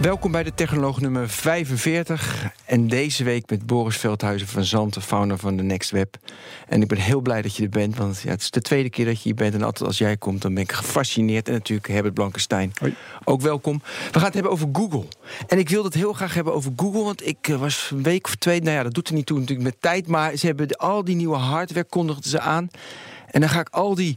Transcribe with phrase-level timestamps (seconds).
[0.00, 2.46] Welkom bij de Technoloog nummer 45.
[2.64, 6.16] En deze week met Boris Veldhuizen van Zanten, founder van de Next Web.
[6.68, 8.90] En ik ben heel blij dat je er bent, want ja, het is de tweede
[8.90, 9.54] keer dat je hier bent.
[9.54, 11.46] En altijd als jij komt, dan ben ik gefascineerd.
[11.46, 12.72] En natuurlijk Herbert Blankenstein.
[12.78, 12.94] Hoi.
[13.24, 13.82] Ook welkom.
[13.84, 15.04] We gaan het hebben over Google.
[15.46, 18.26] En ik wilde het heel graag hebben over Google, want ik eh, was een week
[18.26, 18.60] of twee...
[18.60, 20.06] nou ja, dat doet er niet toe natuurlijk met tijd...
[20.06, 22.70] maar ze hebben al die nieuwe hardware, kondigden ze aan...
[23.32, 24.16] En dan ga ik al die,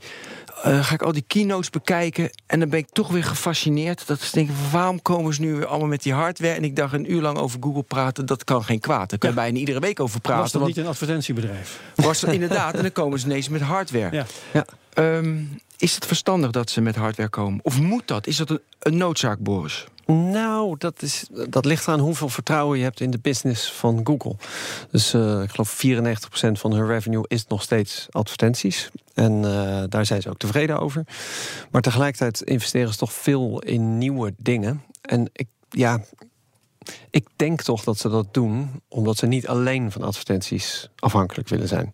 [0.66, 2.30] uh, ga ik al die keynotes bekijken.
[2.46, 4.08] En dan ben ik toch weer gefascineerd.
[4.08, 6.54] Dat ze denken, waarom komen ze nu weer allemaal met die hardware?
[6.54, 9.10] En ik dacht een uur lang over Google praten, dat kan geen kwaad.
[9.10, 10.42] Daar kan je bijna iedere week over praten.
[10.42, 11.80] Was dat want niet een advertentiebedrijf?
[11.96, 14.16] was dat inderdaad, en dan komen ze ineens met hardware.
[14.16, 14.26] Ja.
[14.54, 14.66] Ja.
[14.96, 15.44] Ehm,
[15.78, 17.60] is het verstandig dat ze met hardware komen?
[17.64, 18.28] Of moet dat?
[18.28, 19.86] Is dat een, noodzaak, Boris?
[20.06, 24.36] Nou, dat, is, dat ligt aan hoeveel vertrouwen je hebt in de business van Google.
[24.92, 28.90] Dus uh, ik geloof 94% van hun revenue is nog steeds advertenties.
[29.14, 31.04] En uh, daar zijn ze ook tevreden over.
[31.72, 34.84] Maar tegelijkertijd investeren ze toch veel in nieuwe dingen.
[35.02, 36.02] En ik, ja,
[37.10, 41.68] ik denk toch dat ze dat doen omdat ze niet alleen van advertenties afhankelijk willen
[41.68, 41.94] zijn.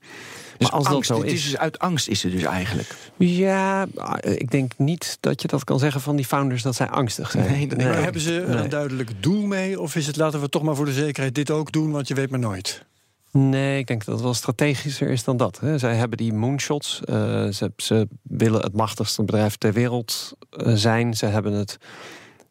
[0.61, 2.95] Dus maar als angst, dat zo is, dus uit angst is het dus eigenlijk.
[3.17, 3.85] Ja,
[4.21, 7.51] ik denk niet dat je dat kan zeggen van die founders dat zij angstig zijn.
[7.51, 8.57] Nee, Maar hebben ze Nee.
[8.57, 9.79] een duidelijk doel mee?
[9.79, 12.13] Of is het laten we toch maar voor de zekerheid dit ook doen, want je
[12.13, 12.85] weet maar nooit?
[13.31, 15.59] Nee, ik denk dat het wel strategischer is dan dat.
[15.59, 15.77] Hè.
[15.77, 16.99] Zij hebben die moonshots.
[17.03, 21.13] eh, ze, ze willen het machtigste bedrijf ter wereld eh, zijn.
[21.13, 21.77] Ze hebben het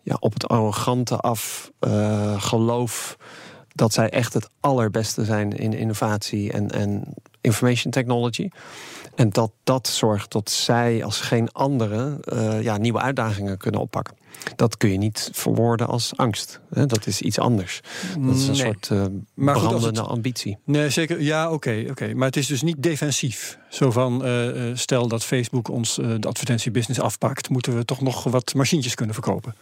[0.02, 3.16] ja, op het arrogante af eh, geloof
[3.74, 8.48] dat zij echt het allerbeste zijn in innovatie en, en information technology.
[9.14, 14.16] En dat dat zorgt dat zij als geen andere eh, ja, nieuwe uitdagingen kunnen oppakken.
[14.56, 16.60] Dat kun je niet verwoorden als angst.
[16.70, 16.86] Hè.
[16.86, 17.80] Dat is iets anders.
[18.18, 18.60] Dat is een Nee.
[18.60, 19.04] soort eh
[19.34, 20.58] Maar goed, brandende het- ambitie.
[20.64, 21.20] Nee, zeker.
[21.20, 21.84] Ja, oké.
[21.90, 22.14] oké.
[22.14, 23.58] Maar het is dus niet defensief.
[23.68, 27.48] Zo van, eh, stel dat Facebook ons de advertentiebusiness afpakt...
[27.48, 29.54] moeten we toch nog wat machientjes kunnen verkopen.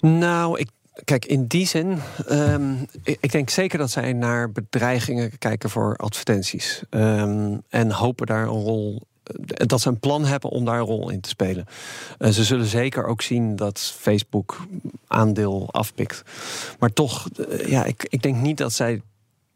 [0.00, 0.68] Nou, ik,
[1.04, 6.82] kijk, in die zin, ehm, ik, denk zeker dat zij naar bedreigingen kijken voor advertenties.
[6.90, 9.02] Ehm, en hopen daar een rol.
[9.22, 11.66] eh, Dat ze een plan hebben om daar een rol in te spelen.
[12.18, 14.66] Ze zullen zeker ook zien dat Facebook
[15.06, 16.22] aandeel afpikt.
[16.78, 19.00] Maar toch, eh, ja, ik, ik denk niet dat zij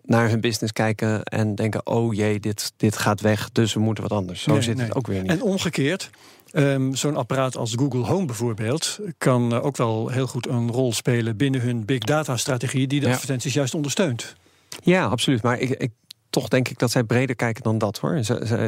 [0.03, 4.03] naar hun business kijken en denken: oh jee, dit, dit gaat weg, dus we moeten
[4.03, 4.43] wat anders.
[4.43, 4.87] Zo Nee, zit nee.
[4.87, 5.31] het ook weer niet.
[5.31, 6.11] En omgekeerd,
[6.51, 8.99] ehm, zo'n apparaat als Google Home bijvoorbeeld...
[9.19, 12.87] kan eh, ook wel heel goed een rol spelen binnen hun big data strategie...
[12.87, 13.13] die de Ja.
[13.13, 14.35] advertenties juist ondersteunt.
[14.83, 15.43] Ja, absoluut.
[15.43, 15.93] Maar ik, ik,
[16.31, 18.21] toch denk ik dat zij breder kijken dan dat hoor.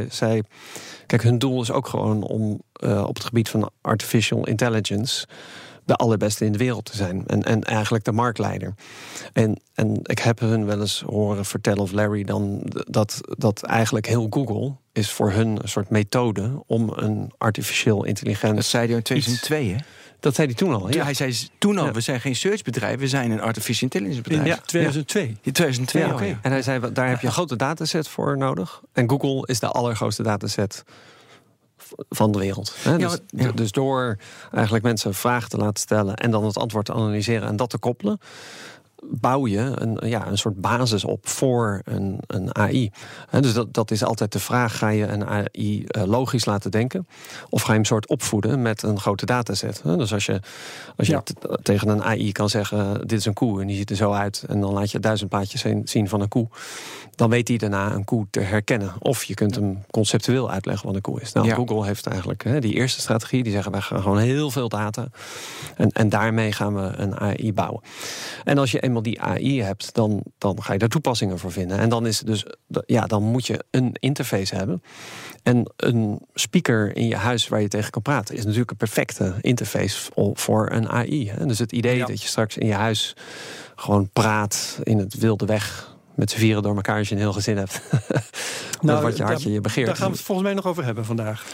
[0.08, 0.42] Zij-
[1.06, 5.26] kijk, hun doel is ook gewoon om eh, op het gebied van artificial intelligence
[5.84, 7.26] de allerbeste in de wereld te zijn.
[7.26, 8.74] En, en eigenlijk de marktleider.
[9.32, 14.06] En, en ik heb hun wel eens horen vertellen, of Larry dan, dat, dat eigenlijk
[14.06, 18.55] heel Google is voor hun een soort methode om een artificial intelligence.
[18.55, 19.77] Dat zei hij in 2002, hè?
[20.21, 20.93] Dat zei hij toen al.
[20.93, 21.05] Ja.
[21.05, 21.93] Hij zei toen al, Ja.
[21.93, 24.56] we zijn geen searchbedrijf, we zijn een artificial intelligence bedrijf.
[24.56, 25.37] In 2002.
[25.43, 26.25] In 2002 Ja, al, oké.
[26.25, 26.39] ja.
[26.43, 28.81] En hij zei, daar heb je een grote dataset voor nodig.
[28.93, 30.84] En Google is de allergrootste dataset
[32.09, 32.75] van de wereld.
[32.83, 32.91] Hè?
[32.91, 33.53] Ja, dus, ja.
[33.53, 34.17] dus door
[34.53, 36.15] eigenlijk mensen vragen te laten stellen...
[36.17, 38.21] en dan het antwoord te analyseren en dat te koppelen...
[39.03, 42.91] bouw je een, ja, een soort basis op voor een, een AI.
[43.41, 47.06] Dus dat, dat is altijd de vraag, ga je een AI eh, logisch laten denken...
[47.49, 49.83] of ga je hem soort opvoeden met een grote dataset?
[49.84, 50.41] Dus als je,
[50.97, 51.22] als je Ja.
[51.62, 54.44] tegen een AI kan zeggen, dit is een koe en die ziet er zo uit...
[54.49, 56.49] en dan laat je duizend plaatjes zien- van een koe...
[57.15, 58.93] dan weet hij daarna een koe te herkennen.
[58.99, 61.33] Of je kunt hem conceptueel uitleggen wat een koe is.
[61.33, 61.55] Nou, Ja.
[61.55, 63.43] Google heeft eigenlijk hè, die eerste strategie.
[63.43, 65.06] Die zeggen, wij gaan gewoon heel veel data.
[65.77, 67.83] En, en daarmee gaan we een AI bouwen.
[68.44, 71.78] En als je eenmaal die AI hebt, dan, dan ga je daar toepassingen voor vinden.
[71.78, 72.45] En dan is het dus,
[72.87, 74.83] ja, dan moet je een interface hebben.
[75.42, 79.34] En een speaker in je huis waar je tegen kan praten, is natuurlijk een perfecte
[79.41, 81.31] interface voor een AI.
[81.31, 81.47] Hè.
[81.47, 82.07] Dus het idee Ja.
[82.07, 83.16] dat je straks in je huis
[83.77, 85.89] gewoon praat in het wilde weg.
[86.15, 87.81] Met z'n vieren door elkaar als je een heel gezin hebt.
[88.83, 89.86] Met wat je hartje je begeert.
[89.86, 91.45] Daar gaan we het volgens mij nog over hebben vandaag.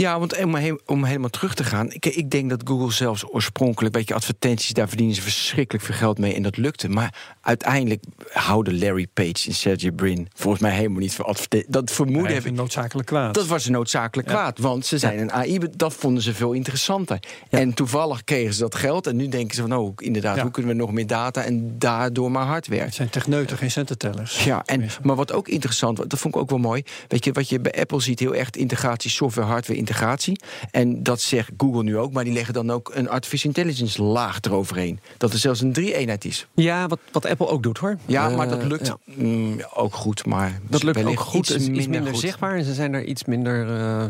[0.00, 1.92] Ja, want om, he- om helemaal terug te gaan.
[1.92, 5.94] Ik, ik denk dat Google zelfs oorspronkelijk, weet je, advertenties, daar verdienen ze verschrikkelijk veel
[5.94, 6.88] geld mee en dat lukte.
[6.88, 11.70] Maar uiteindelijk houden Larry Page en Sergey Brin volgens mij helemaal niet voor advertenties.
[11.70, 12.56] Dat vermoeden heb Even ik.
[12.56, 13.34] noodzakelijk kwaad.
[13.34, 14.34] Dat was een noodzakelijk Ja.
[14.34, 17.18] kwaad, want ze zijn een AI, dat vonden ze veel interessanter.
[17.50, 20.42] En toevallig kregen ze dat geld en nu denken ze van, oh, inderdaad, Ja.
[20.42, 22.80] hoe kunnen we nog meer data en daardoor maar hardware.
[22.82, 24.44] Het zijn techneuten, geen cententellers.
[24.44, 26.82] Ja, en, maar wat ook interessant, was, dat vond ik ook wel mooi.
[27.08, 30.40] Weet je, wat je bij Apple ziet, heel erg integratie, software, hardware integratie.
[30.70, 34.38] En dat zegt Google nu ook, maar die leggen dan ook een artificial intelligence laag
[34.40, 35.00] eroverheen.
[35.16, 36.46] Dat er zelfs een drie-eenheid is.
[36.54, 37.96] Ja, wat, wat Apple ook doet hoor.
[38.06, 38.96] Ja, Eh, maar dat lukt ja.
[39.04, 40.26] mm, ook goed.
[40.26, 41.48] Maar Dat lukt ook goed.
[41.48, 42.20] Het is iets minder, goed.
[42.20, 42.56] zichtbaar.
[42.56, 44.04] En ze zijn er iets minder eh,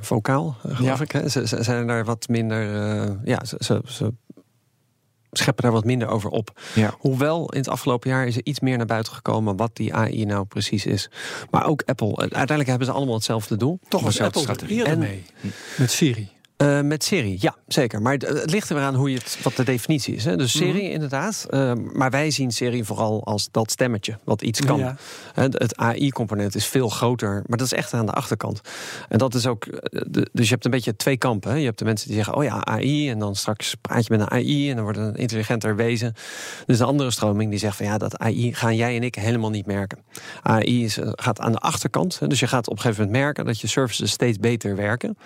[0.00, 1.04] vocaal, geloof Ja.
[1.04, 1.12] ik.
[1.12, 1.28] Hè?
[1.28, 2.62] Ze, ze zijn daar wat minder.
[3.24, 4.12] ja, ze, ze, ze
[5.30, 6.60] scheppen daar wat minder over op.
[6.74, 6.94] Ja.
[6.98, 10.24] Hoewel in het afgelopen jaar is er iets meer naar buiten gekomen wat die AI
[10.24, 11.10] nou precies is.
[11.50, 12.16] Maar ook Apple.
[12.16, 13.78] Uiteindelijk hebben ze allemaal hetzelfde doel.
[13.88, 14.76] Toch was Apple strategie.
[14.76, 15.24] eerder En- mee.
[15.76, 16.28] Met Siri.
[16.60, 18.02] Eh, met Siri, ja, zeker.
[18.02, 20.24] Maar het, het ligt er weer aan hoe je het, wat de definitie is.
[20.24, 20.36] Hè.
[20.36, 20.92] Dus Siri, Mhm.
[20.92, 21.46] inderdaad.
[21.50, 24.78] Eh, maar wij zien Siri vooral als dat stemmetje, wat iets kan.
[24.78, 24.96] Ja.
[25.34, 28.60] Het AI-component is veel groter, maar dat is echt aan de achterkant.
[29.08, 29.64] En dat is ook.
[29.66, 31.50] eh, de- Dus je hebt een beetje twee kampen.
[31.50, 31.56] Hè.
[31.56, 33.10] Je hebt de mensen die zeggen: Oh ja, AI.
[33.10, 36.14] En dan straks praat je met een AI en dan wordt het een intelligenter wezen.
[36.66, 39.50] Dus de andere stroming die zegt: van ja, dat AI gaan jij en ik helemaal
[39.50, 39.98] niet merken.
[40.42, 42.18] AI is, eh, gaat aan de achterkant.
[42.18, 42.26] Hè.
[42.26, 45.16] Dus je gaat op een gegeven moment merken dat je services steeds beter werken.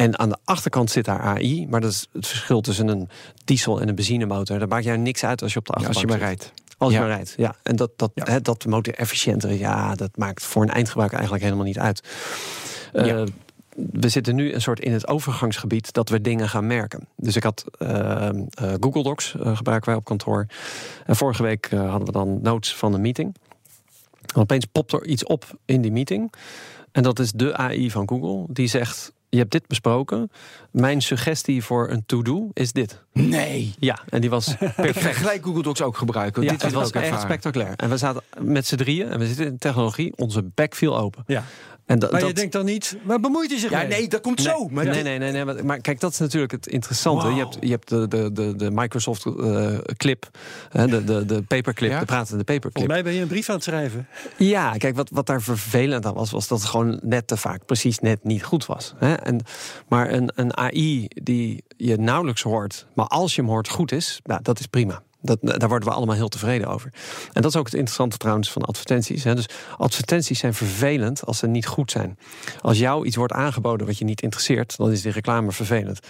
[0.00, 3.08] En aan de achterkant zit daar AI, maar dat is het verschil tussen een
[3.44, 4.58] diesel en een benzinemotor.
[4.58, 6.52] Daar maakt jou niks uit als je op de Ja, achterbank als je maar rijdt.
[6.78, 7.04] Als je Ja.
[7.04, 7.54] maar rijdt, ja.
[7.62, 8.24] En dat, dat, Ja.
[8.24, 12.02] Hè, dat motor efficiënter, ja, dat maakt voor een eindgebruiker eigenlijk helemaal niet uit.
[12.92, 13.22] Eh.
[13.74, 17.08] We zitten nu een soort in het overgangsgebied dat we dingen gaan merken.
[17.16, 18.34] Dus ik had eh, eh,
[18.80, 20.46] Google Docs gebruiken wij op kantoor.
[21.06, 23.36] En vorige week hadden we dan notes van een meeting.
[24.34, 26.32] En opeens popt er iets op in die meeting.
[26.92, 28.44] En dat is de AI van Google.
[28.52, 30.30] Die zegt, je hebt dit besproken.
[30.70, 33.02] Mijn suggestie voor een to-do is dit.
[33.12, 33.74] Nee.
[33.78, 35.16] Ja, en die was perfect.
[35.16, 36.42] gelijk Google Docs ook gebruiken.
[36.42, 37.20] Ja, dit was echt ervaren.
[37.20, 37.72] spectaculair.
[37.76, 40.12] En we zaten met z'n drieën en we zitten in technologie.
[40.16, 41.24] Onze bek viel open.
[41.26, 41.44] Ja.
[41.90, 43.86] En da- Maar dat, je denkt dan niet, waar bemoeit hij zich Ja, mee?
[43.88, 44.68] nee, dat komt zo.
[44.68, 47.28] Maar nee, nee, nee, nee, maar, maar kijk, dat is natuurlijk het interessante.
[47.28, 50.30] Je hebt, je hebt de, de, de, de Microsoft eh, clip,
[50.68, 51.98] hè, de, de, de paperclip, Ja?
[51.98, 52.72] de pratende paperclip.
[52.72, 54.06] Volgens mij ben je een brief aan het schrijven.
[54.36, 57.64] Ja, kijk, wat, wat daar vervelend aan was, was dat het gewoon net te vaak
[57.66, 58.94] precies net niet goed was.
[58.96, 59.14] Hè?
[59.14, 59.40] En,
[59.88, 64.20] maar een, een AI die je nauwelijks hoort, maar als je hem hoort goed is,
[64.24, 65.02] nou, dat is prima.
[65.22, 66.92] Dat, daar worden we allemaal heel tevreden over.
[67.32, 69.24] En dat is ook het interessante trouwens van advertenties.
[69.24, 69.34] Hè.
[69.34, 69.46] Dus
[69.78, 72.18] advertenties zijn vervelend als ze niet goed zijn.
[72.60, 76.00] Als jou iets wordt aangeboden wat je niet interesseert, dan is die reclame vervelend.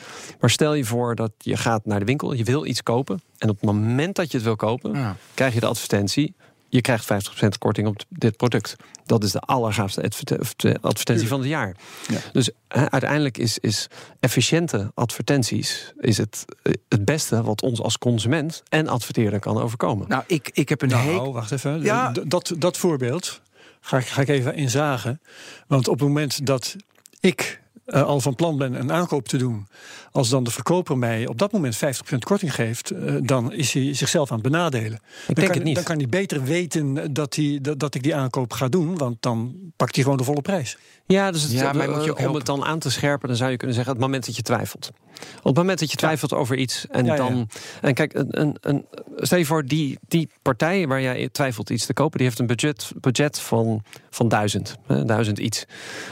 [0.40, 3.22] Maar stel je voor dat je gaat naar de winkel, je wil iets kopen.
[3.38, 5.16] En op het moment dat je het wil kopen, Ja.
[5.34, 6.34] krijg je de advertentie.
[6.72, 7.05] Je krijgt
[7.44, 8.76] 50% korting op dit product.
[9.05, 11.76] Dat is de allergaafste adverte- advertentie van het jaar.
[12.08, 12.19] Ja.
[12.32, 13.87] Dus hè, uiteindelijk is, is
[14.20, 20.08] efficiënte advertenties is het, eh, het beste wat ons als consument en adverteerder kan overkomen.
[20.08, 21.32] Nou, ik, ik heb een Nou, hekel...
[21.32, 21.82] wacht even.
[21.82, 22.12] Ja.
[22.12, 23.40] D- Dat, dat voorbeeld
[23.81, 25.20] ga ik, ga ik even inzagen.
[25.67, 26.76] Want op het moment dat
[27.20, 29.69] ik eh, al van plan ben een aankoop te doen...
[30.12, 31.78] als dan de verkoper mij op dat moment 50%
[32.18, 32.90] korting geeft...
[32.90, 35.00] eh, dan is hij zichzelf aan het benadelen.
[35.26, 35.74] dan, denk kan, het niet.
[35.74, 38.96] dan kan hij beter weten dat, hij, dat, dat ik die aankoop ga doen...
[38.96, 40.78] want dan pakt hij gewoon de volle prijs.
[41.06, 42.38] Ja, dus het, Ja, maar eh, moet je ook om helpen.
[42.38, 44.90] het dan aan te scherpen, dan zou je kunnen zeggen: het moment dat je twijfelt.
[45.38, 47.18] Op het moment dat je twijfelt over iets en Ja, ja.
[47.18, 47.48] dan.
[47.80, 48.86] En kijk, een, een, een,
[49.16, 52.46] stel je voor, die, die partij waar jij twijfelt iets te kopen, die heeft een
[52.46, 55.64] budget, budget van, van duizend, hè, duizend iets.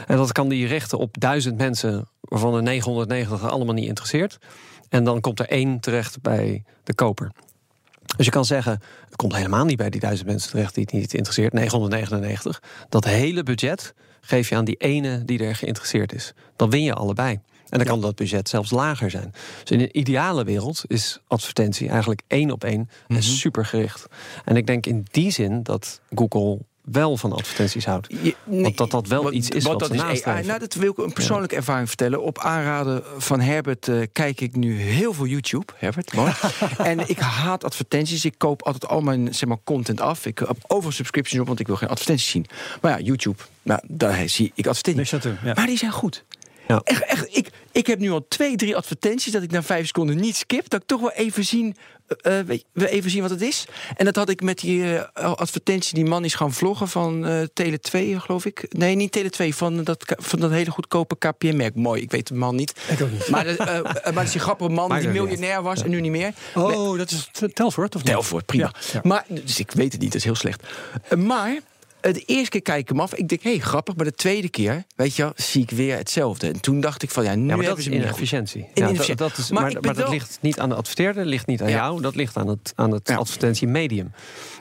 [0.07, 4.37] En dat kan die richten op duizend mensen, waarvan er 990 allemaal niet interesseert.
[4.89, 7.31] En dan komt er één terecht bij de koper.
[8.15, 10.93] Dus je kan zeggen, het komt helemaal niet bij die duizend mensen terecht die het
[10.93, 12.61] niet interesseert, 999.
[12.89, 16.33] Dat hele budget geef je aan die ene die er geïnteresseerd is.
[16.55, 17.39] Dan win je allebei.
[17.69, 19.31] En dan kan dat budget zelfs lager zijn.
[19.63, 24.07] Dus in een ideale wereld is advertentie eigenlijk één op één en supergericht.
[24.45, 26.59] En ik denk in die zin dat Google
[26.91, 28.07] wel van advertenties houdt.
[28.43, 30.11] Want dat dat wel iets is wat dat ze is AI.
[30.11, 30.45] nastreven.
[30.45, 32.23] Nou, dat wil ik een persoonlijke ervaring vertellen.
[32.23, 35.73] Op aanraden van Herbert eh, kijk ik nu heel veel YouTube.
[35.75, 36.31] Herbert, mooi.
[36.77, 38.25] en ik haat advertenties.
[38.25, 40.25] Ik koop altijd al mijn zeg maar, content af.
[40.25, 42.45] Ik heb overal subscriptions op, want ik wil geen advertenties zien.
[42.81, 45.23] Maar ja, YouTube, nou, daar zie ik advertenties.
[45.23, 45.53] Ja.
[45.53, 46.23] Maar die zijn goed.
[46.69, 46.81] Ja.
[46.83, 50.17] Echt, echt, ik, ik heb nu al twee, drie advertenties dat ik na vijf seconden
[50.17, 50.69] niet skip.
[50.69, 51.75] Dat ik toch wel even zien,
[52.07, 53.65] eh, eh, weet even zien wat het is.
[53.95, 55.93] En dat had ik met die eh, advertentie.
[55.93, 58.65] Die man is gaan vloggen van eh Tele 2, geloof ik.
[58.69, 61.75] Nee, niet Tele 2, van dat, van dat hele goedkope KPN-merk.
[61.75, 62.73] Mooi, ik weet de man niet.
[62.89, 63.29] Ik ook niet.
[63.29, 66.33] Maar, de, maar dat is die grappige man die miljonair was en nu niet meer.
[66.55, 68.11] Oh, dat is Telfort of niet?
[68.11, 68.71] Telfort, prima.
[68.93, 68.99] Ja.
[69.03, 70.63] Maar, dus ik weet het niet, dat is heel slecht.
[71.17, 71.59] Maar
[72.01, 73.13] de eerste keer kijk ik hem af.
[73.13, 73.95] Ik denk, hé, hey, grappig.
[73.95, 76.47] Maar de tweede keer, weet je zie ik weer hetzelfde.
[76.47, 77.93] En toen dacht ik van, ja, nu Ja, maar dat is goed.
[77.93, 78.67] inefficiëntie.
[78.73, 81.47] In Ja, dat, dat is, Maar maar dat wel- ligt niet aan de adverteerder, ligt
[81.47, 81.75] niet aan Ja.
[81.75, 84.11] jou, dat ligt aan het, aan het advertentiemedium.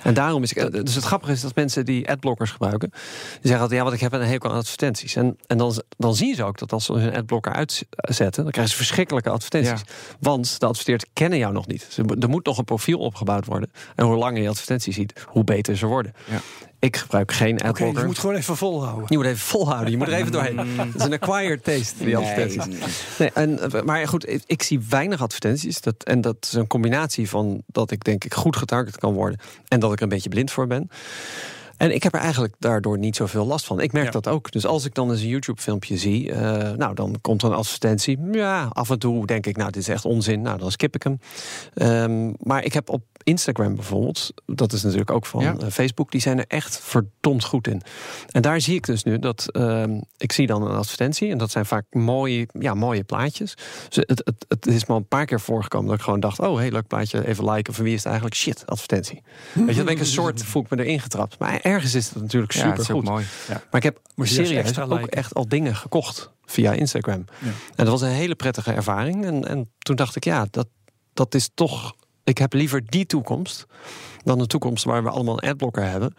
[0.03, 0.85] En daarom is ik.
[0.85, 2.99] Dus het grappige is dat mensen die adblockers gebruiken, die
[3.41, 5.17] zeggen altijd: ja, want ik heb een hekel aan advertenties.
[5.17, 8.73] En, en dan, dan zien ze ook dat als ze hun adblocker uitzetten, dan krijgen
[8.73, 9.83] ze verschrikkelijke advertenties.
[10.21, 11.87] Want de adverteerders kennen jou nog niet.
[11.89, 13.71] Ze- Er moet nog een profiel opgebouwd worden.
[13.95, 16.13] En hoe langer je advertenties ziet, hoe beter ze worden.
[16.81, 17.93] Ik gebruik geen Oké, adblocker.
[17.93, 19.05] dus je moet gewoon even volhouden.
[19.09, 19.91] Je moet even volhouden.
[19.91, 20.57] Je moet er even doorheen.
[20.77, 22.67] Dat is een acquired taste, die advertenties.
[23.19, 25.81] Nee, en, eh, maar goed, ik, zie weinig advertenties.
[25.81, 29.39] Dat, en dat is een combinatie van dat ik denk ik goed getarget kan worden...
[29.69, 30.91] en dat ik er een beetje blind voor ben.
[31.77, 33.81] En ik heb er eigenlijk daardoor niet zoveel last van.
[33.81, 34.11] Ik merk Ja.
[34.11, 34.53] dat ook.
[34.53, 36.33] Dus als ik dan eens een YouTube-filmpje zie...
[36.33, 38.19] eh, nou, dan komt er een advertentie.
[38.33, 40.43] Ja, af en toe denk ik, nou, dit is echt onzin.
[40.43, 41.19] Nou, dan skip ik hem.
[41.75, 44.33] Ehm, maar ik heb op Instagram bijvoorbeeld...
[44.47, 45.57] dat is natuurlijk ook van Ja.
[45.57, 46.11] eh, Facebook...
[46.11, 47.83] die zijn er echt verdomd goed in.
[48.31, 49.47] En daar zie ik dus nu dat...
[49.53, 51.31] ehm, ik zie dan een advertentie...
[51.31, 53.55] en dat zijn vaak mooie, ja, mooie plaatjes.
[53.89, 55.89] Dus het, het, het is me al een paar keer voorgekomen...
[55.89, 57.75] dat ik gewoon dacht, oh, heel leuk plaatje, even liken.
[57.75, 58.37] Van wie is het eigenlijk?
[58.37, 59.23] Shit, advertentie.
[59.53, 61.39] Weet je, dan ben ik een soort, voel ik me erin getrapt.
[61.39, 63.05] Maar ergens is het natuurlijk Ja, super het is goed.
[63.05, 63.25] mooi.
[63.49, 65.09] Maar ik heb serieus extra ook liken.
[65.09, 67.25] echt al dingen gekocht via Instagram.
[67.39, 67.47] Ja.
[67.49, 69.25] En dat was een hele prettige ervaring.
[69.25, 70.67] En, en toen dacht ik, ja, dat,
[71.13, 71.95] dat is toch...
[72.29, 73.67] Ik heb liever die toekomst
[74.25, 76.15] dan de toekomst waar we allemaal een adblocker hebben.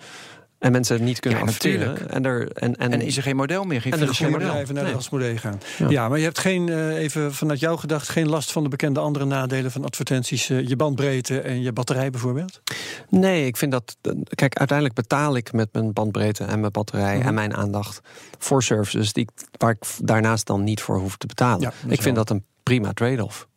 [0.59, 1.87] En mensen niet kunnen Ja, adverteren.
[1.87, 2.11] natuurlijk.
[2.13, 4.53] En, er, en, en, En is er geen model meer, geen En er geen model.
[4.55, 4.93] Even naar de.
[4.93, 5.59] Asmodee gaan.
[5.77, 5.89] Ja.
[5.89, 6.09] Ja.
[6.09, 9.25] maar je hebt geen, eh, even vanuit jou gedacht, geen last van de bekende andere
[9.25, 10.49] nadelen van advertenties.
[10.49, 12.61] eh, je bandbreedte en je batterij bijvoorbeeld.
[13.09, 13.97] Nee, ik vind dat.
[14.35, 17.27] Kijk, uiteindelijk betaal ik met mijn bandbreedte en mijn batterij Mhm.
[17.27, 18.01] en mijn aandacht
[18.37, 21.61] voor services die, waar ik daarnaast dan niet voor hoef te betalen.
[21.61, 23.47] Ja, ik vind wel- dat een prima trade-off.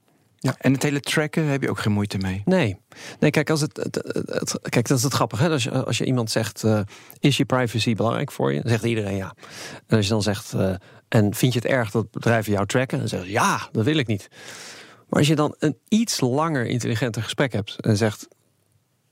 [0.58, 2.42] En het hele tracken heb je ook geen moeite mee.
[2.44, 2.78] Nee,
[3.20, 5.42] nee kijk, als het, het, het- het- kijk, dat is het grappige.
[5.42, 5.50] Hè?
[5.50, 6.80] Als, je, als je iemand zegt, eh,
[7.18, 8.60] is je privacy belangrijk voor je?
[8.60, 9.34] Dan zegt iedereen ja.
[9.86, 10.74] En als je dan zegt, eh,
[11.08, 12.98] en vind je het erg dat bedrijven jou tracken?
[12.98, 14.28] Dan zeggen ze, ja, dat wil ik niet.
[15.08, 17.76] Maar als je dan een iets langer intelligenter gesprek hebt...
[17.80, 18.28] en zegt,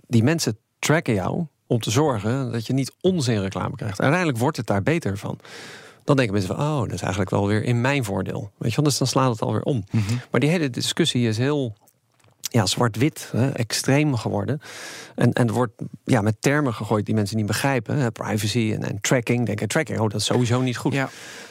[0.06, 2.52] die mensen tracken jou om te zorgen...
[2.52, 4.00] dat je niet onzin reclame krijgt.
[4.00, 5.38] Uiteindelijk wordt het daar beter van.
[6.04, 8.50] Dan denken mensen van, oh, dat is eigenlijk wel weer in mijn voordeel.
[8.58, 8.84] Weet je, wel?
[8.84, 9.84] dus dan slaat het alweer om.
[10.30, 11.74] Maar die hele discussie is heel
[12.50, 14.60] ja, zwart-wit, extreem geworden.
[15.14, 15.72] En, en er wordt
[16.04, 17.96] ja, met termen gegooid die mensen niet begrijpen.
[17.96, 19.46] Hè, privacy en, en tracking.
[19.46, 20.92] Denk aan tracking, oh, dat is sowieso niet goed.
[20.92, 21.08] Ja.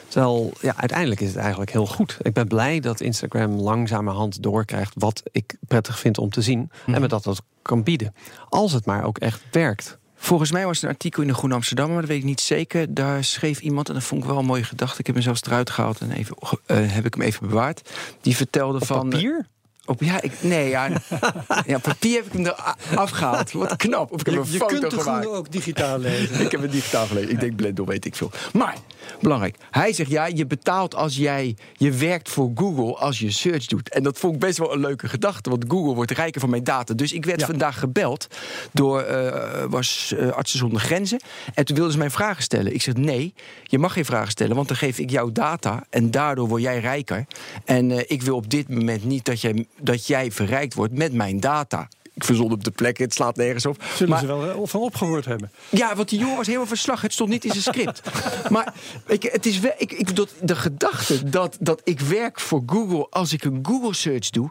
[0.08, 2.16] Terwijl, ja, uiteindelijk is het eigenlijk heel goed.
[2.22, 6.70] Ik ben blij dat Instagram langzamerhand doorkrijgt wat ik prettig vind om te zien.
[6.86, 8.14] En me dat dat kan bieden.
[8.48, 9.98] Als het maar ook echt werkt.
[10.22, 12.40] Volgens mij was het een artikel in de Groene Amsterdam, maar dat weet ik niet
[12.40, 12.94] zeker.
[12.94, 15.00] Daar schreef iemand, en dat vond ik wel een mooie gedachte.
[15.00, 16.36] Ik heb hem zelfs eruit gehaald en even,
[16.66, 17.90] eh, heb ik hem even bewaard.
[18.20, 19.08] Die vertelde van.
[19.08, 19.46] Papier?
[19.90, 20.88] Op, ja, ik, nee, ja,
[21.66, 23.52] ja, papier heb ik hem er afgehaald.
[23.52, 24.12] Wat knap.
[24.12, 25.26] Of ik heb Je, een je foto kunt de gemaakt.
[25.26, 26.40] ook digitaal lezen.
[26.40, 27.30] Ik heb het digitaal gelezen.
[27.30, 28.30] Ik denk Blender, weet ik veel.
[28.52, 28.76] Maar,
[29.20, 29.56] belangrijk.
[29.70, 31.56] Hij zegt, ja, je betaalt als jij...
[31.76, 33.88] Je werkt voor Google als je search doet.
[33.88, 35.50] En dat vond ik best wel een leuke gedachte.
[35.50, 36.94] Want Google wordt rijker van mijn data.
[36.94, 37.46] Dus ik werd Ja.
[37.46, 38.26] vandaag gebeld
[38.72, 41.20] door eh, was, eh, Artsen zonder Grenzen.
[41.54, 42.74] En toen wilden ze mij vragen stellen.
[42.74, 44.56] Ik zeg, nee, je mag geen vragen stellen.
[44.56, 45.84] Want dan geef ik jou data.
[45.90, 47.26] En daardoor word jij rijker.
[47.64, 51.12] En eh, ik wil op dit moment niet dat jij, dat jij verrijkt wordt met
[51.12, 51.88] mijn data.
[52.14, 53.82] Ik verzon op de plek, het slaat nergens op.
[53.94, 55.50] Zullen Maar- ze wel eh, van opgehoord hebben.
[55.68, 57.00] ja, want die jongen was helemaal verslag.
[57.00, 58.02] Het stond niet in zijn script.
[58.50, 58.74] maar
[59.06, 63.06] ik, het is wel, ik, ik, bedoel, de gedachte dat, dat ik werk voor Google
[63.10, 64.50] als ik een Google search doe.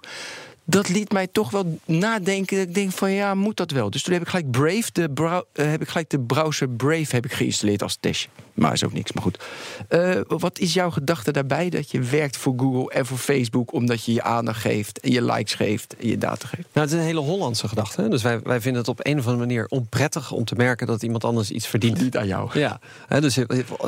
[0.70, 2.62] Dat liet mij toch wel nadenken.
[2.62, 3.90] Ik denk van ja, moet dat wel?
[3.90, 5.10] Dus toen heb ik gelijk Brave, de,
[5.54, 8.30] eh, heb ik gelijk de browser Brave heb ik geïnstalleerd als testje.
[8.54, 9.40] Maar is ook niks, maar goed.
[9.88, 14.04] Eh, wat is jouw gedachte daarbij dat je werkt voor Google en voor Facebook omdat
[14.04, 16.68] je je aandacht geeft en je likes geeft en je data geeft?
[16.74, 18.02] Nou, het is een hele Hollandse gedachte.
[18.02, 18.10] Hè?
[18.10, 21.04] Dus wij, wij vinden het op een of andere manier onprettig om te merken dat
[21.04, 22.02] iemand anders iets verdient.
[22.02, 22.60] Niet aan jou.
[22.60, 23.38] Ja, hè, dus,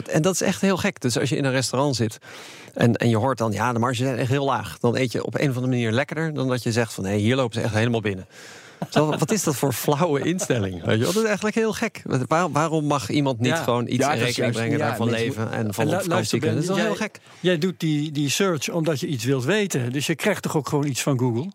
[0.06, 1.02] en dat is echt heel gek.
[1.02, 2.20] Dus als je in een restaurant zit
[2.74, 4.80] en, en je hoort dan, ja, de marges zijn echt heel laag.
[4.80, 7.16] Dan eet je op een of andere manier lekkerder dan dat je zegt van, hé,
[7.18, 8.26] hier lopen ze echt helemaal binnen.
[8.90, 10.84] Terwijl, wat is dat voor flauwe instelling?
[10.84, 11.04] Weet je?
[11.04, 11.12] wel?
[11.14, 12.02] Dat is eigenlijk heel gek.
[12.28, 13.64] Waar- waarom mag iemand niet Ja.
[13.64, 16.56] gewoon iets Ja, in rekening brengen, ja, daarvan leven en van En op vakantie kunnen?
[16.56, 17.20] Dat is wel heel gek.
[17.40, 19.92] Jij doet die, die search omdat je iets wilt weten.
[19.92, 21.52] Dus je krijgt toch ook gewoon iets van Google?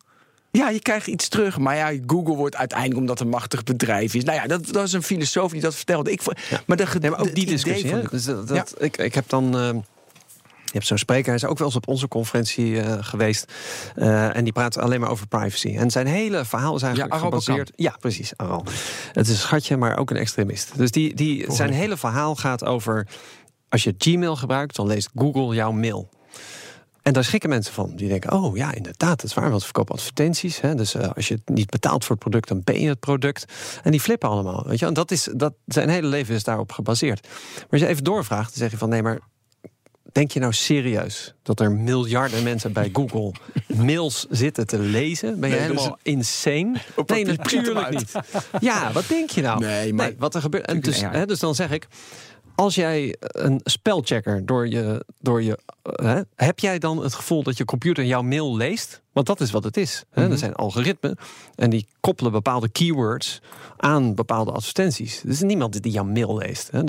[0.50, 1.58] Ja, je krijgt iets terug.
[1.58, 4.24] Maar ja, Google wordt uiteindelijk omdat het een machtig bedrijf is.
[4.24, 6.10] Nou ja, dat, dat is een filosoof die dat vertelde.
[6.10, 6.20] Ik,
[6.66, 7.90] maar, de, ge- Nee, maar ook die discussie.
[7.90, 9.58] van Dus dat, dat- ik, ik heb dan.
[9.58, 9.70] eh,
[10.66, 13.52] je hebt zo'n spreker, hij is ook wel eens op onze conferentie eh, geweest.
[13.94, 15.76] eh, en die praat alleen maar over privacy.
[15.76, 17.72] En zijn hele verhaal is eigenlijk Ja, gebaseerd.
[17.74, 18.64] Ja, precies, Aral.
[19.12, 20.76] Het is een schatje, maar ook een extremist.
[20.76, 23.06] Dus die, die, zijn hele verhaal gaat over.
[23.68, 26.08] Als je Gmail gebruikt, dan leest Google jouw mail.
[27.02, 27.92] En daar schrikken mensen van.
[27.96, 29.48] Die denken, oh ja, inderdaad, dat is waar.
[29.48, 30.60] Want we verkopen advertenties.
[30.60, 30.74] Hè?
[30.74, 33.44] Dus uh, als je het niet betaalt voor het product, dan ben je het product.
[33.82, 34.64] En die flippen allemaal.
[34.66, 34.86] Weet je?
[34.86, 37.28] En dat is, dat, zijn hele leven is daarop gebaseerd.
[37.54, 39.20] Maar als je even doorvraagt, dan zeg je van nee, maar
[40.16, 43.32] denk je nou serieus dat er miljarden mensen bij Google
[43.86, 45.40] mails zitten te lezen?
[45.40, 46.74] Ben je Nee, helemaal insane?
[46.94, 48.12] Op Nee, natuurlijk niet.
[48.60, 49.60] Ja, wat denk je nou?
[49.60, 50.66] Nee, maar- wat er gebeurt.
[50.66, 51.86] En dus, hè, dus dan zeg ik.
[52.54, 55.04] Als jij een spelchecker door je.
[55.20, 59.02] Door je eh, hè, heb jij dan het gevoel dat je computer jouw mail leest?
[59.16, 60.04] Want dat is wat het is.
[60.10, 60.22] Hè?
[60.22, 60.32] Mhm.
[60.32, 61.16] Er zijn algoritmen
[61.54, 63.40] en die koppelen bepaalde keywords
[63.76, 65.22] aan bepaalde advertenties.
[65.22, 66.70] Er is niemand die jouw mail leest.
[66.70, 66.82] Hè?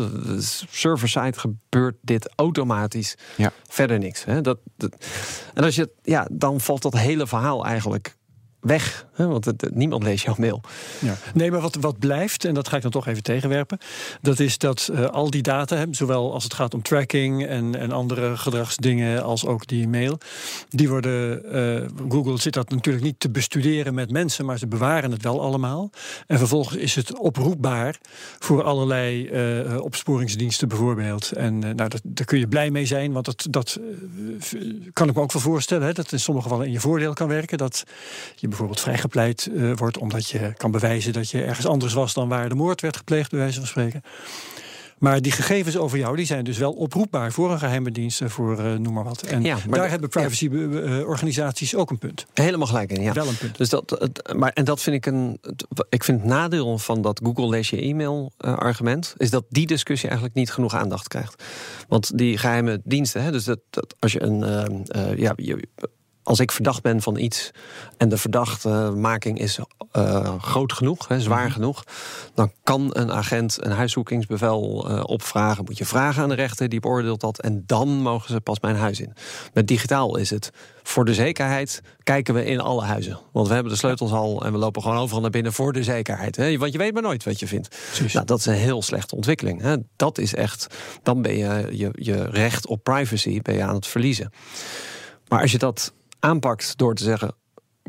[0.70, 3.16] Server-side gebeurt dit automatisch.
[3.36, 3.52] Ja.
[3.68, 4.26] Verder niks.
[4.26, 4.42] Hè?
[4.42, 5.06] Dat, dat,
[5.54, 8.16] en als je, ja, dan valt dat hele verhaal eigenlijk
[8.60, 9.06] weg.
[9.14, 9.28] Hè?
[9.28, 10.62] Want niemand leest jouw mail.
[11.00, 11.16] Ja.
[11.34, 13.78] Nee, maar wat, wat blijft, en dat ga ik dan toch even tegenwerpen,
[14.22, 17.92] dat is dat eh, al die data, zowel als het gaat om tracking en, en
[17.92, 20.18] andere gedragsdingen, als ook die mail,
[20.70, 25.12] die worden, eh, Google zit dat natuurlijk niet te bestuderen met mensen, maar ze bewaren
[25.12, 25.90] het wel allemaal.
[26.28, 27.98] En vervolgens is het oproepbaar
[28.40, 31.32] voor allerlei eh, opsporingsdiensten bijvoorbeeld.
[31.32, 33.80] En nou, dat, daar kun je blij mee zijn, want dat, dat
[34.94, 37.28] kan ik me ook wel voorstellen, hè, dat in sommige gevallen in je voordeel kan
[37.28, 37.84] werken, dat
[38.48, 42.50] bijvoorbeeld vrijgepleit eh, wordt omdat je kan bewijzen dat je ergens anders was dan waar
[42.50, 44.02] de moord werd gepleegd, bij wijze van spreken.
[44.98, 48.30] Maar die gegevens over jou die zijn dus wel oproepbaar voor een geheime dienst, eh,
[48.30, 49.22] voor eh, noem maar wat.
[49.22, 52.26] En Ja, maar daar hebben privacy-organisaties ook een punt.
[52.34, 53.14] Helemaal gelijk in, ja.
[53.14, 53.58] Wel een punt.
[53.58, 55.40] Dus dat, maar, en dat vind ik een.
[55.90, 59.14] Ik vind het nadeel van dat Google lees je e-mail eh, argument.
[59.18, 61.44] Is dat die discussie eigenlijk niet genoeg aandacht krijgt.
[61.88, 64.44] Want die geheime diensten, hè, dus dat, dat als je een.
[64.44, 65.68] eh, eh, ja, je,
[66.28, 67.52] als ik verdacht ben van iets
[67.98, 69.60] en de verdachtmaking is
[69.92, 71.84] eh, groot genoeg, hè, zwaar genoeg,
[72.34, 75.64] dan kan een agent een huiszoekingsbevel eh, opvragen.
[75.66, 78.76] Moet je vragen aan de rechter, die beoordeelt dat, en dan mogen ze pas mijn
[78.76, 79.14] huis in.
[79.54, 80.52] Met digitaal is het
[80.84, 83.20] voor de zekerheid kijken we in alle huizen.
[83.32, 85.84] Want we hebben de sleutels al en we lopen gewoon overal naar binnen voor de
[85.84, 86.36] zekerheid.
[86.36, 86.58] Hè?
[86.58, 87.78] Want je weet maar nooit wat je vindt.
[88.14, 89.62] Nou, dat is een heel slechte ontwikkeling.
[89.62, 89.76] Hè?
[89.96, 90.68] Dat is echt,
[91.04, 94.32] dan ben je, je je recht op privacy ben je aan het verliezen.
[95.28, 95.94] Maar als je dat
[96.28, 97.36] aanpakt door te zeggen: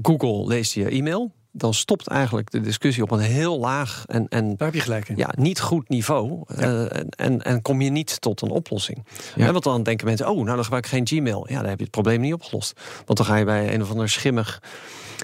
[0.02, 4.48] Google leest je e-mail, dan stopt eigenlijk de discussie op een heel laag en, en
[4.56, 5.16] Daar heb je gelijk in.
[5.16, 6.42] ja, niet goed niveau.
[6.46, 9.06] eh, en, en, en kom je niet tot een oplossing.
[9.36, 9.46] Ja.
[9.46, 11.46] En want dan denken mensen: oh, nou dan gebruik ik geen Gmail.
[11.48, 12.80] Ja, dan heb je het probleem niet opgelost.
[13.04, 14.62] Want dan ga je bij een of ander schimmig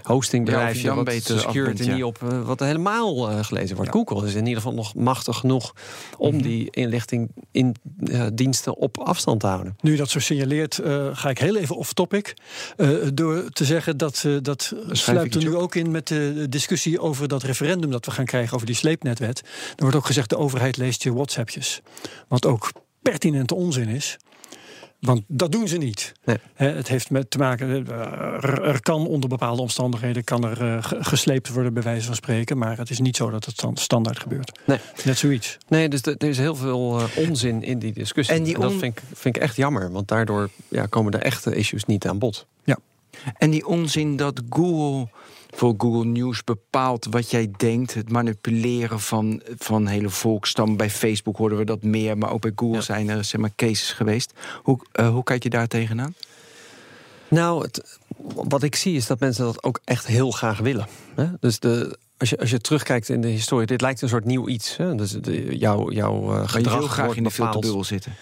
[0.03, 1.95] hostingbedrijfje Ja, dan wat af security bent, ja.
[1.95, 3.91] niet op eh, wat helemaal eh, gelezen wordt.
[3.91, 5.75] Google is in ieder geval nog machtig genoeg
[6.19, 6.43] om Mhm.
[6.43, 7.75] die inlichting in
[8.05, 9.77] eh, diensten op afstand te houden.
[9.81, 12.35] Nu je dat zo signaleert, eh, ga ik heel even off-topic.
[12.77, 17.01] eh, door te zeggen dat eh, dat sluipt er nu ook in met de discussie
[17.01, 19.39] over dat referendum dat we gaan krijgen over die sleepnetwet.
[19.41, 21.81] Er wordt ook gezegd: de overheid leest je WhatsAppjes.
[22.29, 24.17] Wat ook pertinente onzin is.
[25.05, 26.13] Want dat doen ze niet.
[26.25, 26.37] Nee.
[26.55, 27.87] Het heeft met te maken.
[27.89, 32.15] eh, Er, kan onder bepaalde omstandigheden kan er eh, ge- gesleept worden, bij wijze van
[32.15, 32.59] spreken.
[32.59, 34.61] Maar het is niet zo dat het dan standaard gebeurt.
[34.67, 34.79] Nee.
[35.05, 35.59] Net zoiets.
[35.69, 38.35] Nee, dus er is heel veel eh, onzin in die discussie.
[38.35, 41.19] En En, die dat vind ik, vind ik echt jammer, want daardoor ja, komen de
[41.19, 42.47] echte issues niet aan bod.
[43.39, 45.09] En die onzin dat Google
[45.55, 50.77] voor Google News bepaalt wat jij denkt, het manipuleren van, van hele volkstam.
[50.77, 52.83] Bij Facebook hoorden we dat meer, maar ook bij Google Ja.
[52.83, 54.33] zijn er zeg maar, cases geweest.
[54.63, 56.15] Hoe, eh, hoe kijk je daar tegenaan?
[57.29, 57.99] Nou, het,
[58.35, 60.87] wat ik zie is dat mensen dat ook echt heel graag willen.
[61.15, 61.27] Hè?
[61.41, 64.49] Dus de, als, je, als je terugkijkt in de historie, dit lijkt een soort nieuw
[64.49, 64.77] iets.
[64.77, 64.95] Hè?
[64.95, 68.13] Dus de, jouw, jouw eh, Maar je gedrag wil graag in de filterbubbel zitten.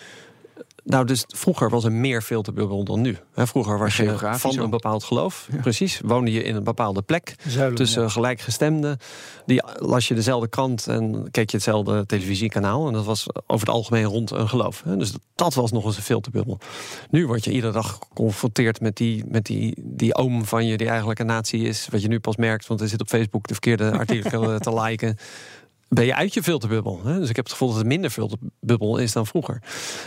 [0.85, 3.17] Nou, dus vroeger was er meer filterbubbel dan nu.
[3.35, 5.49] Vroeger was je van een bepaald geloof.
[5.61, 6.01] Precies.
[6.05, 7.35] Woonde je in een bepaalde plek.
[7.47, 8.09] Zuilen, tussen ja.
[8.09, 8.99] gelijkgestemden.
[9.47, 12.87] Die las je dezelfde krant en keek je hetzelfde televisiekanaal.
[12.87, 14.83] En dat was over het algemeen rond een geloof.
[14.87, 16.59] Dus dat, dat was nog eens een filterbubbel.
[17.11, 20.89] Nu word je iedere dag geconfronteerd met die, met die, die oom van je die
[20.89, 21.89] eigenlijk een nazi is.
[21.91, 25.17] Wat je nu pas merkt, want hij zit op Facebook de verkeerde artikelen te liken.
[25.95, 27.01] Ben je uit je filterbubbel.
[27.05, 27.19] Hè?
[27.19, 29.63] Dus ik heb het gevoel dat het minder filterbubbel is dan vroeger.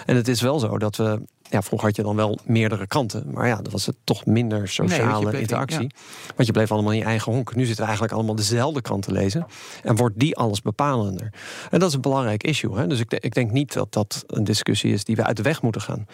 [0.05, 1.21] En het is wel zo dat we.
[1.49, 3.31] Ja, vroeger had je dan wel meerdere kanten.
[3.31, 5.91] Maar ja, dan was het toch minder sociale bleef- interactie.
[6.35, 7.55] Want je bleef allemaal in je eigen honk.
[7.55, 9.45] Nu zitten we eigenlijk allemaal dezelfde krant te lezen.
[9.83, 11.33] En wordt die alles bepalender.
[11.71, 12.77] En dat is een belangrijk issue.
[12.77, 12.87] Hè?
[12.87, 15.61] Dus ik, ik denk niet dat dat een discussie is die we uit de weg
[15.61, 16.05] moeten gaan.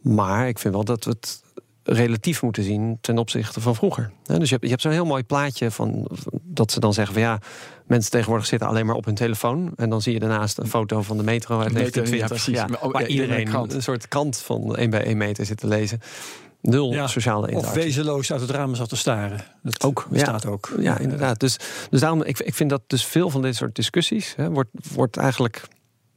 [0.00, 1.42] Maar ik vind wel dat we het
[1.82, 4.12] relatief moeten zien ten opzichte van vroeger.
[4.22, 6.08] Dus je hebt, je hebt zo'n heel mooi plaatje van
[6.42, 7.38] dat ze dan zeggen van ja,
[7.86, 11.02] mensen tegenwoordig zitten alleen maar op hun telefoon en dan zie je daarnaast een foto
[11.02, 12.54] van de metro uit Metro, ja, 1920, precies.
[12.54, 13.72] ja, Maar- oh, waar ja, iedereen een krant.
[13.72, 16.00] een soort krant van 1 bij 1 meter zit te lezen.
[16.60, 17.82] Nul Ja, sociale Of interactie.
[17.82, 19.40] wezenloos uit het raam zat te staren.
[19.62, 20.12] Dat Ook, ja.
[20.12, 20.72] bestaat ook.
[20.78, 21.40] Ja, inderdaad.
[21.40, 21.56] Dus,
[21.90, 25.16] dus daarom, ik, ik vind dat dus veel van dit soort discussies hè, wordt, wordt
[25.16, 25.62] eigenlijk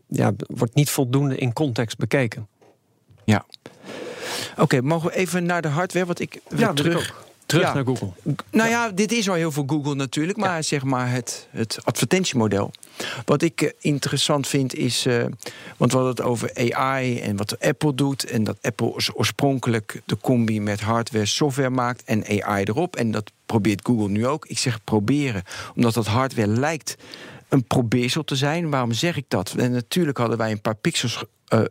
[0.07, 2.47] ja, wordt niet voldoende in context bekeken.
[3.25, 3.45] Ja.
[4.57, 6.05] Oké, mogen we even naar de hardware?
[6.05, 7.25] Want ik wil Ja, terug.
[7.47, 7.73] Terug Ja.
[7.73, 8.09] naar Google.
[8.51, 12.71] Nou ja, dit is al heel veel Google natuurlijk, maar zeg maar het, het advertentiemodel.
[13.25, 15.25] Wat ik eh, interessant vind is, eh,
[15.77, 18.23] want we hadden het over AI en wat Apple doet.
[18.25, 22.95] En dat Apple oorspronkelijk de combi met hardware, software maakt en AI erop.
[22.95, 24.45] En dat probeert Google nu ook.
[24.45, 25.43] Ik zeg proberen,
[25.75, 26.95] omdat dat hardware lijkt
[27.49, 28.69] een probeersel te zijn.
[28.69, 29.53] Waarom zeg ik dat?
[29.57, 31.63] En natuurlijk hadden wij een paar pixels eh,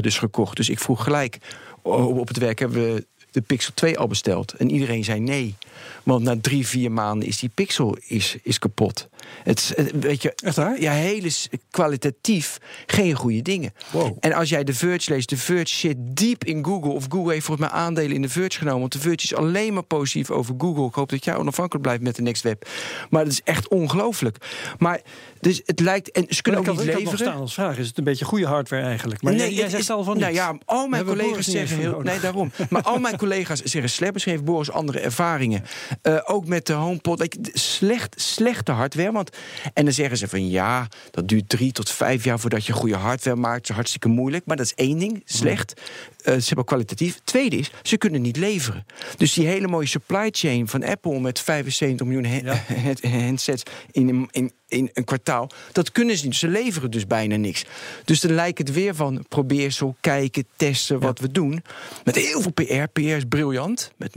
[0.00, 0.56] dus gekocht.
[0.56, 1.38] Dus ik vroeg gelijk
[1.82, 4.52] op het werk hebben we de Pixel 2 al besteld.
[4.52, 5.54] En iedereen zei nee.
[6.02, 9.08] Want na drie, vier maanden is die Pixel is, is kapot.
[9.42, 10.80] Het, eh, weet je, Echt waar?
[10.80, 11.30] ja, hele
[11.70, 13.72] kwalitatief geen goede dingen.
[13.90, 14.16] Wow.
[14.20, 16.90] En als jij de Verge leest, de Verge zit diep in Google.
[16.90, 18.80] Of Google heeft volgens mij aandelen in de Verge genomen.
[18.80, 20.86] Want de Verge is alleen maar positief over Google.
[20.86, 22.68] Ik hoop dat jij onafhankelijk blijft met de Next Web.
[23.10, 24.36] Maar dat is echt ongelooflijk.
[24.78, 25.00] Maar
[25.40, 26.10] dus het lijkt.
[26.10, 27.18] En ze kunnen ook niet had nog leveren.
[27.18, 29.22] staan als vraag, is het een beetje goede hardware eigenlijk?
[29.22, 30.36] Maar jij, jij het zegt is- al van Nou niet.
[30.40, 32.00] ja, al mijn collega's zeggen heel.
[32.00, 32.52] Nee, daarom.
[32.70, 34.12] Maar al mijn collega's zeggen slecht.
[34.12, 35.64] Misschien heeft Boris andere ervaringen.
[36.02, 37.18] Eh, ook met de HomePod.
[37.18, 39.12] Weet je, d- slecht, slechte hardware.
[39.14, 39.36] Want,
[39.74, 42.96] en dan zeggen ze van ja, dat duurt drie tot vijf jaar voordat je goede
[42.96, 43.60] hardware maakt.
[43.60, 44.46] Dat is hartstikke moeilijk.
[44.46, 45.80] Maar dat is één ding, slecht.
[46.22, 47.20] Eh, ze hebben kwalitatief.
[47.24, 48.86] Tweede is, ze kunnen niet leveren.
[49.16, 52.64] Dus die hele mooie supply chain van Apple met 75 miljoen Ja.
[53.08, 55.50] handsets in een, in, in een kwartaal.
[55.72, 56.36] Dat kunnen ze niet.
[56.36, 57.64] Ze leveren dus bijna niks.
[58.04, 61.62] Dus dan lijkt het weer van probeer zo kijken, testen wat we doen.
[62.04, 62.86] Met heel veel PR.
[62.92, 63.92] PR is briljant.
[63.96, 64.14] Met,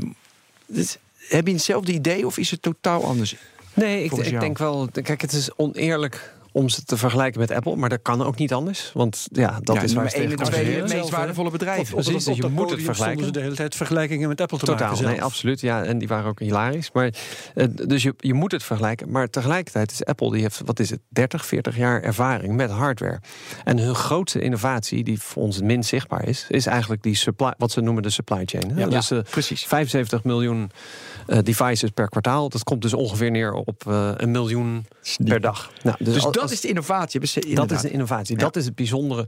[0.66, 3.36] dus, heb je hetzelfde idee of is het totaal anders?
[3.78, 4.88] Nee, ik, ik denk wel.
[4.92, 8.54] Kijk, het is oneerlijk om ze te vergelijken met Apple, maar dat kan ook niet
[8.54, 8.92] anders.
[8.94, 11.94] Want ja, dat ja, is waar ze één tegen en twee meest waardevolle bedrijven.
[11.94, 13.26] Op, op, Precies, op dus je moet het vergelijken.
[13.26, 15.62] ze de hele tijd vergelijkingen met Apple te Totaal, maken nee, absoluut.
[15.62, 16.92] Ja, en die waren ook hilarisch.
[16.94, 17.14] Maar,
[17.56, 19.12] eh, dus je, je moet het vergelijken.
[19.12, 23.20] Maar tegelijkertijd is Apple, die heeft, wat is het, 30, 40 jaar ervaring met hardware.
[23.64, 27.54] En hun grootste innovatie, die voor ons het minst zichtbaar is, is eigenlijk die supply,
[27.58, 28.72] wat ze noemen de supply chain.
[28.72, 28.80] hè.
[28.80, 29.66] Ja, dus eh, precies.
[29.66, 30.72] 75 miljoen
[31.28, 32.50] eh, devices per kwartaal.
[32.50, 34.86] Dat komt dus ongeveer neer op eh, een miljoen
[35.24, 35.72] per dag.
[35.84, 37.20] Nou, Dus al- dat als- is de innovatie.
[37.56, 38.36] dat is de innovatie.
[38.36, 38.42] Ja.
[38.44, 39.28] Dat is het bijzondere.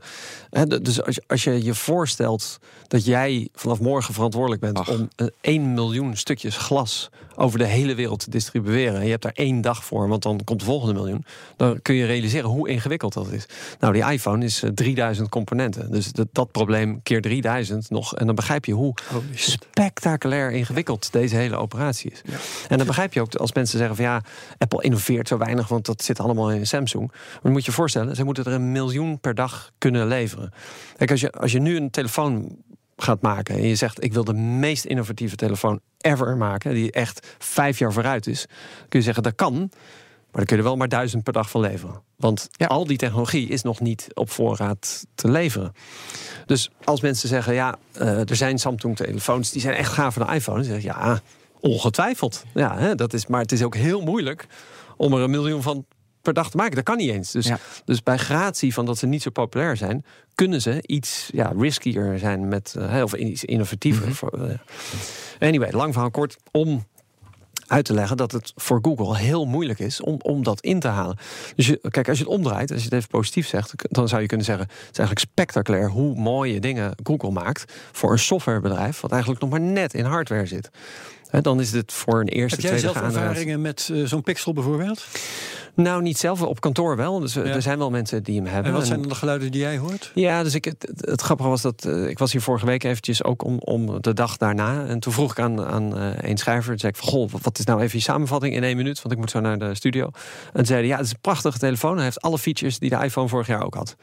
[0.81, 4.89] Dus als je, als je je voorstelt dat jij vanaf morgen verantwoordelijk bent Ach.
[4.89, 8.95] om eh, 1 miljoen stukjes glas over de hele wereld te distribueren.
[8.99, 11.25] En je hebt daar één dag voor, want dan komt de volgende miljoen.
[11.55, 13.45] Dan kun je realiseren hoe ingewikkeld dat is.
[13.79, 15.91] Nou, die iPhone is eh, 3000 componenten.
[15.91, 18.15] Dus dat, dat probleem keer 3000 nog.
[18.15, 18.93] En dan begrijp je hoe
[19.33, 22.21] spectaculair ingewikkeld deze hele operatie is.
[22.67, 24.21] En dan begrijp je ook als mensen zeggen van ja,
[24.57, 27.07] Apple innoveert zo weinig, want dat zit allemaal in Samsung.
[27.11, 30.53] Maar dan moet je je voorstellen, ze moeten er een miljoen per dag kunnen leveren.
[30.97, 32.57] Kijk, als je, als je nu een telefoon
[33.03, 37.35] gaat maken en je zegt ik wil de meest innovatieve telefoon ever maken, die echt
[37.37, 38.45] vijf jaar vooruit is,
[38.89, 39.53] kun je zeggen dat kan.
[40.31, 42.01] Maar dan kun je er wel maar duizend per dag van leveren.
[42.15, 42.65] Want Ja.
[42.67, 45.71] al die technologie is nog niet op voorraad te leveren.
[46.45, 50.33] Dus als mensen zeggen, ja, eh, er zijn Samsung-telefoons die zijn echt gaaf van de
[50.33, 50.57] iPhone.
[50.57, 51.19] Dan zeg ja,
[51.59, 52.43] ongetwijfeld.
[52.53, 54.47] Ja, hè, dat is, maar het is ook heel moeilijk
[54.97, 55.85] om er een miljoen van
[56.21, 56.75] per dag te maken.
[56.75, 57.31] Dat kan niet eens.
[57.31, 57.59] Dus, Ja.
[57.85, 60.05] dus bij gratie van dat ze niet zo populair zijn,
[60.35, 64.07] kunnen ze iets ja, riskier zijn met, eh, of iets innovatiever.
[64.07, 64.45] Mhm.
[64.45, 64.57] eh.
[65.39, 66.85] Anyway, lang verhaal kort om
[67.67, 70.87] uit te leggen dat het voor Google heel moeilijk is om, om dat in te
[70.87, 71.17] halen.
[71.55, 74.21] Dus je, kijk, als je het omdraait, als je het even positief zegt, dan zou
[74.21, 79.01] je kunnen zeggen: het is eigenlijk spectaculair hoe mooie dingen Google maakt voor een softwarebedrijf,
[79.01, 80.69] wat eigenlijk nog maar net in hardware zit.
[81.41, 84.53] Dan is het voor een eerste, Heb jij tweede zelf ervaringen met eh, zo'n Pixel
[84.53, 85.05] bijvoorbeeld?
[85.75, 87.19] Nou, niet zelf, op kantoor wel.
[87.19, 87.53] Dus eh, Ja.
[87.53, 88.65] er zijn wel mensen die hem hebben.
[88.65, 90.11] En wat En- zijn dan de geluiden die jij hoort?
[90.13, 93.43] Ja, dus ik, het, grappige was dat eh, ik was hier vorige week eventjes ook
[93.43, 94.85] om, om de dag daarna.
[94.85, 97.59] En toen vroeg ik aan, aan eh, een schrijver, toen zei ik van, goh, wat
[97.59, 99.01] is nou even je samenvatting in één minuut?
[99.01, 100.05] Want ik moet zo naar de studio.
[100.05, 100.11] En
[100.53, 101.95] toen zei hij, ja, het is een prachtige telefoon.
[101.95, 103.95] Hij heeft alle features die de iPhone vorig jaar ook had.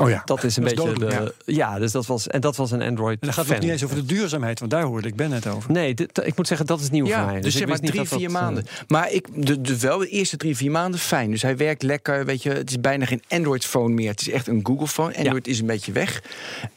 [0.00, 0.22] Oh ja.
[0.24, 1.54] Dat is een Dat is beetje dodelijk, de...
[1.54, 1.78] Ja.
[1.78, 3.96] dus dat was, en dat was een Android En dan gaat het niet eens over
[3.96, 5.72] de duurzaamheid, want daar hoorde ik Ben net over.
[5.72, 7.40] Nee, dit, ik moet zeggen, dat is nieuw Ja, voor mij.
[7.40, 8.66] dus ik zeg maar drie, dat vier dat, eh, maanden.
[8.88, 11.30] Maar ik, de, de, wel de eerste drie, vier maanden fijn.
[11.30, 12.50] Dus hij werkt lekker, weet je.
[12.50, 14.10] Het is bijna geen Android-phone meer.
[14.10, 15.16] Het is echt een Google-phone.
[15.16, 16.22] Android is een beetje weg.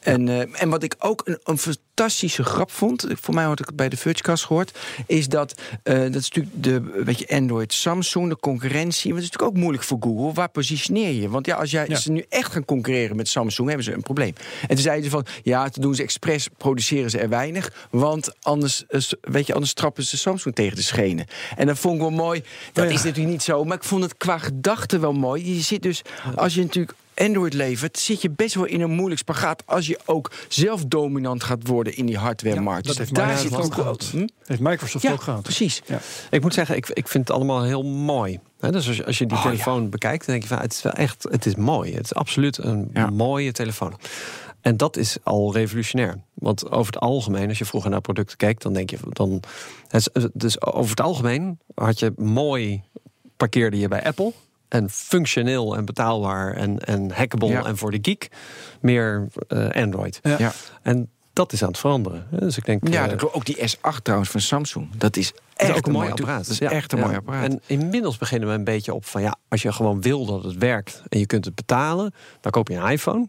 [0.00, 1.58] En, eh, en wat ik ook een, een
[1.94, 3.06] fantastische grap vond...
[3.08, 4.78] voor mij had ik het bij de Vergecast gehoord...
[5.06, 9.12] is dat, eh, dat is natuurlijk de weet je, Android, Samsung, de concurrentie.
[9.12, 10.32] Maar het is natuurlijk ook moeilijk voor Google.
[10.32, 11.28] Waar positioneer je?
[11.28, 11.96] Want ja, als jij, Ja.
[11.96, 13.68] ze nu echt gaan concurreren met Samsung...
[13.68, 14.32] hebben ze een probleem.
[14.60, 15.26] En toen zeiden ze van...
[15.42, 17.72] ja, toen doen ze expres, produceren ze er weinig...
[17.90, 21.26] want anders, eh, weet je, anders trappen ze Samsung tegen de schenen.
[21.56, 22.42] En dat vond ik wel mooi.
[22.72, 22.90] Dat ja.
[22.90, 25.54] is natuurlijk niet zo, maar ik vond het qua gedachte wel mooi.
[25.54, 26.02] Je zit dus,
[26.34, 29.98] als je natuurlijk Android levert, zit je best wel in een moeilijk spagaat als je
[30.04, 32.86] ook zelf dominant gaat worden in die hardware-markt.
[32.86, 34.08] dat heeft Daar Microsoft zit ook gehad.
[34.12, 34.26] Hm?
[34.44, 35.42] heeft Microsoft Ja, ook gehad.
[35.42, 35.82] precies.
[35.86, 36.00] Ja.
[36.30, 38.40] Ik moet zeggen, ik, ik vind het allemaal heel mooi.
[38.60, 40.72] Hè, dus als je, als je die Oh, telefoon bekijkt, dan denk je van het
[40.72, 41.94] is wel echt, het is mooi.
[41.94, 43.10] Het is absoluut een Ja.
[43.10, 43.98] mooie telefoon.
[44.60, 46.20] En dat is al revolutionair.
[46.34, 49.40] Want over het algemeen, als je vroeger naar producten kijkt, dan denk je dan.
[50.32, 52.82] Dus over het algemeen had je mooi
[53.36, 54.32] parkeerde je bij Apple.
[54.72, 57.64] En functioneel en betaalbaar en, en hackable Ja.
[57.64, 58.28] en voor de geek
[58.80, 60.20] meer eh, Android.
[60.22, 60.36] Ja.
[60.38, 60.52] Ja.
[60.82, 62.26] En dat is aan het veranderen.
[62.30, 62.88] Dus ik denk.
[62.88, 64.88] Ja, eh, ook die S8 trouwens van Samsung.
[64.96, 66.42] Dat is dat is echt een mooi mooi apparaat.
[66.42, 67.04] Dat is Ja, echt een ja.
[67.04, 67.44] mooi apparaat.
[67.44, 70.56] En inmiddels beginnen we een beetje op van ja, als je gewoon wil dat het
[70.56, 73.28] werkt en je kunt het betalen, dan koop je een iPhone.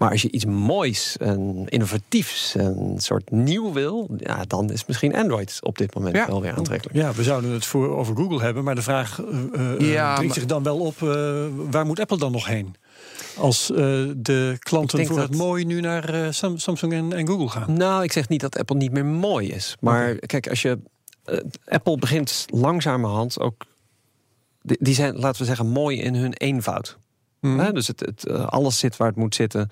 [0.00, 4.86] Maar als je iets moois en innovatiefs en een soort nieuw wil, ja, dan is
[4.86, 6.26] misschien Android op dit moment Ja.
[6.26, 6.96] wel weer aantrekkelijk.
[6.98, 9.20] Ja, we zouden het voor, over Google hebben, maar de vraag
[9.78, 12.74] Ja, dringt maar- zich dan wel op: eh, waar moet Apple dan nog heen?
[13.36, 13.76] Als eh,
[14.16, 17.72] de klanten voor het mooi nu naar Sam- Samsung en, en Google gaan.
[17.76, 19.76] Nou, ik zeg niet dat Apple niet meer mooi is.
[19.80, 20.78] Maar kijk, als je.
[21.64, 23.62] Apple begint langzamerhand ook.
[24.62, 26.96] Die die zijn, laten we zeggen, mooi in hun eenvoud.
[27.40, 27.58] Mhm.
[27.58, 29.68] Hè, dus het, het, eh, alles zit waar het moet zitten.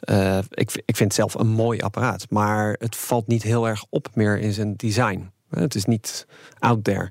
[0.00, 2.26] Eh, ik, ik vind het zelf een mooi apparaat.
[2.30, 5.30] Maar het valt niet heel erg op meer in zijn design.
[5.50, 6.26] Het is niet
[6.58, 7.10] out there.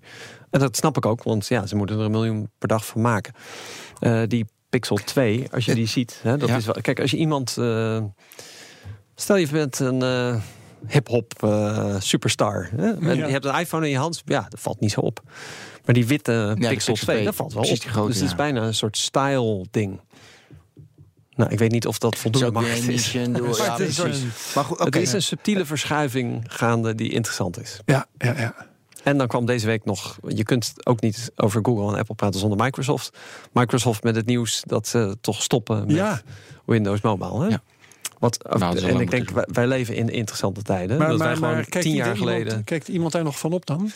[0.50, 3.02] En dat snap ik ook, want ja, ze moeten er een miljoen per dag van
[3.02, 3.34] maken.
[4.00, 6.56] Eh, die Pixel 2, als je die ziet, hè, dat Ja.
[6.56, 6.76] is wel.
[6.82, 7.50] Kijk, als je iemand.
[9.16, 10.02] stel je bent een.
[10.02, 10.36] eh,
[10.88, 11.34] hip-hop
[12.00, 12.70] superstar.
[12.76, 12.92] Hè?
[12.94, 13.26] En Ja.
[13.26, 15.22] je hebt een iPhone in je hand, ja, dat valt niet zo op.
[15.90, 17.92] Maar die witte Pixel Pixel 2, 2, dat valt wel precies op.
[17.92, 20.00] grote, dus het is bijna een soort style-ding.
[21.36, 23.14] Nou, ik weet niet of dat voldoende een is.
[23.14, 24.54] Maar Ja, het is een precies.
[24.56, 27.80] Maar goed, Het is een subtiele verschuiving gaande die interessant is.
[27.86, 28.56] Ja, ja, ja.
[29.04, 30.18] En dan kwam deze week nog...
[30.28, 33.18] Je kunt ook niet over Google en Apple praten zonder Microsoft.
[33.52, 36.22] Microsoft met het nieuws dat ze toch stoppen met Ja.
[36.66, 37.40] Windows Mobile.
[37.42, 37.48] Hè?
[37.48, 37.62] Ja.
[38.20, 38.38] Wat,
[38.78, 40.98] ze en ik denk, wij, leven in interessante tijden.
[40.98, 42.64] Maar, dat maar, wij gewoon maar tien jaar iemand- geleden...
[42.64, 43.92] kijkt iemand daar nog van op dan?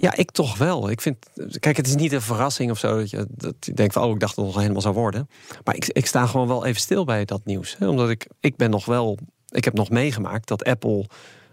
[0.00, 0.90] Ja, ik toch wel.
[0.90, 1.16] Ik vind,
[1.58, 4.10] kijk, het is niet een verrassing of zo dat je, dat je denkt van, oh,
[4.10, 5.28] ik dacht dat het nog helemaal zou worden.
[5.64, 7.76] Maar ik, ik sta gewoon wel even stil bij dat nieuws.
[7.78, 7.88] Hè?
[7.88, 11.06] Omdat ik, ik ben nog wel, ik heb nog meegemaakt dat Apple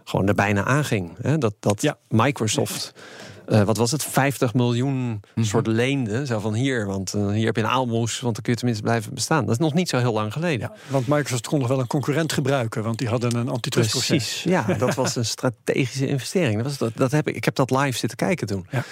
[0.04, 1.16] gewoon er bijna aanging.
[1.22, 1.38] Hè?
[1.38, 1.98] Dat, dat Ja.
[2.08, 2.92] Microsoft,
[3.48, 6.26] eh, wat was het, 50 miljoen soort leende.
[6.26, 8.84] Zo van hier, want eh, hier heb je een aalmoes, want dan kun je tenminste
[8.84, 9.44] blijven bestaan.
[9.44, 10.72] Dat is nog niet zo heel lang geleden.
[10.88, 14.08] Want Microsoft kon nog wel een concurrent gebruiken, want die hadden een antitrustproces.
[14.08, 14.42] Precies.
[14.42, 16.56] Ja, dat was een strategische investering.
[16.56, 18.66] Dat was, dat, dat heb ik, ik heb dat live zitten kijken toen.
[18.70, 18.84] Ja.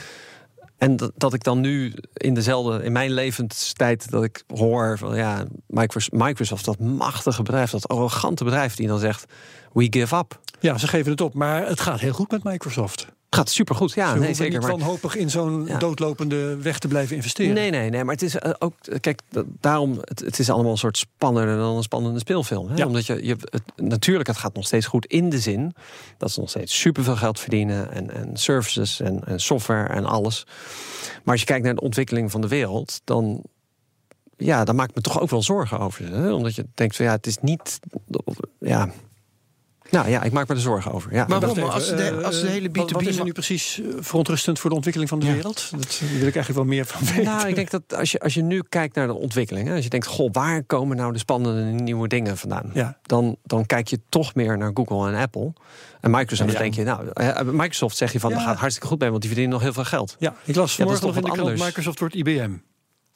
[0.79, 5.17] En dat, dat ik dan nu in dezelfde, in mijn levenstijd, dat ik hoor van
[5.17, 9.25] ja, Microsoft, Microsoft, dat machtige bedrijf, dat arrogante bedrijf, die dan zegt:
[9.73, 10.41] We give up.
[10.61, 13.07] Ja, ze geven het op, maar het gaat heel goed met Microsoft.
[13.37, 13.93] Gaat supergoed.
[13.93, 14.53] Ja, ze nee, zeker.
[14.53, 15.79] niet Maar, wanhopig in zo'n Ja.
[15.79, 17.55] doodlopende weg te blijven investeren.
[17.55, 18.05] nee, nee, nee.
[18.05, 19.21] Maar het is eh, ook, eh, kijk,
[19.61, 22.69] daarom, het, het is allemaal een soort spannender dan een spannende speelfilm.
[22.69, 22.75] Hè?
[22.75, 22.87] Ja.
[22.87, 25.75] Omdat je, je het, natuurlijk, het gaat nog steeds goed in de zin
[26.19, 30.45] dat ze nog steeds superveel geld verdienen en, en services en, en software en alles.
[31.25, 33.43] Maar als je kijkt naar de ontwikkeling van de wereld, dan,
[34.37, 36.07] ja, dan maak ik me toch ook wel zorgen over.
[36.07, 36.33] ze, Hè?
[36.33, 37.81] Omdat je denkt van ja, het is niet,
[38.61, 38.91] ja.
[39.91, 41.13] Nou ja, ik maak me er zorgen over.
[41.15, 41.25] Ja.
[41.29, 41.59] Maar waarom?
[41.59, 43.25] even, Als de, eh, als de hele wat, wat is er B2B...
[43.25, 45.33] nu precies eh, verontrustend voor de ontwikkeling van de Ja.
[45.33, 45.69] wereld?
[45.71, 47.25] Dat daar wil ik eigenlijk wel meer van weten.
[47.25, 49.85] Nou, ik denk dat als je, als je nu kijkt naar de ontwikkeling, hè, als
[49.85, 52.71] je denkt, goh, waar komen nou de spannende nieuwe dingen vandaan?
[52.75, 52.99] Ja.
[53.03, 55.53] Dan, dan kijk je toch meer naar Google en Apple.
[56.01, 56.59] En Microsoft Ja.
[56.59, 58.37] denk je, nou, eh, Microsoft zeg je van, Ja.
[58.37, 60.17] dat gaat hartstikke goed mee, want die verdienen nog heel veel geld.
[60.19, 61.59] Ja, ik las vanmorgen nog in de krant.
[61.59, 62.51] Microsoft wordt IBM.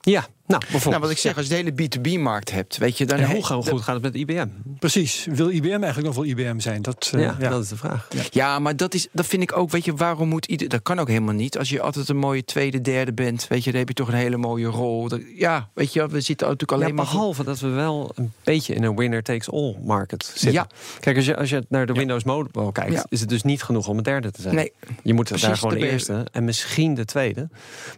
[0.00, 0.84] Ja, nou, bijvoorbeeld.
[0.90, 3.18] Nou, wat ik zeg, als je de hele B2B-markt hebt, weet je, dan...
[3.18, 4.46] en hoe gaan- goed gaat het met IBM?
[4.78, 5.26] Precies.
[5.30, 6.82] Wil IBM eigenlijk nog wel IBM zijn?
[6.82, 7.48] Dat, eh, ja, ja.
[7.50, 8.08] dat is de vraag.
[8.30, 10.68] Ja, maar dat, is, dat vind ik ook, weet je, waarom moet ieder...
[10.68, 11.58] Dat kan ook helemaal niet.
[11.58, 14.14] Als je altijd een mooie tweede, derde bent, weet je, dan heb je toch een
[14.14, 15.08] hele mooie rol.
[15.08, 17.04] Dat- ja, weet je, we zitten natuurlijk alleen Ja, maar...
[17.12, 20.52] behalve dat we wel een beetje in een winner-takes-all market zitten.
[20.52, 20.66] Ja.
[21.00, 23.06] Kijk, als je, als je naar de Windows Mobile kijkt, Ja.
[23.08, 24.54] is het dus niet genoeg om een derde te zijn.
[24.54, 27.48] Nee, Je moet Precies, daar gewoon de eerste en misschien de tweede.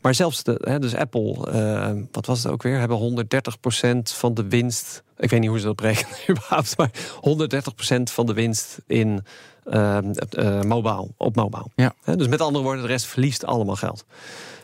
[0.02, 2.78] Maar zelfs de, hè, dus Apple, eh, wat was het ook weer?
[2.78, 5.02] Hebben 130% van de winst.
[5.18, 9.24] Ik weet niet hoe ze dat berekenen überhaupt, maar 130% van de winst in
[9.64, 11.66] eh, eh, mobile, op mobile.
[11.74, 11.94] Ja.
[12.02, 14.04] Hè, dus met andere woorden, de rest verliest allemaal geld.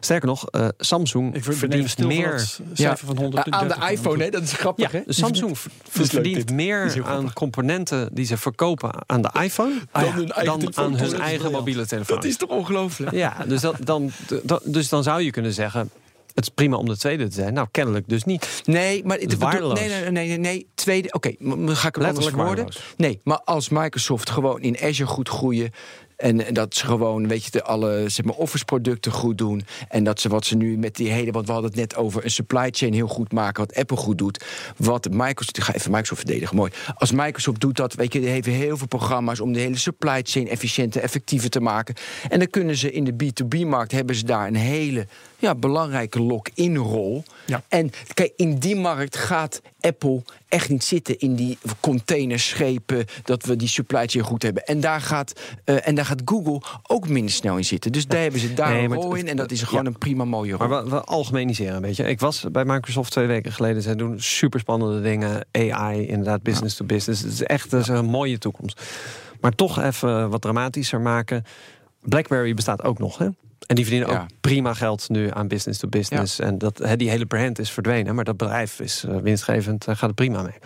[0.00, 2.46] Sterker nog, eh, Samsung Ik verdient meer.
[2.76, 3.52] van 130.
[3.52, 5.12] aan de iPhone, hè, dat is grappig, Ja, hè?
[5.12, 5.70] Samsung ver-
[6.06, 10.02] verdient meer aan componenten die ze verkopen aan de iPhone Dan
[10.36, 10.58] aan
[10.92, 12.16] Dat hun is eigen mobiele telefoon.
[12.16, 13.12] Dat is toch ongelooflijk?
[13.12, 14.10] Ja, dus, dat, dan,
[14.42, 15.90] dat- dus dan zou je kunnen zeggen...
[16.38, 17.54] het is prima om de tweede te zijn.
[17.54, 18.62] Nou, kennelijk dus niet.
[18.64, 19.80] Nee, maar het waardeloos.
[19.80, 20.66] nee, nee, nee, nee.
[20.74, 21.34] Tweede, oké,
[21.66, 22.68] ga ik het anders worden?
[22.96, 25.70] Nee, maar als Microsoft gewoon in Azure goed groeien.
[26.16, 29.64] En, dat ze gewoon, weet je, de alle zeg maar, Office-producten goed doen.
[29.88, 32.24] En dat ze wat ze nu met die hele, want we hadden het net over
[32.24, 33.66] een supply chain heel goed maken.
[33.66, 34.44] Wat Apple goed doet.
[34.76, 36.72] Wat Microsoft, ik ga even Microsoft verdedigen, mooi.
[36.94, 40.20] Als Microsoft doet dat, weet je, die hebben heel veel programma's om de hele supply
[40.22, 41.94] chain efficiënter, effectiever te maken.
[42.28, 45.06] En dan kunnen ze in de B2B-markt hebben ze daar een hele
[45.38, 47.22] ja, belangrijke lock-in-rol.
[47.46, 47.62] Ja.
[47.68, 53.56] En kijk, in die markt gaat Apple echt niet zitten in die containerschepen, dat we
[53.56, 54.64] die supply chain goed hebben.
[54.64, 57.92] En daar gaat, eh, en daar gaat Google ook minder snel in zitten.
[57.92, 59.28] Dus daar hebben ze daar Nee, een rol in.
[59.28, 59.90] En dat is gewoon ja.
[59.90, 60.68] een prima mooie rol.
[60.68, 62.04] Maar we, we algemeniseren een beetje.
[62.04, 63.82] Ik was bij Microsoft twee weken geleden.
[63.82, 65.46] Zij doen super spannende dingen.
[65.52, 67.22] AI, inderdaad, business to business.
[67.22, 68.82] Het is echt is een mooie toekomst.
[69.40, 71.44] Maar toch even wat dramatischer maken.
[72.00, 73.28] BlackBerry bestaat ook nog, hè?
[73.66, 74.20] En die verdienen Ja.
[74.22, 76.38] ook prima geld nu aan business to business.
[76.38, 78.14] En dat, hè, die hele brand is verdwenen.
[78.14, 80.58] Maar dat bedrijf is eh, winstgevend, daar gaat het prima mee.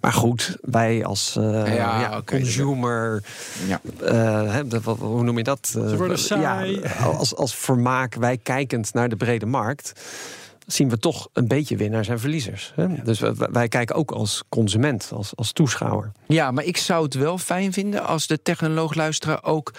[0.00, 3.22] Maar goed, wij als eh, Ja, consumer...
[4.04, 4.60] Eh,
[4.98, 5.72] hoe noem je dat?
[5.76, 6.80] Eh, Ze worden saai.
[6.80, 9.92] Ja, als, als vermaak, wij kijkend naar de brede markt
[10.66, 12.72] zien we toch een beetje winnaars en verliezers.
[12.76, 12.86] Hè?
[13.04, 16.12] Dus wij, wij kijken ook als consument, als, als toeschouwer.
[16.26, 19.72] Ja, maar ik zou het wel fijn vinden als de technoloog-luisteraar ook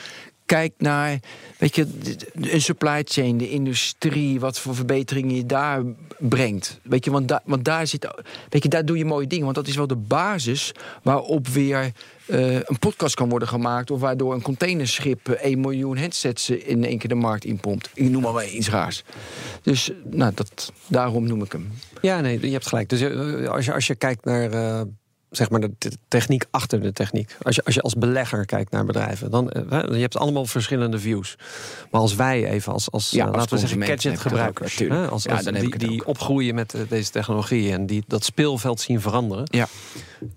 [0.53, 1.19] kijkt naar,
[1.57, 1.87] weet je,
[2.33, 5.81] een supply chain, de industrie, wat voor verbeteringen je daar
[6.19, 6.79] brengt.
[6.83, 8.07] Weet je, want, daar want daar zit,
[8.49, 10.71] weet je, daar doe je mooie dingen, want dat is wel de basis
[11.03, 11.91] waarop weer
[12.25, 16.67] eh, een podcast kan worden gemaakt, of waardoor een containerschip eh, 1 miljoen headsets eh,
[16.69, 17.89] in één keer de markt inpompt.
[17.93, 19.03] Ik noem maar iets raars.
[19.61, 21.71] Dus, nou, dat, daarom noem ik hem.
[22.01, 22.89] Ja, nee, je hebt gelijk.
[22.89, 24.51] Dus eh, als je, als je kijkt naar.
[24.51, 24.81] eh,
[25.35, 27.37] Zeg maar de techniek achter de techniek.
[27.41, 30.99] Als je, als je als belegger kijkt naar bedrijven, dan eh, je hebt allemaal verschillende
[30.99, 31.35] views.
[31.91, 34.31] Maar als wij even als, als, Ja, eh, als laten we zeggen, consument gadget heb
[34.31, 35.01] ik dat ook, gebruikers, natuurlijk.
[35.01, 38.81] hè, als, Ja, als die, die opgroeien met eh, deze technologie en die dat speelveld
[38.81, 39.67] zien veranderen, Ja.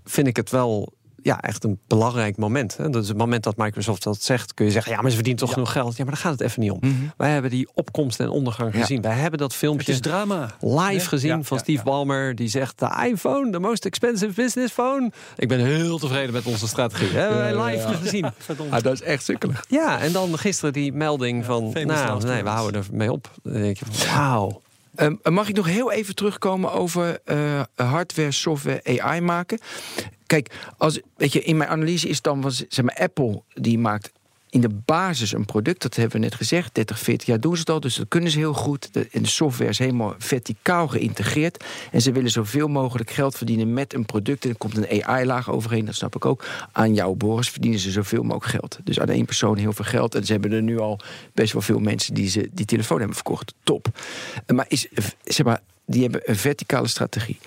[0.04, 0.92] vind ik het wel
[1.26, 2.76] ja, echt een belangrijk moment.
[2.76, 2.90] Hè.
[2.90, 5.52] Dus het moment dat Microsoft dat zegt, kun je zeggen: ja, maar ze verdienen toch
[5.52, 5.96] genoeg geld.
[5.96, 6.78] Ja, maar daar gaat het even niet om.
[6.80, 6.94] Mhm.
[7.16, 8.80] Wij hebben die opkomst en ondergang Ja.
[8.80, 9.02] gezien.
[9.02, 10.50] Wij hebben dat Het filmpje is drama.
[10.60, 11.82] live gezien ja, van Steve.
[11.84, 12.34] Ballmer.
[12.34, 15.10] Die zegt, de iPhone, the most expensive business phone.
[15.36, 17.08] Ik ben heel tevreden met onze strategie.
[17.08, 18.24] Hebben wij live gezien.
[18.70, 19.64] Ah, dat is echt sukkelig.
[19.68, 21.72] Ja, en dan gisteren die melding van...
[21.84, 23.30] nou, nee, we houden er mee op.
[23.42, 24.60] Dan denk je, van, wauw.
[24.94, 29.58] Ehm, mag ik nog heel even terugkomen over eh, hardware, software, AI maken?
[30.26, 34.12] Kijk, als, weet je, in mijn analyse is dan, zeg maar, Apple die maakt
[34.56, 37.60] in de basis een product, dat hebben we net gezegd, 30, 40 jaar doen ze
[37.60, 38.88] het al, dus dat kunnen ze heel goed.
[38.92, 41.64] De, en de software is helemaal verticaal geïntegreerd.
[41.92, 44.44] En ze willen zoveel mogelijk geld verdienen met een product.
[44.44, 46.44] En er komt een AI-laag overheen, dat snap ik ook.
[46.72, 48.78] Aan jou, Boris, verdienen ze zoveel mogelijk geld.
[48.84, 50.14] Dus aan één persoon heel veel geld.
[50.14, 51.00] En ze hebben er nu al
[51.34, 53.54] best wel veel mensen die ze die telefoon hebben verkocht.
[53.62, 53.88] Top.
[54.46, 54.88] Maar, is,
[55.24, 57.38] zeg maar die hebben een verticale strategie.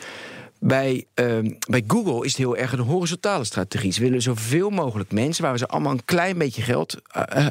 [0.62, 3.92] Bij, ehm, bij Google is het heel erg een horizontale strategie.
[3.92, 7.46] Ze willen zoveel mogelijk mensen waar we ze allemaal een klein beetje geld eh,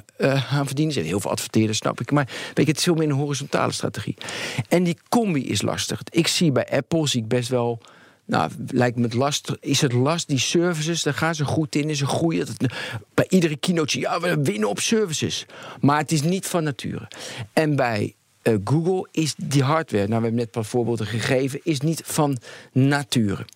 [0.55, 0.87] aan verdienen.
[0.87, 2.11] Er zijn heel veel adverteerders, snap ik.
[2.11, 4.17] Maar weet je, het is veel meer een horizontale strategie.
[4.69, 6.03] En die combi is lastig.
[6.11, 7.81] Ik zie bij Apple zie ik best wel.
[8.25, 9.53] Nou, lijkt me het last.
[9.61, 11.91] Is het last, die services, daar gaan ze goed in.
[11.91, 12.39] Is een groei.
[12.39, 12.73] Dat het-
[13.15, 15.47] Bij iedere keynote, ja, we winnen op services.
[15.81, 17.09] Maar het is niet van nature.
[17.53, 18.15] En bij
[18.49, 22.39] eh, Google is die hardware, nou we hebben net wat voorbeelden gegeven, is niet van
[22.73, 23.47] nature.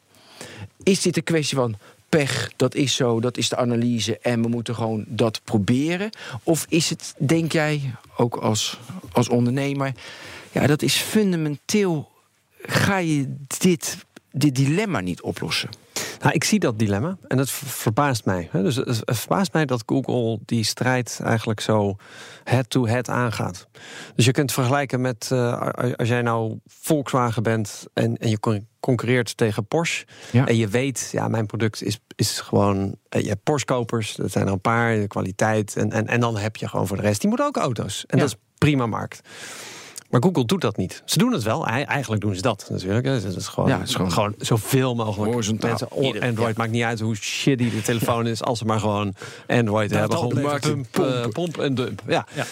[0.82, 1.76] Is dit een kwestie van
[2.08, 6.10] pech, dat is zo, dat is de analyse en we moeten gewoon dat proberen?
[6.42, 8.78] Of is het, denk jij, ook als,
[9.12, 9.92] als ondernemer,
[10.52, 12.10] ja, dat is fundamenteel,
[12.62, 13.96] ga je dit,
[14.30, 15.70] dit dilemma niet oplossen?
[16.22, 18.48] Nou, ik zie dat dilemma en ver- verbaast mij.
[18.52, 21.96] Dus het verbaast mij dat Google die strijd eigenlijk zo
[22.44, 23.66] head-to-head aangaat.
[24.14, 28.66] Dus je kunt vergelijken met eh, als jij nou Volkswagen bent en, en je con-
[28.80, 30.06] concurreert tegen Porsche.
[30.32, 30.46] Ja.
[30.46, 32.96] En je weet, ja, mijn product is, is gewoon.
[33.08, 35.76] eh, Je hebt Porsche-kopers, dat zijn er een paar, de kwaliteit.
[35.76, 38.04] En, en, en dan heb je gewoon voor de rest, die moeten ook auto's.
[38.06, 38.24] En Ja.
[38.24, 39.20] dat is prima markt.
[40.12, 41.02] Maar Google doet dat niet.
[41.04, 41.66] Ze doen het wel.
[41.66, 43.06] Ei- Eigenlijk doen ze dat natuurlijk.
[43.06, 45.30] is gewoon, Ja, het is gewoon- gewoon zoveel mogelijk.
[45.32, 45.78] Horizontaal.
[45.96, 48.42] Mensen, Android maakt niet uit hoe shitty de telefoon is.
[48.42, 49.14] Als ze maar gewoon
[49.46, 50.18] Android hebben.
[50.18, 52.02] Gewoon pump, eh, pomp en dump.
[52.06, 52.26] Ja.
[52.34, 52.44] Ja.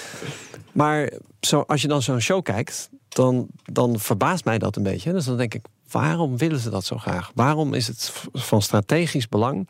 [0.73, 5.12] Maar zo, als je dan zo'n show kijkt, dan, dan verbaast mij dat een beetje.
[5.12, 7.31] Dus dan denk ik, waarom willen ze dat zo graag?
[7.35, 9.68] Waarom is het van strategisch belang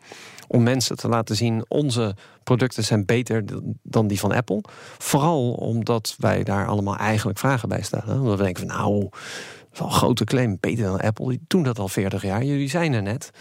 [0.51, 1.65] om mensen te laten zien...
[1.67, 3.43] onze producten zijn beter
[3.83, 4.63] dan die van Apple?
[4.97, 8.19] Vooral omdat wij daar allemaal eigenlijk vragen bij stellen.
[8.19, 10.57] Omdat we denken van, nou, dat wel een grote claim.
[10.59, 12.43] Beter dan Apple, die doen dat al 40 jaar.
[12.43, 13.31] Jullie zijn er net.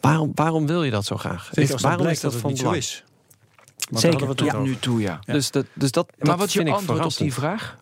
[0.00, 1.50] Waarom, waarom wil je dat zo graag?
[1.80, 2.76] Waarom is dat het van zo belang?
[2.76, 3.04] is.
[3.90, 5.20] Zeker, hadden we Ja, nu toe, ja.
[5.24, 5.32] Ja.
[5.32, 7.76] Dus, dat, dus dat, Maar dat wat vind je ik antwoord op die vraag?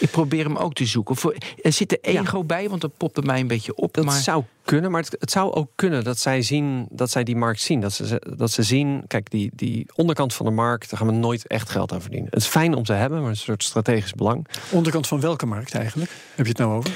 [0.00, 1.16] Ik probeer hem ook te zoeken.
[1.16, 2.20] Voor, er zit er Ja.
[2.20, 3.94] ego bij, want dat popt er mij een beetje op.
[3.94, 7.24] Dat maar zou kunnen, maar het, het zou ook kunnen dat zij zien dat zij
[7.24, 7.80] die markt zien.
[7.80, 11.12] Dat ze, dat ze zien, kijk, die, die onderkant van de markt, daar gaan we
[11.14, 12.28] nooit echt geld aan verdienen.
[12.30, 14.46] Het is fijn om te hebben, maar het is een soort strategisch belang.
[14.70, 16.10] Onderkant van welke markt eigenlijk?
[16.34, 16.90] Heb je het nou over?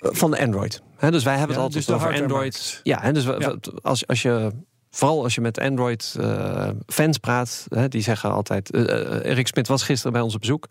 [0.00, 0.82] Van de Android.
[0.96, 2.52] Hè, dus wij hebben Ja, het altijd dus de over Android.
[2.52, 2.80] markt.
[2.82, 3.54] Ja, en dus we- Ja.
[3.60, 4.50] we- als, als je
[4.90, 8.70] Vooral als je met Android-fans praat, hè, die zeggen altijd.
[8.70, 10.66] eh, eh, Erik Smit was gisteren bij ons op bezoek.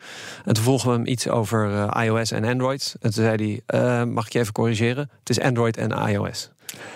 [0.46, 2.96] En toen vroegen we hem iets over eh, iOS en Android.
[3.00, 5.10] En toen zei hij: eh, Mag ik je even corrigeren?
[5.20, 6.52] Het is Android en iOS.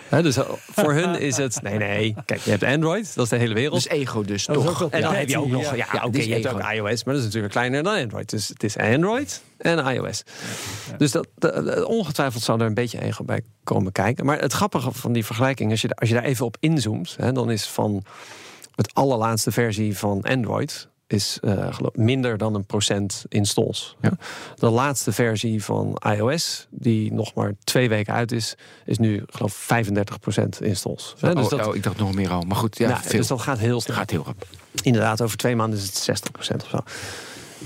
[0.09, 1.61] Hè, dus eh, voor hun is het.
[1.61, 2.15] Nee, nee.
[2.25, 3.73] Kijk, je hebt Android, dat is de hele wereld.
[3.83, 4.89] Dus ego dus, toch?
[4.89, 6.55] En dan heb je ook nog, ja, Ja, oké, je hebt ego.
[6.55, 8.29] ook iOS, maar dat is natuurlijk kleiner dan Android.
[8.29, 10.23] Dus het is Android en iOS.
[10.97, 14.25] Dus dat, dat- dat- ongetwijfeld zou er een beetje ego bij komen kijken.
[14.25, 17.31] Maar het grappige van die vergelijking, als je, als je daar even op inzoomt, hè,
[17.31, 18.03] dan is van
[18.75, 21.37] het allerlaatste versie van Android is
[21.69, 23.95] geloof, minder dan een procent installs.
[24.01, 24.11] Ja.
[24.55, 28.55] De laatste versie van iOS, die nog maar twee weken uit is,
[28.85, 31.15] is nu geloof 35 procent installs.
[31.19, 32.41] Hè, dus oh, dat, oh, ik dacht nog meer al.
[32.41, 33.19] Maar goed, ja, nou, veel.
[33.19, 33.95] dus dat gaat heel snel.
[33.95, 34.47] gaat heel rap.
[34.83, 36.77] Inderdaad, over twee maanden is het 60% of zo.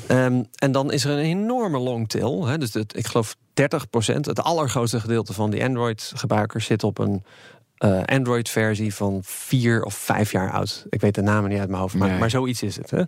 [0.08, 2.46] Ehm, en dan is er een enorme long tail.
[2.46, 4.26] Hè, dus het, ik geloof 30%.
[4.26, 7.24] Het allergrootste gedeelte van die Android-gebruikers zit op een
[7.86, 10.86] eh, Android-versie van vier of vijf jaar oud.
[10.90, 12.20] Ik weet de namen niet uit mijn hoofd, maar, Nee.
[12.20, 12.92] maar zoiets is het.
[12.92, 13.04] Hè.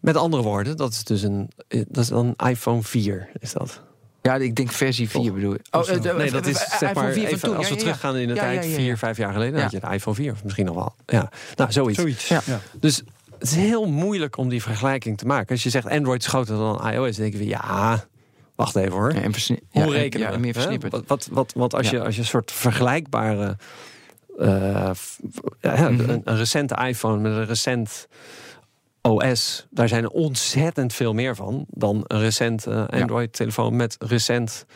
[0.00, 3.82] Met andere woorden, dat is dus een, eh, dat is een iPhone 4, is dat.
[4.22, 5.60] Ja, ik denk versie 4 bedoel je.
[5.70, 7.56] Oh, eh, Nee, dat is zeg iPhone maar 4 van even, toen.
[7.56, 8.76] als we Ja, teruggaan in de Ja, tijd, ja, ja, ja.
[8.76, 9.68] vier, vijf jaar geleden, dan Ja.
[9.70, 10.94] had je de iPhone 4 of misschien nog wel.
[11.06, 11.98] Ja, nou, zoiets.
[12.00, 12.28] Zoiets.
[12.28, 12.40] Ja.
[12.46, 12.60] Ja.
[12.80, 12.96] Dus
[13.38, 15.48] het is heel moeilijk om die vergelijking te maken.
[15.48, 18.04] Als je zegt Android is groter dan iOS, dan denken we ja,
[18.56, 19.14] wacht even hoor.
[19.14, 19.32] Ja, en
[19.70, 20.38] Hoe rekenen ja, we?
[20.38, 21.06] meer versnipperd.
[21.06, 23.56] Wat, wat, wat, als, je, als je een soort vergelijkbare.
[24.38, 24.90] eh,
[25.60, 26.00] Mhm.
[26.10, 28.08] een, een recente iPhone met een recent
[29.02, 34.66] OS, daar zijn er ontzettend veel meer van dan een recent eh, Android-telefoon met recent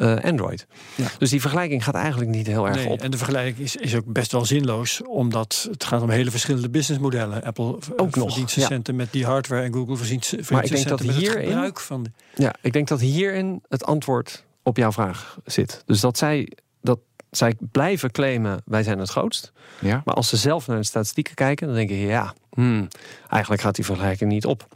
[0.00, 0.66] eh, Android.
[0.94, 1.06] Ja.
[1.18, 3.00] Dus die vergelijking gaat eigenlijk niet heel erg Nee, op.
[3.00, 6.68] en de vergelijking is, is ook best wel zinloos, omdat het gaat om hele verschillende
[6.70, 7.42] businessmodellen.
[7.44, 8.92] Apple Ook ook nog, verdient zijn ja.
[8.92, 11.34] met die hardware en Google verdient, verdient Maar ik zijn denk dat centen met het
[11.34, 15.82] hierin- gebruik van de, Ja, ik denk dat hierin het antwoord op jouw vraag zit.
[15.86, 16.98] Dus dat zij, dat
[17.30, 19.52] zij blijven claimen, wij zijn het grootst.
[19.80, 20.02] Ja.
[20.04, 22.88] Maar als ze zelf naar de statistieken kijken, dan denken je, ja, hmm,
[23.28, 24.66] eigenlijk gaat die vergelijking niet op.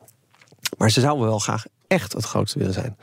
[0.79, 2.97] Maar ze zouden wel graag echt het grootste willen zijn.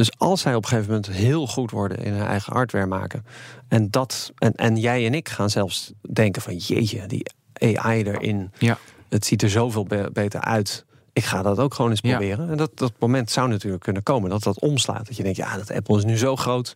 [0.00, 3.24] Dus als zij op een gegeven moment heel goed worden in hun eigen hardware maken.
[3.68, 7.30] En, dat, en, en jij en ik gaan zelfs denken van jeetje, die
[7.76, 8.50] AI erin.
[8.58, 8.78] Ja.
[9.08, 10.84] Het ziet er zoveel be- beter uit.
[11.12, 12.16] Ik ga dat ook gewoon eens Ja.
[12.16, 12.50] proberen.
[12.50, 14.30] En dat, dat moment zou natuurlijk kunnen komen.
[14.30, 15.06] Dat dat omslaat.
[15.06, 16.74] Dat je denkt, ja, dat Apple is nu zo groot.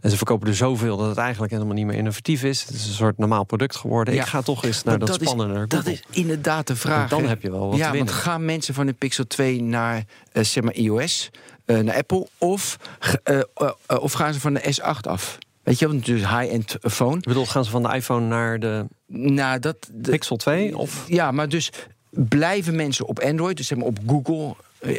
[0.00, 2.60] En ze verkopen er zoveel dat het eigenlijk helemaal niet meer innovatief is.
[2.64, 4.14] Het is een soort normaal product geworden.
[4.14, 4.20] Ja.
[4.22, 7.08] Ik ga toch eens naar dat, is- spannende Dat is inderdaad de vraag.
[7.08, 7.28] Dan hè.
[7.28, 8.14] heb je wel wat ja, te want winnen.
[8.14, 11.30] gaan mensen van de Pixel 2 naar eh, zeg maar iOS,
[11.64, 12.76] eh, naar Apple, of,
[13.22, 15.38] eh, eh, of gaan ze van de S8 af?
[15.62, 17.16] Weet je, want dus high-end phone.
[17.16, 19.76] Ik bedoel, gaan ze van de iPhone naar de Nou, dat.
[19.92, 20.76] de- Pixel 2?
[20.78, 21.70] Of Ja, maar dus
[22.10, 24.54] blijven mensen op Android, dus zeg maar op Google,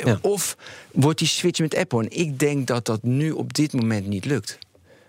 [0.06, 0.18] Ja.
[0.22, 0.58] of
[0.92, 2.02] wordt die switch met Apple?
[2.02, 4.58] En ik denk dat dat nu op dit moment niet lukt.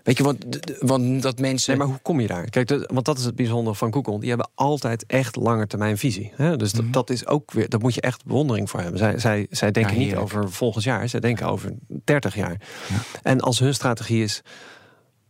[0.06, 0.44] Weet je, want,
[0.80, 1.70] want dat mensen.
[1.70, 2.50] Nee, maar hoe kom je daar?
[2.50, 4.18] Kijk, de- want dat is het bijzondere van Google.
[4.20, 6.32] Die hebben altijd echt lange termijn visie.
[6.34, 6.56] Hè?
[6.56, 8.98] Dus dat, dat is ook weer, daar moet je echt bewondering voor hebben.
[8.98, 11.72] Zij, zij, zij denken Ja, niet over volgend jaar, zij denken over
[12.04, 12.60] 30 jaar.
[13.22, 14.42] En als hun strategie is,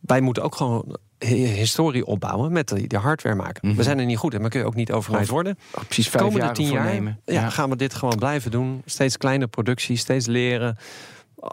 [0.01, 3.68] wij moeten ook gewoon hi- historie opbouwen met die, die hardware maken.
[3.68, 3.77] Mhm.
[3.77, 5.59] We zijn er niet goed in, maar kun je ook niet overnijd worden.
[5.74, 8.83] Oh, precies vijf Komende jaar tien jaar ja, gaan we dit gewoon blijven doen.
[8.85, 10.77] Steeds kleine productie, steeds leren.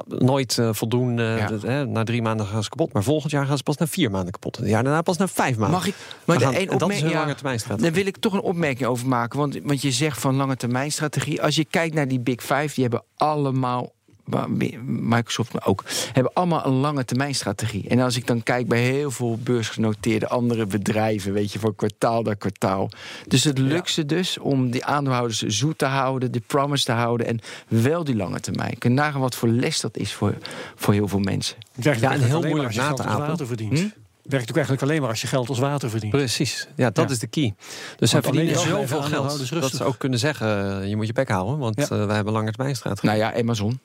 [0.07, 1.23] Nooit eh, voldoende.
[1.23, 1.47] Ja.
[1.47, 2.93] Dat, hè, na drie maanden gaan ze kapot.
[2.93, 4.55] Maar volgend jaar gaan ze pas na vier maanden kapot.
[4.55, 5.77] En het jaar daarna pas na vijf maanden.
[5.77, 5.95] Mag ik?
[6.25, 7.85] Maar de gaan- één en dat is ja, lange termijn strategie.
[7.91, 9.39] Daar wil ik toch een opmerking over maken.
[9.39, 11.41] Want, want je zegt van lange termijn strategie.
[11.41, 13.91] Als je kijkt naar die Big Five, die hebben allemaal.
[14.23, 14.49] Maar
[14.85, 17.87] Microsoft maar ook, hebben allemaal een lange termijn strategie.
[17.89, 22.21] En als ik dan kijk bij heel veel beursgenoteerde andere bedrijven, weet je, van kwartaal
[22.21, 22.89] naar kwartaal.
[23.27, 27.27] Dus het lukt ze dus om die aandeelhouders zoet te houden, de promise te houden
[27.27, 28.77] en wel die lange termijn.
[28.77, 30.35] Kun je nagaan wat voor les dat is voor,
[30.75, 31.55] voor heel veel mensen.
[31.75, 33.13] Het werkt Ja, en eigenlijk heel alleen maar moeilijk als je na geld te als
[33.15, 33.27] apen.
[33.27, 33.79] water verdient.
[33.79, 34.01] Hm?
[34.23, 36.11] Werkt ook eigenlijk alleen maar als je geld als water verdient.
[36.13, 37.11] Precies, ja, dat Ja.
[37.13, 37.53] is de key.
[37.97, 41.29] Dus zij verdienen zoveel geld dat ze ook kunnen zeggen: eh, je moet je bek
[41.29, 41.83] houden, want Ja.
[41.97, 43.09] eh, wij hebben lange termijn strategie.
[43.09, 43.79] Nou ja, Amazon.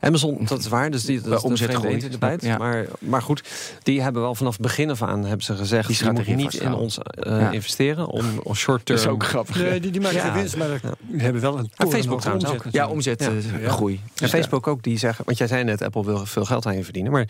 [0.00, 2.42] Amazon, dat is waar, dus die dat Bij is de omzet vreemde groeit, de bijt.
[2.44, 2.58] ja.
[2.58, 3.42] Maar, maar goed,
[3.82, 6.54] die hebben wel vanaf het begin af aan hebben ze gezegd: Die je moet niet
[6.54, 7.50] in ons eh, Ja.
[7.50, 8.98] investeren om, om short term.
[8.98, 9.56] Dat is ook grappig.
[9.56, 10.22] Nee, die, die maken Ja.
[10.24, 12.72] geen winst, maar die hebben wel een Facebook trouwens omzet ook.
[12.72, 12.92] Ja, natuurlijk.
[12.92, 13.20] omzet
[13.52, 13.56] Ja.
[13.58, 13.70] eh, Ja.
[13.70, 14.00] groei.
[14.16, 16.84] En Facebook ook, die zeggen, want jij zei net, Apple wil veel geld aan je
[16.84, 17.12] verdienen.
[17.12, 17.28] Maar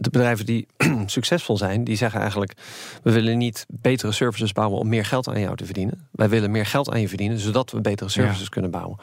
[0.00, 0.66] de bedrijven die
[1.06, 2.52] succesvol zijn, die zeggen eigenlijk:
[3.02, 6.08] we willen niet betere services bouwen om meer geld aan jou te verdienen.
[6.10, 8.98] Wij willen meer geld aan je verdienen, zodat we betere services kunnen bouwen.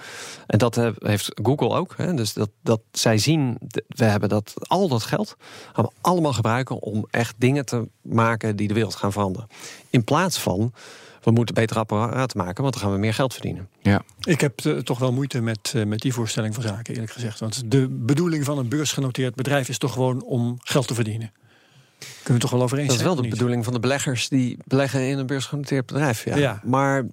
[0.47, 1.93] En dat heb- heeft Google ook.
[1.97, 2.13] Hè?
[2.13, 5.35] Dus dat, dat zij zien, we hebben dat, al dat geld
[5.73, 9.47] gaan we allemaal gebruiken om echt dingen te maken die de wereld gaan veranderen.
[9.89, 10.73] In plaats van
[11.27, 13.69] we moeten betere apparaten maken, want dan gaan we meer geld verdienen.
[13.81, 14.01] Ja.
[14.19, 17.39] Ik heb eh, toch wel moeite met, eh, met die voorstelling van zaken, eerlijk gezegd.
[17.39, 21.31] Want de bedoeling van een beursgenoteerd bedrijf is toch gewoon om geld te verdienen.
[21.97, 23.29] Kunnen we toch wel over eens Dat is wel de niet?
[23.29, 26.25] bedoeling van de beleggers die beleggen in een beursgenoteerd bedrijf.
[26.25, 26.35] Ja.
[26.35, 26.61] Ja.
[26.63, 27.05] Maar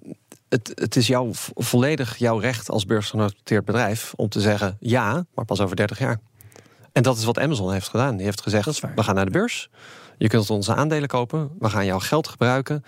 [0.49, 5.45] het, het is jouw, volledig jouw recht als beursgenoteerd bedrijf om te zeggen ja, maar
[5.45, 6.19] pas over 30 jaar.
[6.91, 8.15] En dat is wat Amazon heeft gedaan.
[8.15, 9.69] Die heeft gezegd: we gaan naar de beurs.
[10.17, 11.51] Je kunt onze aandelen kopen.
[11.59, 12.83] We gaan jouw geld gebruiken.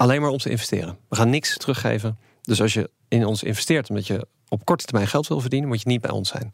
[0.00, 0.98] Alleen maar om te investeren.
[1.08, 2.18] We gaan niks teruggeven.
[2.42, 5.82] Dus als je in ons investeert omdat je op korte termijn geld wil verdienen, moet
[5.82, 6.48] je niet bij ons zijn.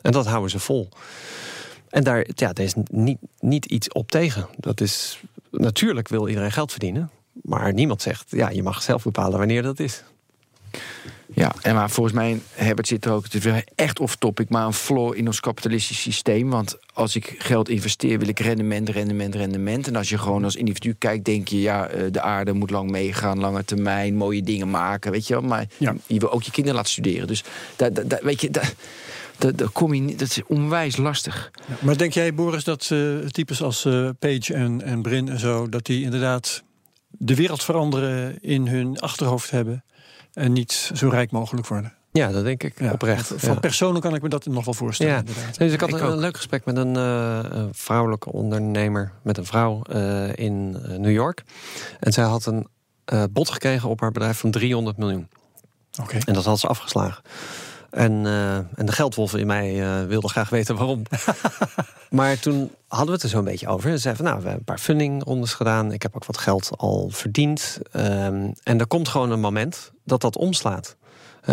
[0.00, 0.88] En dat houden ze vol.
[1.88, 4.46] En daar, ja, daar is niet, niet iets op tegen.
[4.56, 5.20] Dat is,
[5.50, 7.10] natuurlijk wil iedereen geld verdienen.
[7.32, 10.02] Maar niemand zegt, ja, je mag zelf bepalen wanneer dat is.
[11.34, 14.66] Ja, en maar volgens mij, Herbert zit er ook, het is wel echt off-topic, maar
[14.66, 16.50] een flaw in ons kapitalistisch systeem.
[16.50, 19.86] Want als ik geld investeer, wil ik rendement, rendement, rendement.
[19.86, 22.90] En als je gewoon als individu kijkt, denk je, ja, eh, de aarde moet lang
[22.90, 25.42] meegaan, lange termijn, mooie dingen maken, weet je wel.
[25.42, 25.94] Maar Ja.
[26.06, 27.26] je wil ook je kinderen laten studeren.
[27.26, 27.44] Dus
[27.76, 27.92] daar-
[28.22, 28.72] weet je, daar,
[29.38, 31.50] daar kom je niet, dat is onwijs lastig.
[31.68, 35.38] Ja, Maar denk jij, Boris, dat eh, types als eh, Page en, en Brin en
[35.38, 36.62] zo, dat die inderdaad
[37.18, 39.84] de wereld veranderen in hun achterhoofd hebben
[40.36, 41.92] en niet zo rijk mogelijk worden?
[42.12, 43.32] Ja, dat denk ik Ja, oprecht.
[43.36, 43.60] Van ja.
[43.60, 45.12] personen kan ik me dat nog wel voorstellen.
[45.12, 45.18] Ja.
[45.18, 45.58] inderdaad.
[45.58, 46.18] Dus ik had Ik een, ook.
[46.20, 51.12] leuk gesprek met een eh, een vrouwelijke ondernemer, met een vrouw eh, in eh, New
[51.12, 51.44] York.
[52.00, 52.66] En zij had een
[53.04, 55.28] eh, bod gekregen op haar bedrijf van 300 miljoen.
[56.02, 56.18] Oké.
[56.24, 57.22] En dat had ze afgeslagen.
[57.96, 61.02] En, eh, en de geldwolf in mij eh, wilde graag weten waarom.
[62.10, 63.90] maar toen hadden we het er zo'n beetje over.
[63.90, 65.92] Ze zei van, nou, we hebben een paar fundingrondes gedaan.
[65.92, 67.78] Ik heb ook wat geld al verdiend.
[67.92, 70.96] Ehm, en er komt gewoon een moment dat dat omslaat.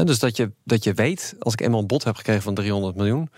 [0.03, 2.95] Dus dat je, dat je weet, als ik eenmaal een bod heb gekregen van 300
[2.95, 3.29] miljoen...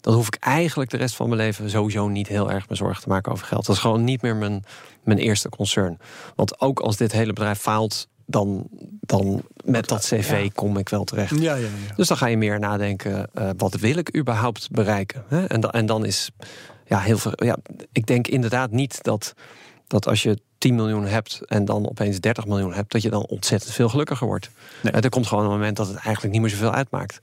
[0.00, 3.02] dan hoef ik eigenlijk de rest van mijn leven sowieso niet heel erg me zorgen
[3.02, 3.66] te maken over geld.
[3.66, 4.64] Dat is gewoon niet meer mijn,
[5.04, 5.98] mijn eerste concern.
[6.34, 8.66] Want ook als dit hele bedrijf faalt, dan,
[9.00, 11.30] dan met dat cv kom ik wel terecht.
[11.40, 11.94] Ja, ja, ja.
[11.96, 15.24] Dus dan ga je meer nadenken, eh, wat wil ik überhaupt bereiken?
[15.28, 15.44] Hè?
[15.44, 16.30] En, da- en dan is,
[16.86, 17.32] ja, heel veel.
[17.34, 17.56] Ja,
[17.92, 19.34] ik denk inderdaad niet dat,
[19.86, 23.26] dat als je 10 miljoen hebt en dan opeens 30 miljoen hebt, dat je dan
[23.26, 24.50] ontzettend veel gelukkiger wordt.
[24.82, 24.92] Nee.
[24.92, 27.18] Eh, er komt gewoon een moment dat het eigenlijk niet meer zoveel uitmaakt.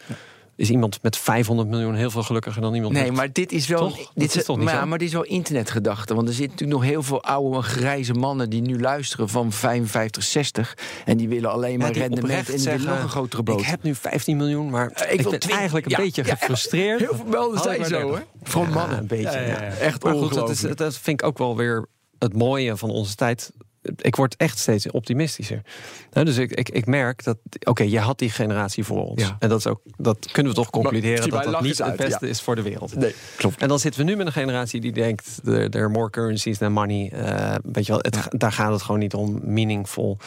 [0.60, 3.14] Is iemand met 500 miljoen heel veel gelukkiger dan iemand Nee, met...
[3.14, 3.80] maar dit is wel.
[3.80, 4.12] Toch?
[4.16, 4.86] Dit is toch niet maar, zo?
[4.86, 6.16] maar dit is wel internetgedachte.
[6.16, 10.24] Want er zitten natuurlijk nog heel veel oude grijze mannen die nu luisteren van 55,
[10.24, 10.78] 60.
[11.06, 13.60] En die willen alleen maar Ja, rendement en zeggen, nog een grotere boot.
[13.60, 15.52] Ik heb nu 15 miljoen, maar ik, wil ben 20.
[15.52, 17.00] eigenlijk een Ja, beetje ja, gefrustreerd.
[17.00, 18.02] Heel veel melden ik zijn zo, 30.
[18.10, 18.26] hoor.
[18.44, 18.98] Voor Ja, mannen.
[18.98, 19.30] een beetje.
[19.30, 21.86] Echt Maar goed, dat, is, dat vind ik ook wel weer
[22.18, 23.52] het mooie van onze tijd.
[23.96, 25.62] Ik word echt steeds optimistischer.
[26.10, 29.22] Dus ik, ik, ik merk dat, oké, je had die generatie voor ons.
[29.22, 29.36] Ja.
[29.40, 32.26] En dat, is ook, dat kunnen we toch concluderen dat dat niet het uit, beste
[32.26, 32.32] ja.
[32.32, 32.96] is voor de wereld.
[32.96, 33.62] Nee, klopt.
[33.62, 36.72] En dan zitten we nu met een generatie die denkt, there are more currencies than
[36.72, 37.12] money.
[37.12, 40.18] Eh, weet je wel, het, daar gaat het gewoon niet om meaningful.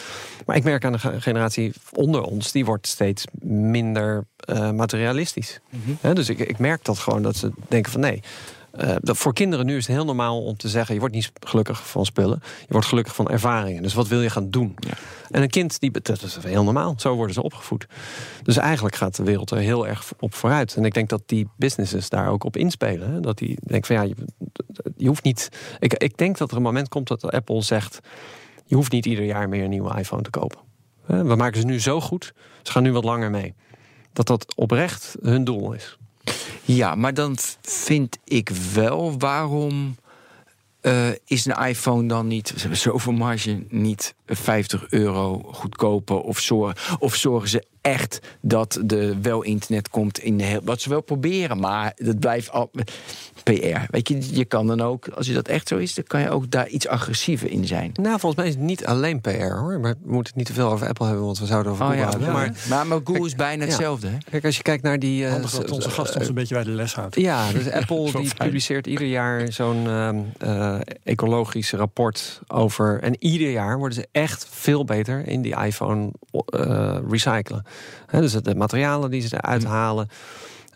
[0.47, 5.61] Maar ik merk aan de ge- generatie onder ons, die wordt steeds minder eh, materialistisch.
[6.01, 8.23] Hè, dus ik, ik merk dat gewoon, dat ze denken van nee.
[8.73, 11.33] Eh, dat voor kinderen nu is het heel normaal om te zeggen: je wordt niet
[11.41, 13.83] gelukkig van spullen, je wordt gelukkig van ervaringen.
[13.83, 14.77] Dus wat wil je gaan doen?
[15.31, 16.95] En een kind, die, dat is heel normaal.
[16.97, 17.87] Zo worden ze opgevoed.
[18.43, 20.77] Dus eigenlijk gaat de wereld er heel erg op vooruit.
[20.77, 23.13] En ik denk dat die businesses daar ook op inspelen.
[23.13, 23.21] Hè?
[23.21, 24.15] Dat die denken van ja, je,
[24.97, 25.49] je hoeft niet.
[25.79, 28.01] Ik, ik denk dat er een moment komt dat Apple zegt:
[28.67, 30.59] je hoeft niet ieder jaar meer een nieuwe iPhone te kopen.
[31.07, 33.55] We maken ze nu zo goed, ze gaan nu wat langer mee.
[34.13, 35.99] Dat dat oprecht hun doel is.
[36.65, 39.97] Ja, maar dan vind ik wel waarom.
[40.81, 46.21] eh, is een iPhone dan niet, ze hebben zoveel marge, niet 50 euro goedkoper?
[46.21, 50.61] Of zorgen, of zorgen ze echt dat er wel internet komt in de heel.
[50.65, 52.71] Wat ze wel proberen, maar dat blijft al.
[53.43, 53.81] PR.
[53.91, 56.31] Weet je, je kan dan ook, als je dat echt zo is, dan kan je
[56.31, 57.91] ook daar iets agressiever in zijn.
[57.95, 59.81] Nou, volgens mij is het niet alleen PR hoor.
[59.81, 61.91] Maar we moeten het niet te veel over Apple hebben, want we zouden over Oh
[61.91, 62.33] Google ja, hebben.
[62.33, 63.69] maar, Maar maar, maar Google is bijna ja.
[63.69, 64.09] hetzelfde.
[64.09, 64.17] Hè?
[64.31, 65.25] kijk, als je kijkt naar die.
[65.25, 67.17] eh, Handig dat onze s- gast eh, ons een beetje bij de les houdt.
[67.17, 68.27] Ja, dus Apple die fijn.
[68.37, 69.87] publiceert ieder jaar zo'n
[70.39, 70.75] eh,
[71.05, 73.01] ecologisch rapport over.
[73.03, 76.11] En ieder jaar worden ze echt veel beter in die iPhone
[76.47, 77.65] eh, recyclen.
[78.11, 80.09] Dus de materialen die ze eruit halen.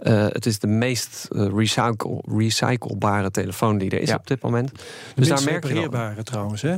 [0.03, 4.14] eh, het is de meest recycle, recyclebare telefoon die er is Ja.
[4.14, 4.70] op dit moment.
[4.74, 4.84] Dus
[5.14, 6.76] Dus daar merk je dan, trouwens, hè?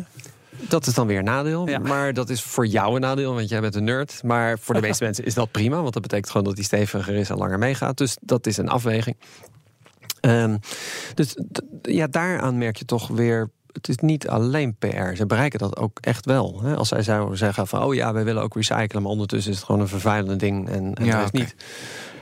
[0.69, 1.69] dat is dan weer een nadeel.
[1.69, 1.79] Ja.
[1.79, 4.21] Maar dat is voor jou een nadeel, want jij bent een nerd.
[4.25, 5.81] Maar voor de meeste mensen is dat prima.
[5.83, 7.97] Want dat betekent gewoon dat die steviger is en langer meegaat.
[7.99, 9.17] Dus dat is een afweging.
[10.21, 10.57] Ehm,
[11.15, 11.37] dus
[11.83, 13.51] ja, daaraan merk je toch weer.
[13.73, 15.15] Het is niet alleen PR.
[15.15, 16.61] Ze bereiken dat ook echt wel.
[16.63, 16.77] Hè?
[16.77, 17.83] Als zij zouden zeggen van...
[17.83, 19.03] oh ja, wij willen ook recyclen...
[19.03, 21.55] maar ondertussen is het gewoon een vervuilend ding en, en Ja, dat is niet.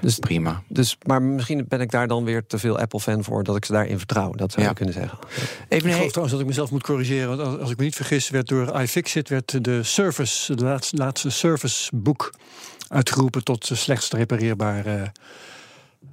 [0.00, 0.62] Dus, Prima.
[0.68, 3.44] dus, maar misschien ben ik daar dan weer te veel Apple-fan voor...
[3.44, 4.30] dat ik ze daarin vertrouw.
[4.32, 4.68] Dat zou Ja.
[4.68, 5.18] je kunnen zeggen.
[5.68, 7.28] Even Ik geloof trouwens dat ik mezelf moet corrigeren.
[7.28, 10.96] Want als, als ik me niet vergis, werd door iFixit werd de service, de laatste,
[10.96, 12.34] laatste serviceboek
[12.88, 15.12] uitgeroepen tot de slechtst repareerbare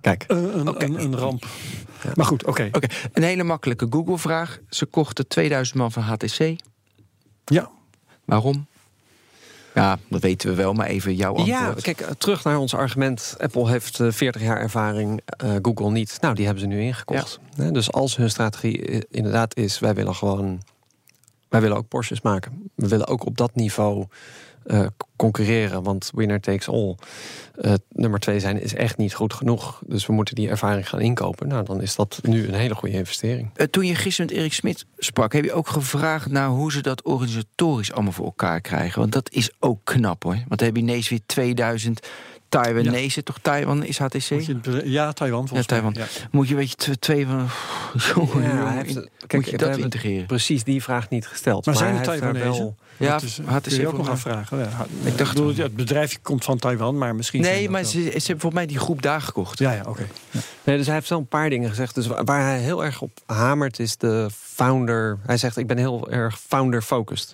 [0.03, 1.45] Kijk, Een, een, een, een ramp.
[2.15, 2.69] Maar goed, oké.
[2.71, 4.59] Oké, een hele makkelijke Google-vraag.
[4.69, 6.55] Ze kochten 2000 man van HTC.
[7.45, 7.69] Ja.
[8.25, 8.65] Waarom?
[9.73, 11.57] Ja, dat weten we wel, maar even jouw antwoord.
[11.59, 13.35] Ja, kijk, eh, terug naar ons argument.
[13.37, 16.17] Apple heeft eh, 40 jaar ervaring, eh, Google niet.
[16.21, 17.39] Nou, die hebben ze nu ingekocht.
[17.55, 19.79] Hè, Dus als hun strategie eh, inderdaad is...
[19.79, 20.61] wij willen gewoon...
[21.49, 22.71] wij willen ook Porsches maken.
[22.75, 24.05] We willen ook op dat niveau
[24.65, 24.85] eh,
[25.15, 25.83] concurreren.
[25.83, 26.95] Want winner takes all.
[27.61, 29.81] Eh, nummer twee zijn is echt niet goed genoeg.
[29.87, 31.47] Dus we moeten die ervaring gaan inkopen.
[31.47, 33.49] Nou, dan is dat nu een hele goede investering.
[33.55, 36.81] Eh, toen je gisteren met Erik Smit sprak, heb je ook gevraagd naar hoe ze
[36.81, 38.99] dat organisatorisch allemaal voor elkaar krijgen.
[38.99, 40.33] Want dat is ook knap hoor.
[40.47, 42.07] Want dan heb je ineens weer 2000
[42.49, 44.29] Taiwanese, toch Taiwan is HTC?
[44.29, 45.75] Moet je het- ja, Taiwan volgens Ja.
[45.81, 45.95] Taiwan.
[46.31, 47.47] Moet je weet je tw- twee van.
[48.15, 50.25] Jongen, Ja, jongen, moet kijk, je dat integreren?
[50.25, 51.65] Precies die vraag niet gesteld.
[51.65, 52.73] Maar zijn het heeft daar Taiwanese?
[52.97, 54.57] Ja, dat is, HTC je ook nog afvragen.
[54.57, 57.41] Ja, Ik dacht- bedoel, het bedrijf komt van Taiwan, maar misschien.
[57.41, 59.59] Nee, maar ze, ze hebben volgens mij die groep daar gekocht.
[59.59, 60.07] Ja, ja, oké.
[60.63, 61.95] Nee, dus hij heeft wel een paar dingen gezegd.
[61.95, 65.17] Dus wa- waar hij heel erg op hamert is de founder.
[65.25, 67.33] Hij zegt, ik ben heel erg founder-focused.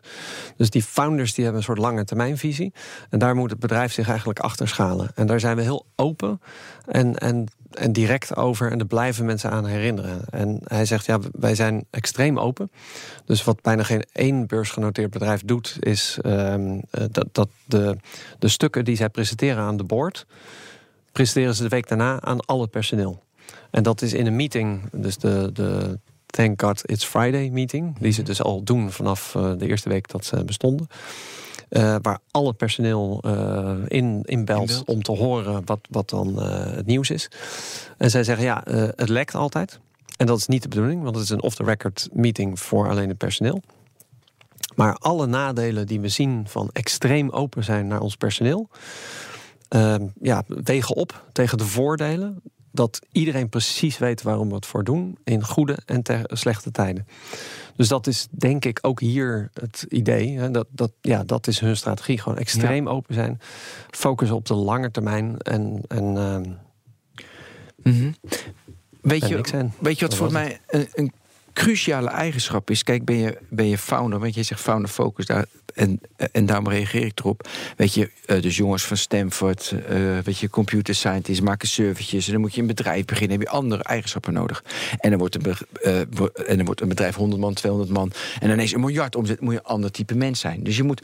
[0.57, 2.73] Dus die founders die hebben een soort lange termijnvisie.
[3.09, 5.11] En daar moet het bedrijf zich eigenlijk achter schalen.
[5.15, 6.41] En daar zijn we heel open
[6.85, 7.45] en, en,
[7.79, 8.71] en direct over.
[8.71, 10.21] En daar blijven mensen aan herinneren.
[10.29, 12.71] En hij zegt, ja, wij zijn extreem open.
[13.25, 15.77] Dus wat bijna geen één beursgenoteerd bedrijf doet...
[15.79, 17.97] is ehm, eh, dat, dat de,
[18.39, 20.25] de stukken die zij presenteren aan de board
[21.11, 23.23] presenteren ze de week daarna aan al het personeel.
[23.71, 28.11] En dat is in een meeting, dus de, de Thank God It's Friday meeting, die
[28.11, 30.87] ze dus al doen vanaf eh, de eerste week dat ze bestonden.
[31.69, 36.41] Eh, waar al het personeel eh, in, in belt om te horen wat, wat dan
[36.41, 37.29] eh, het nieuws is.
[37.97, 38.63] En zij zeggen ja,
[38.95, 39.79] het lekt altijd.
[40.17, 43.17] En dat is niet de bedoeling, want het is een off-the-record meeting voor alleen het
[43.17, 43.61] personeel.
[44.75, 48.69] Maar alle nadelen die we zien van extreem open zijn naar ons personeel,
[49.67, 52.41] ehm, ja, wegen op tegen de voordelen.
[52.71, 55.17] Dat iedereen precies weet waarom we het voor doen.
[55.23, 57.07] In goede en te- slechte tijden.
[57.75, 60.37] Dus dat is denk ik ook hier het idee.
[60.37, 62.19] Hè, dat, dat, ja, dat is hun strategie.
[62.19, 63.39] Gewoon extreem open zijn.
[63.89, 65.37] Focussen op de lange termijn.
[65.37, 66.43] En, en ehm,
[67.83, 68.11] Mhm.
[69.01, 71.11] Weet, En je, weet je wat voor mij een, een
[71.53, 72.83] cruciale eigenschap is?
[72.83, 75.45] Kijk, ben je, ben je founder, want je zegt founder focus daar.
[75.79, 76.01] En,
[76.31, 77.47] en daarom reageer ik erop.
[77.77, 82.25] Weet je, eh, dus jongens van Stanford, eh, weet je, computer scientists maken servertjes.
[82.25, 83.37] En dan moet je een bedrijf beginnen.
[83.37, 84.63] heb je andere eigenschappen nodig.
[84.97, 85.99] En dan wordt een, eh,
[86.49, 88.11] en dan wordt een bedrijf 100 man, 200 man.
[88.39, 89.41] En ineens een miljard omzet.
[89.41, 90.63] Moet je een ander type mens zijn.
[90.63, 91.01] Dus je moet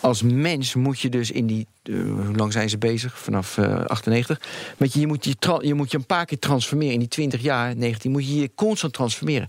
[0.00, 1.66] als mens moet je dus in die.
[1.82, 3.18] eh, hoe lang zijn ze bezig?
[3.18, 4.40] Vanaf eh 98.
[4.76, 6.92] Weet je, je moet je, je moet je een paar keer transformeren.
[6.92, 9.48] In die 20 jaar, 19, moet je je constant transformeren.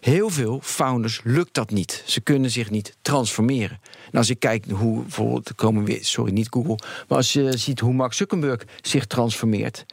[0.00, 2.02] Heel veel founders lukt dat niet.
[2.06, 3.80] Ze kunnen zich niet transformeren.
[4.10, 6.78] En als ik kijk hoe bijvoorbeeld, komen we weer, sorry, niet Google,
[7.08, 9.86] maar als je ziet hoe Mark Zuckerberg zich transformeert.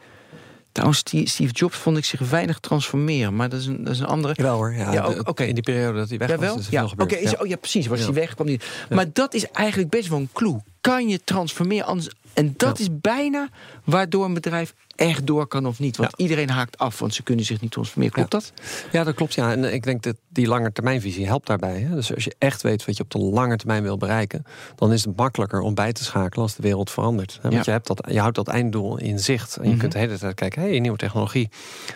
[0.72, 4.06] Trouwens, Steve Jobs vond ik zich weinig transformeren, maar dat is een, dat is een
[4.06, 4.34] andere.
[4.36, 4.74] Jawel hoor.
[4.74, 5.44] Ja, ook- oké.
[5.44, 7.16] In die periode dat hij weg was, is er Ja, veel oké.
[7.16, 7.34] Ja.
[7.40, 7.86] oh ja, precies.
[7.86, 8.64] Was hij weg, kwam niet.
[8.90, 10.60] Maar dat is eigenlijk best wel een clue.
[10.80, 12.08] Kan je transformeren anders?
[12.34, 12.84] En dat Ja.
[12.84, 13.48] is bijna
[13.84, 15.96] waardoor een bedrijf echt door kan of niet.
[15.96, 16.24] Want Ja.
[16.24, 18.14] iedereen haakt af, want ze kunnen zich niet transformeren.
[18.14, 18.52] Klopt dat?
[18.92, 19.34] Ja, dat klopt.
[19.34, 19.52] Ja.
[19.52, 21.80] En ik denk dat die lange termijnvisie helpt daarbij.
[21.80, 21.94] Hè.
[21.94, 24.44] Dus als je echt weet wat je op de lange termijn wil bereiken,
[24.76, 27.38] dan is het makkelijker om bij te schakelen als de wereld verandert.
[27.42, 27.50] Hè.
[27.50, 29.56] Want je, hebt dat, je houdt dat einddoel in zicht.
[29.56, 29.78] En je Mhm.
[29.78, 31.48] kunt de hele tijd kijken, hey, nieuwe technologie.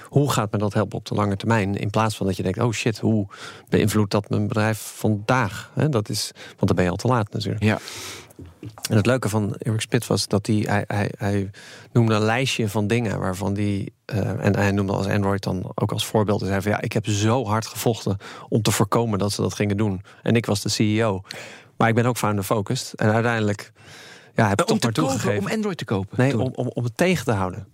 [0.05, 1.74] Hoe gaat me dat helpen op de lange termijn?
[1.76, 3.26] In plaats van dat je denkt, oh shit, hoe
[3.68, 5.70] beïnvloedt dat mijn bedrijf vandaag?
[5.74, 7.62] Hè, dat is, want dan ben je al te laat natuurlijk.
[7.64, 7.78] Ja.
[8.90, 11.50] En het leuke van Eric Spit was dat hij, hij, hij, hij
[11.92, 13.92] noemde een lijstje van dingen waarvan die.
[14.04, 16.40] eh, en hij noemde als Android dan ook als voorbeeld.
[16.40, 18.16] Hij zei van ja, ik heb zo hard gevochten
[18.48, 20.02] om te voorkomen dat ze dat gingen doen.
[20.22, 21.22] En ik was de CEO.
[21.76, 22.92] Maar ik ben ook founder focused.
[22.94, 23.72] En uiteindelijk
[24.34, 25.46] ja, heb ik Om toch maar kopen, toegegeven.
[25.46, 26.18] om Android te kopen.
[26.18, 27.66] nee, om, om, om het tegen te houden.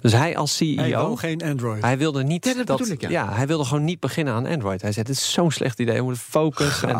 [0.00, 0.76] Dus hij als CEO.
[0.82, 1.82] Hij wou geen Android.
[1.82, 3.32] Hij wilde niet Ja, dat ik, ja.
[3.32, 4.82] hij wilde gewoon niet beginnen aan Android.
[4.82, 6.88] Hij zei: Het is zo'n slecht idee, we moeten focussen.
[6.88, 6.94] En-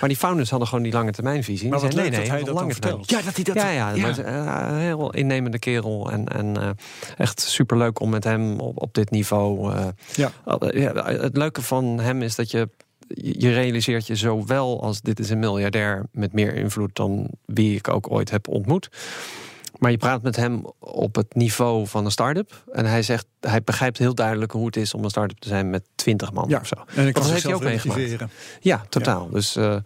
[0.00, 1.68] maar die founders hadden gewoon die lange termijnvisie.
[1.68, 3.02] Maar Die wat zeiden, leuk nee, dat nee, hij dat lange termijn.
[3.06, 3.54] Ja, dat hij dat.
[3.54, 6.10] Ja, ja, maar is, eh, een heel innemende kerel.
[6.10, 6.68] En, en eh,
[7.16, 9.72] echt superleuk om met hem op, op dit niveau.
[9.72, 10.30] eh, Ja.
[10.70, 12.68] ja, het leuke van hem is dat je.
[13.14, 17.88] Je realiseert je zowel als dit is een miljardair met meer invloed dan wie ik
[17.88, 18.88] ook ooit heb ontmoet.
[19.82, 22.62] Maar je praat met hem op het niveau van een start-up.
[22.72, 25.70] En hij zegt, hij begrijpt heel duidelijk hoe het is om een start-up te zijn
[25.70, 26.74] met 20 man Ja, of zo.
[26.94, 28.24] en ik kan dat heeft ook meegemaakt.
[28.60, 29.28] Ja, totaal.
[29.30, 29.76] Dus, eh,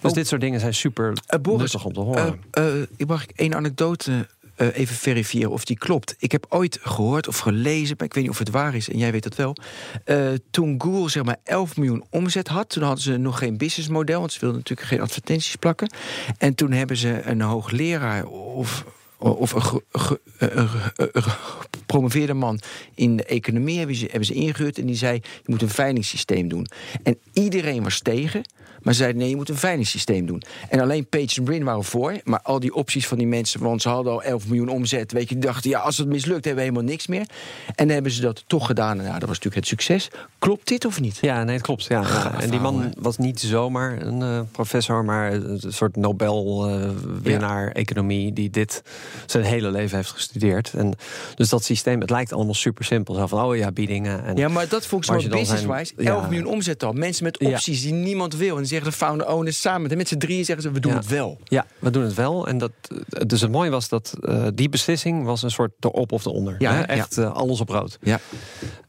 [0.00, 0.12] dus Oh.
[0.12, 2.40] dit soort dingen zijn super Boris, nuttig om te horen.
[2.50, 4.26] Eh, eh, ik mag ik één anekdote
[4.56, 6.14] eh, even verifiëren of die klopt.
[6.18, 8.98] Ik heb ooit gehoord of gelezen, maar ik weet niet of het waar is, en
[8.98, 9.56] jij weet dat wel.
[10.04, 14.18] Eh, toen Google zeg maar 11 miljoen omzet had, toen hadden ze nog geen businessmodel,
[14.20, 15.92] want ze wilden natuurlijk geen advertenties plakken.
[16.38, 18.84] En toen hebben ze een hoogleraar of,
[19.18, 21.22] of een, ge- ge- een- een- een-
[21.70, 22.60] gepromoveerde man
[22.94, 24.78] in de economie hebben ze, hebben ze ingehuurd.
[24.78, 26.66] En die zei: je moet een veilingssysteem doen.
[27.02, 28.42] En iedereen was tegen.
[28.82, 30.42] Maar ze zeiden nee, je moet een veilingssysteem doen.
[30.68, 32.20] En alleen Page en Brin waren voor.
[32.24, 35.12] Maar al die opties van die mensen, want ze hadden al 11 miljoen omzet.
[35.12, 37.26] Weet je, die dachten, ja, als het mislukt, hebben we helemaal niks meer.
[37.66, 38.98] En dan hebben ze dat toch gedaan.
[38.98, 40.08] En nou, dat was natuurlijk het succes.
[40.38, 41.18] Klopt dit of niet?
[41.20, 41.84] Ja, nee, het klopt.
[41.84, 42.02] Ja.
[42.02, 48.32] Gaaf en die man was niet zomaar een eh, professor, maar een soort Nobel-winnaar economie
[48.32, 48.82] die dit
[49.26, 50.72] zijn hele leven heeft gestudeerd.
[50.74, 50.94] En
[51.34, 53.14] dus dat systeem, het lijkt allemaal super simpel.
[53.14, 54.24] Zo van, oh ja, biedingen.
[54.24, 55.92] En, Ja, maar dat dan business-wise.
[55.96, 56.28] zijn- 11 ja.
[56.28, 56.92] miljoen omzet al.
[56.92, 57.48] Mensen met Ja.
[57.48, 58.56] opties die niemand wil.
[58.58, 59.82] En zeggen de founder-owners samen.
[59.88, 60.98] met- Met z'n drieën zeggen ze, we doen Ja.
[60.98, 61.38] het wel.
[61.44, 62.46] Ja, we doen het wel.
[62.48, 65.92] En dat, eh, dus het mooie was dat eh, die beslissing was een soort de
[65.92, 66.54] op of de onder.
[66.58, 66.82] Ja, hè?
[66.82, 67.98] Echt eh, alles op rood.
[68.00, 68.20] Ja.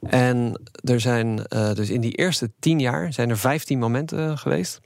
[0.10, 1.36] En er zijn
[1.74, 4.80] dus in die eerste tien jaar zijn er 15 momenten geweest.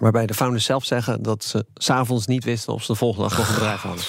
[0.00, 3.38] Waarbij de founders zelf zeggen dat ze s'avonds niet wisten of ze de volgende dag
[3.38, 4.04] nog een bedrijf hadden.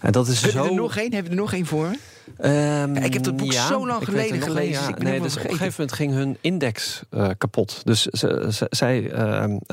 [0.00, 0.68] En dat is Hebben zo.
[0.68, 1.12] er nog één?
[1.12, 1.94] Hebben we er nog één voor?
[2.38, 5.36] Ehm, ik heb dat boek zo lang geleden gelezen, een, Ja, ik ben nee, dus
[5.36, 7.80] op een gegeven moment ging hun index eh, kapot.
[7.84, 9.10] Dus ze, ze- zij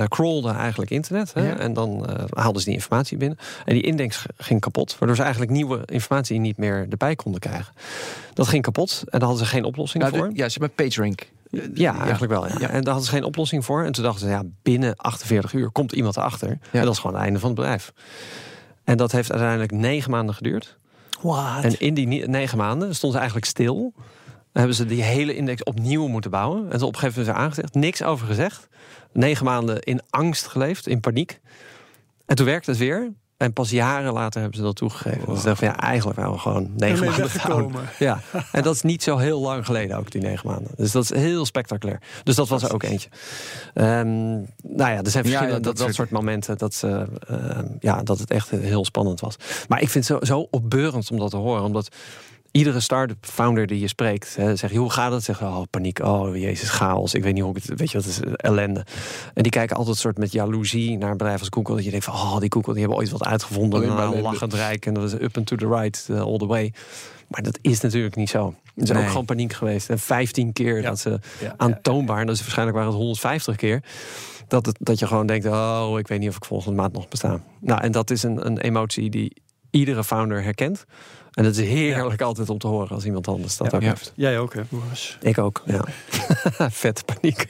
[0.08, 1.34] crawlden eigenlijk internet.
[1.34, 1.58] Hè, Ja.
[1.58, 3.38] En dan eh, haalden ze die informatie binnen.
[3.66, 4.96] En die index ging kapot.
[5.00, 7.74] Waardoor ze eigenlijk nieuwe informatie niet meer erbij konden krijgen.
[8.34, 9.02] Dat ging kapot.
[9.10, 10.30] En daar hadden ze geen oplossing Nou, voor.
[10.30, 11.28] de- ja, ze hebben PageRank.
[11.74, 12.48] Ja, eigenlijk wel.
[12.48, 12.54] Ja.
[12.60, 12.70] Ja.
[12.70, 13.84] En daar hadden ze geen oplossing voor.
[13.84, 16.50] En toen dachten ze, ja, binnen 48 uur komt iemand erachter.
[16.72, 17.94] En dat is gewoon het einde van het bedrijf.
[18.88, 20.78] En dat heeft uiteindelijk negen maanden geduurd.
[21.22, 21.64] What?
[21.64, 23.94] En in die negen maanden stonden ze eigenlijk stil.
[24.26, 26.72] Dan hebben ze die hele index opnieuw moeten bouwen.
[26.72, 27.74] En toen op een gegeven moment aangezegd.
[27.74, 28.68] Niks over gezegd.
[29.12, 31.40] Negen maanden in angst geleefd, in paniek.
[32.26, 33.14] En toen werkte het weer.
[33.38, 35.26] En pas jaren later hebben ze dat toegegeven.
[35.26, 37.86] Dus ze dachten van ja, eigenlijk waren we gewoon negen maanden weggekomen.
[37.86, 37.98] fout.
[38.00, 38.20] Ja,
[38.52, 40.72] en dat is niet zo heel lang geleden ook, die negen maanden.
[40.78, 42.02] Dus dat is heel spectaculair.
[42.24, 43.10] Dus dat was er ook eentje.
[43.74, 44.32] Ehm,
[44.62, 47.66] nou ja, er zijn Ja, verschillende dat dat, dat soort- soort momenten dat, ze, ehm,
[47.80, 49.36] ja, dat het echt heel spannend was.
[49.68, 51.64] Maar ik vind het zo, zo opbeurend om dat te horen.
[51.64, 51.96] Omdat
[52.52, 55.24] iedere start-up founder die je spreekt, hè, zegt je, hoe gaat het?
[55.24, 57.14] Zeg je, oh paniek, oh jezus, chaos.
[57.14, 58.86] Ik weet niet hoe ik het, weet je wat, is ellende.
[59.34, 61.76] En die kijken altijd soort met jaloezie naar een bedrijf als Google.
[61.76, 63.84] Dat je denkt van, oh die Google, die hebben ooit wat uitgevonden.
[63.98, 66.74] En lachend rijk en dat is up and to the right, uh, all the way.
[67.28, 68.56] Maar dat is natuurlijk niet zo.
[68.76, 69.02] Is Nee.
[69.02, 69.90] ook gewoon paniek geweest.
[69.90, 70.90] En 15 keer Ja.
[70.90, 73.84] dat ze Ja, aantoonbaar, en dat is waarschijnlijk waren het 150 keer.
[74.48, 77.08] Dat, het, dat je gewoon denkt, oh, ik weet niet of ik volgende maand nog
[77.08, 77.40] besta.
[77.60, 79.42] Nou, en dat is een, een emotie die
[79.72, 80.86] iedere founder herkent.
[81.38, 83.78] En het is heerlijk altijd om te horen als iemand anders dat Ja.
[83.78, 83.90] ook Ja.
[83.90, 84.12] heeft.
[84.16, 85.18] Jij ook, hè, Boris?
[85.22, 85.84] Ik ook, ja.
[86.70, 87.48] Vet paniek.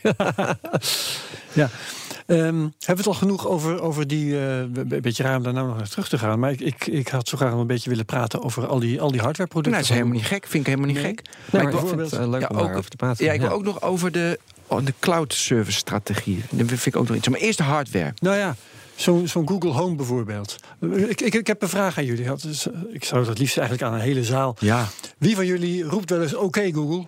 [1.54, 1.70] Ja.
[2.26, 4.40] Ehm, hebben we het al genoeg over, over die...
[4.40, 6.40] eh, een beetje raar om daar nou nog naar terug te gaan.
[6.40, 9.02] Maar ik, ik, ik had zo graag nog een beetje willen praten over al die,
[9.02, 9.72] al die hardwareproducten.
[9.72, 10.48] Nou, dat is helemaal niet gek.
[10.48, 11.06] Vind ik helemaal niet Nee.
[11.16, 11.22] gek.
[11.52, 13.26] Nee, maar ik wil- vind het eh, leuk ja, om ook- daarover te praten.
[13.26, 16.44] Ja, ik wil ook nog over de, oh, de cloud service strategie.
[16.50, 17.28] Dat vind ik ook nog iets.
[17.28, 18.14] Maar eerst de hardware.
[18.20, 18.56] Nou ja,
[18.98, 20.56] zo'n zo'n Google Home bijvoorbeeld.
[20.82, 22.26] Ik, ik, ik heb een vraag aan jullie.
[22.26, 24.56] Dat is, Ik zou dat liefst eigenlijk aan een hele zaal.
[24.60, 24.88] Ja.
[25.18, 27.06] Wie van jullie roept wel eens oké Google?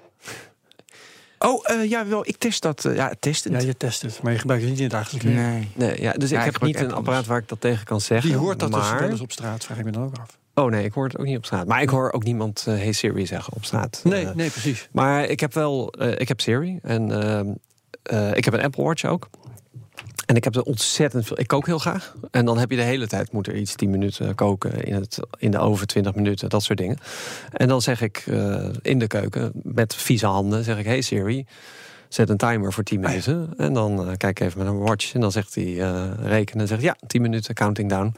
[1.39, 2.27] Oh, eh, ja, wel.
[2.27, 2.85] Ik test dat.
[2.85, 3.61] eh, ja, testend.
[3.61, 5.43] Ja, je test het, maar je gebruikt het niet in het dagelijks leven.
[5.49, 5.67] Nee.
[5.75, 8.29] Nee, ja, dus Ja, ik heb niet een apparaat waar ik dat tegen kan zeggen.
[8.29, 9.65] Wie hoort dat dus wel eens op straat?
[9.65, 10.37] Vraag ik me dan ook af.
[10.53, 11.67] Oh nee, ik hoor het ook niet op straat.
[11.67, 14.01] Maar ik hoor ook niemand eh, Hey Siri zeggen op straat.
[14.03, 14.89] Nee, nee, precies.
[14.91, 17.47] Maar ik heb wel, ik heb Siri en ehm,
[18.03, 19.29] eh, ik heb een Apple Watch ook.
[20.29, 21.39] En ik heb er ontzettend veel.
[21.39, 22.15] Ik kook heel graag.
[22.31, 25.19] En dan heb je de hele tijd moet er iets 10 minuten koken in, het,
[25.37, 26.97] in de oven, 20 minuten, dat soort dingen.
[27.51, 31.45] En dan zeg ik eh, in de keuken met vieze handen, zeg ik: Hey Siri,
[32.09, 33.53] zet een timer voor 10 minuten.
[33.57, 35.13] En dan eh, kijk even met een watch.
[35.13, 36.61] En dan zegt hij eh, rekenen.
[36.61, 38.13] En zegt ja, 10 minuten, counting down.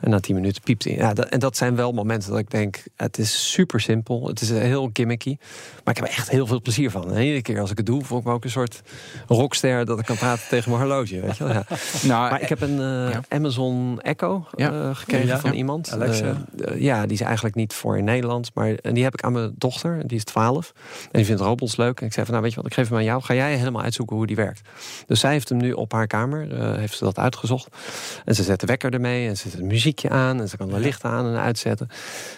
[0.00, 0.94] En na 10 minuten piept hij.
[0.94, 4.26] Ja, en dat zijn wel momenten dat ik denk: het is super simpel.
[4.26, 5.36] Het is heel gimmicky.
[5.84, 7.12] Maar ik heb er echt heel veel plezier van.
[7.14, 8.82] En iedere keer als ik het doe, voel ik me ook een soort
[9.26, 11.20] rockster dat ik kan praten tegen mijn horloge.
[11.20, 11.52] Weet je wel?
[11.52, 11.64] Ja.
[12.02, 13.20] Nou, Maar ik heb een eh, Ja.
[13.28, 15.38] Amazon Echo eh, gekregen Ja.
[15.38, 15.92] van iemand.
[15.92, 16.44] Alexa.
[16.64, 18.50] Eh, ja, die is eigenlijk niet voor in Nederland.
[18.54, 20.72] Maar en die heb ik aan mijn dochter, die is 12.
[21.02, 22.00] En die vindt robots leuk.
[22.00, 23.22] En ik zei van, nou weet je wat, ik geef hem aan jou.
[23.22, 24.60] Ga jij helemaal uitzoeken hoe die werkt.
[25.06, 26.46] Dus zij heeft hem nu op haar kamer,
[26.78, 27.76] heeft ze dat uitgezocht.
[28.24, 30.40] En ze zet de wekker ermee en ze zet een muziekje aan.
[30.40, 31.88] En ze kan de lichten aan en uitzetten.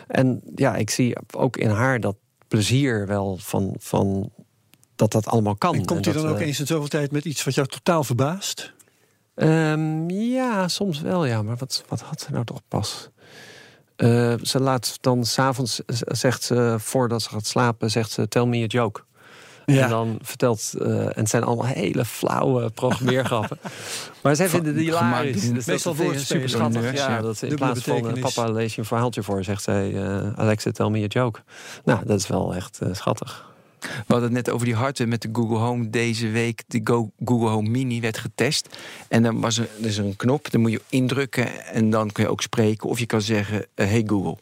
[0.09, 2.17] En ja, ik zie ook in haar dat
[2.55, 3.75] plezier wel van...
[3.79, 4.33] van
[4.97, 5.75] dat dat allemaal kan.
[5.75, 8.05] En komt hij dan ook eh, eens in zoveel tijd met iets wat jou totaal
[8.05, 8.73] verbaast?
[9.35, 11.43] Ehm, ja, soms wel, ja.
[11.43, 13.09] Maar wat, wat had ze nou toch pas?
[13.97, 18.63] Eh, ze laat dan s'avonds, zegt ze, voordat ze gaat slapen, zegt ze, tell me
[18.63, 19.03] a joke.
[19.65, 23.59] En dan vertelt, eh, en het zijn allemaal hele flauwe programmeergrappen.
[24.23, 25.53] maar zij vinden die hilarisch.
[25.53, 26.25] Dus Meestal woordspelen.
[26.25, 26.95] super schattig.
[26.95, 27.21] Ja, ja.
[27.21, 29.95] dat ze in Dubbele plaats van, eh, papa lees je een verhaaltje voor, zegt zij,
[29.95, 31.41] eh, Alexa, tell me a joke.
[31.85, 33.54] Nou, dat is wel echt schattig.
[33.85, 35.91] We hadden het net over die hardware met de Google Home.
[35.91, 38.69] Deze week de Go- Google Home Mini werd getest.
[39.09, 41.65] En dan was er, er is er een knop, dan moet je indrukken.
[41.67, 42.89] En dan kun je ook spreken.
[42.89, 44.37] Of je kan zeggen, eh, hey Google.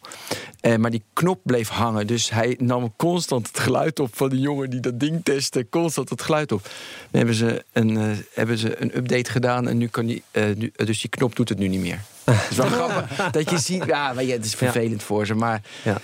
[0.61, 2.07] Eh, maar die knop bleef hangen.
[2.07, 5.66] Dus hij nam constant het geluid op van die jongen die dat ding testte.
[5.70, 6.62] Constant het geluid op.
[6.62, 6.70] Dan
[7.11, 9.68] hebben ze een, eh, hebben ze een update gedaan.
[9.68, 10.22] En nu kan die,
[10.57, 12.01] nu, dus die knop doet het nu niet meer.
[12.24, 13.84] Het is wel grappig dat je ziet.
[13.86, 15.34] Ja, maar het is vervelend voor ze.
[15.34, 16.01] Maar Ja.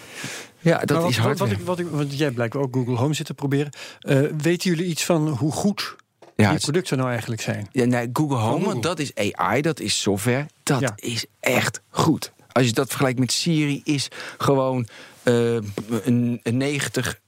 [0.68, 1.38] Ja, dat wat, is wat, hard.
[1.38, 3.70] wat ik, wat ik, want jij blijkbaar ook Google Home zit te proberen.
[4.00, 5.96] Eh, weten jullie iets van hoe goed
[6.36, 7.68] ja, die producten nou eigenlijk zijn?
[7.72, 8.80] Ja, nee, Google Home, Google.
[8.80, 10.46] dat is AI, dat is software.
[10.62, 10.92] Dat Ja.
[10.96, 12.32] is echt goed.
[12.52, 14.08] Als je dat vergelijkt met Siri, is
[14.38, 14.86] gewoon
[15.22, 17.20] eh, een, een 90,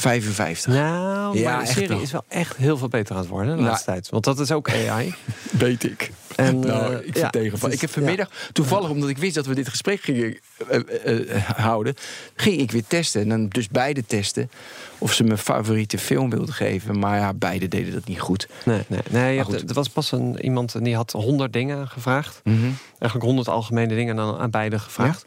[0.00, 0.72] 55.
[0.74, 2.00] Nou, Ja, maar de echt serie wel.
[2.00, 3.68] is wel echt heel veel beter aan het worden de Nou.
[3.68, 4.08] laatste tijd.
[4.08, 5.14] Want dat is ook AI.
[5.58, 6.10] Weet ik.
[6.36, 9.54] En, nou, eh, ik ja, is- Ik heb vanmiddag, toevallig omdat ik wist dat we
[9.54, 10.38] dit gesprek gingen
[10.68, 11.94] eh, eh, houden,
[12.36, 13.20] ging ik weer testen.
[13.20, 14.50] En dan dus beide testen
[14.98, 16.98] of ze mijn favoriete film wilden geven.
[16.98, 18.48] Maar ja, beide deden dat niet goed.
[18.64, 19.68] Nee, nee, nee hebt- goed.
[19.68, 22.40] er was pas een, iemand die had honderd dingen gevraagd.
[22.44, 25.24] Eigenlijk honderd algemene dingen dan aan beide gevraagd.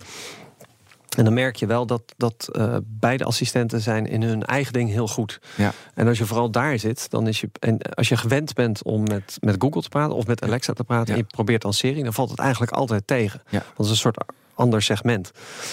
[1.17, 4.89] En dan merk je wel dat, dat eh, beide assistenten zijn in hun eigen ding
[4.89, 5.39] heel goed.
[5.57, 5.71] Ja.
[5.93, 7.49] En als je vooral daar zit, dan is je.
[7.59, 10.83] En als je gewend bent om met, met Google te praten of met Alexa te
[10.83, 11.19] praten, Ja.
[11.19, 13.41] en je probeert dan Siri, dan valt het eigenlijk altijd tegen.
[13.49, 13.57] Ja.
[13.59, 14.17] Want het is een soort
[14.53, 15.31] ander segment.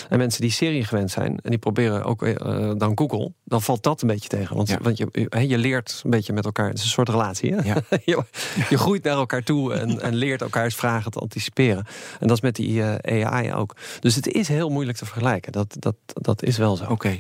[0.09, 3.83] En mensen die Siri gewend zijn en die proberen ook eh, dan Google, dan valt
[3.83, 4.57] dat een beetje tegen.
[4.57, 4.79] Want, Ja.
[4.83, 6.69] want je, je, je leert een beetje met elkaar.
[6.69, 7.55] Het is een soort relatie.
[7.55, 7.63] Hè?
[7.63, 7.77] Ja.
[8.05, 8.23] je,
[8.69, 11.87] je groeit naar elkaar toe en, en leert elkaars vragen te anticiperen.
[12.21, 13.77] En dat is met die eh, AI ook.
[14.01, 15.53] Dus het is heel moeilijk te vergelijken.
[15.53, 16.85] Dat, dat, dat is wel zo.
[16.85, 17.19] Oké.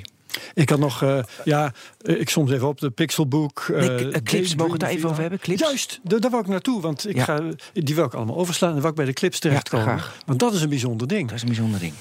[0.55, 1.73] Ik had nog, eh, ja,
[2.03, 3.67] ik soms even op de Pixelbook.
[3.73, 5.39] eh, Nee, eh, clips, Daydream mogen we het daar even over hebben?
[5.39, 5.61] Clips?
[5.61, 7.25] Juist, da- daar wou ik naartoe, want ik Ja.
[7.25, 7.41] ga,
[7.73, 8.69] die wil ik allemaal overslaan.
[8.69, 10.01] En dan wou ik bij de clips terechtkomen.
[10.27, 11.27] want dat is een bijzonder ding.
[11.27, 11.93] Dat is een bijzonder ding.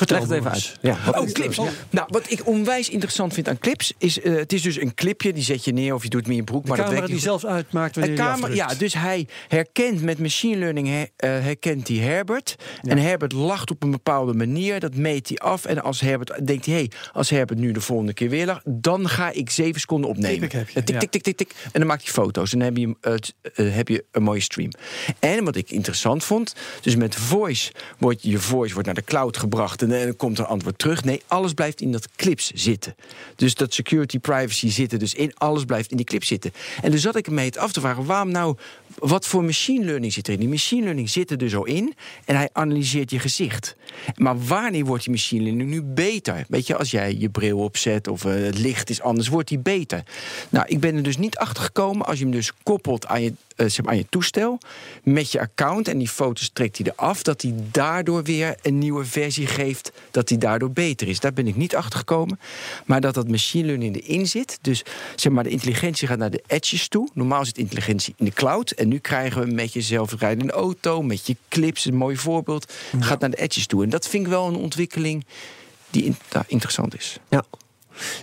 [0.00, 0.78] Vertel Leg het even uit.
[0.80, 0.98] Ja.
[1.20, 1.56] Oh, clips.
[1.90, 4.20] Nou, wat ik onwijs interessant vind aan clips is...
[4.20, 6.36] eh, het is dus een clipje, die zet je neer of je doet het met
[6.36, 6.62] je broek.
[6.62, 10.02] De maar dat camera die zelf uitmaakt Een wanneer je kamer, ja, dus hij herkent
[10.02, 12.56] met machine learning her- eh, herkent hij Herbert.
[12.82, 14.80] En Herbert lacht op een bepaalde manier.
[14.80, 15.64] Dat meet hij af.
[15.64, 19.08] En als Herbert denkt hij, hey, als Herbert nu de volgende keer weer lacht, dan
[19.08, 20.40] ga ik zeven seconden opnemen.
[20.40, 21.54] Tik, heb je, Eh, tik, tik, tik, tik, tik.
[21.64, 22.52] En dan maakt hij foto's.
[22.52, 24.70] En dan heb je, eh, t- eh, heb je een mooie stream.
[25.18, 29.36] En wat ik interessant vond, dus met voice wordt je voice wordt naar de cloud
[29.36, 31.04] gebracht en dan komt er antwoord terug.
[31.04, 32.94] Nee, alles blijft in dat clips zitten.
[33.36, 35.34] Dus dat security, privacy zitten dus in.
[35.34, 36.52] Alles blijft in die clip zitten.
[36.82, 38.56] En dus zat ik me het af te vragen, waarom nou,
[38.98, 40.38] wat voor machine learning zit er in?
[40.38, 43.76] Die machine learning zit er dus al in en hij analyseert je gezicht.
[44.16, 46.44] Maar wanneer wordt die machine learning nu beter?
[46.48, 49.58] Weet je, als jij je bril opzet of eh, het licht is anders, wordt die
[49.58, 50.02] beter.
[50.48, 53.32] Nou, ik ben er dus niet achter gekomen als je hem dus koppelt aan je,
[53.56, 54.58] eh, zeg maar aan je toestel
[55.02, 59.04] met je account en die foto's trekt hij eraf, dat hij daardoor weer een nieuwe
[59.04, 61.20] versie geeft, dat hij daardoor beter is.
[61.20, 62.40] Daar ben ik niet achter gekomen.
[62.84, 64.84] Maar dat dat machine learning erin zit, dus
[65.16, 67.08] zeg maar de intelligentie gaat naar de edges toe.
[67.14, 71.26] Normaal zit intelligentie in de cloud en nu krijgen we met je zelfrijdende auto, met
[71.26, 73.82] je clips, een mooi voorbeeld, gaat naar de edges toe.
[73.82, 75.24] En dat vind ik wel een ontwikkeling
[75.90, 77.18] die in- nou, interessant is.
[77.28, 77.44] Ja.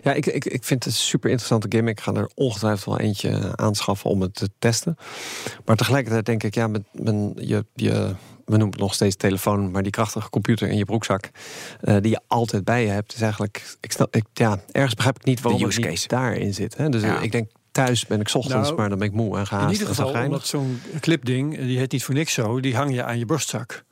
[0.04, 1.98] Ja, ik, ik, ik vind het een super interessante gimmick.
[1.98, 4.98] Ik ga er ongetwijfeld wel eentje aanschaffen om het te testen.
[5.66, 7.92] Maar tegelijkertijd denk ik, ja, met, men, je, je,
[8.46, 11.30] we noemen het nog steeds telefoon, maar die krachtige computer in je broekzak,
[11.82, 15.18] eh, die je altijd bij je hebt, is eigenlijk, ik stel, ik, ja, ergens begrijp
[15.20, 16.08] ik niet waarom De het use niet case.
[16.08, 16.78] daarin zit.
[16.78, 16.90] Hè?
[16.90, 17.20] Dus Ja.
[17.20, 17.50] ik denk,
[17.86, 19.66] thuis ben ik 's ochtends, Nou, maar dan ben ik moe en gehaast.
[19.66, 23.04] In ieder geval, omdat zo'n clipding, die heet niet voor niks zo, die hang je
[23.04, 23.84] aan je borstzak.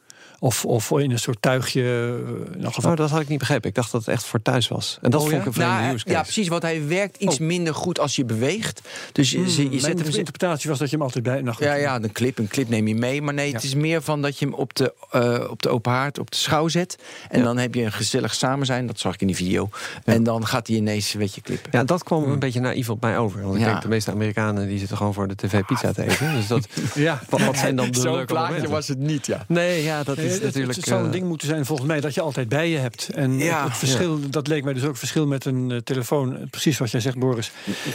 [0.46, 1.82] Of, of in een soort tuigje.
[1.82, 2.92] eh, In elk geval.
[2.92, 3.70] Oh, dat had ik niet begrepen.
[3.70, 4.98] Ik dacht dat het echt voor thuis was.
[5.02, 5.40] En dat Oh, vond ja?
[5.42, 6.10] ik een vreemde Nou, case.
[6.10, 8.82] ja, precies, want hij werkt iets minder goed als je beweegt.
[9.12, 11.42] Dus je, je, je Mijn zet hem interpretatie was dat je hem altijd bij.
[11.42, 11.58] Nou.
[11.60, 13.22] Ja, ja, een clip, een clip neem je mee.
[13.22, 13.68] Maar nee, het Ja.
[13.68, 16.38] is meer van dat je hem op de, eh, op de open haard, op de
[16.38, 16.98] schouw zet.
[17.30, 18.88] En dan heb je een gezellig samen zijn.
[18.88, 19.70] Dat zag ik in die video.
[20.04, 21.70] En dan gaat hij ineens een beetje klippen.
[21.72, 23.42] Ja, dat kwam een beetje naïef op mij over.
[23.42, 23.68] Want ik Ja.
[23.70, 26.34] denk, de meeste Amerikanen die zitten gewoon voor de tv pizza te eten.
[26.34, 27.22] Dus dat, Ja.
[27.30, 28.72] wat, wat zijn dan de Zo'n leuke plaatje momenten?
[28.72, 29.46] was het niet, ja.
[29.48, 30.76] Nee, ja, dat is het, natuurlijk...
[30.76, 33.10] het zou een eh, ding moeten zijn, volgens mij, dat je altijd bij je hebt.
[33.10, 36.38] En Ja, het, het verschil, dat leek mij dus ook verschil met een eh, telefoon.
[36.50, 37.52] Precies wat jij zegt, Boris.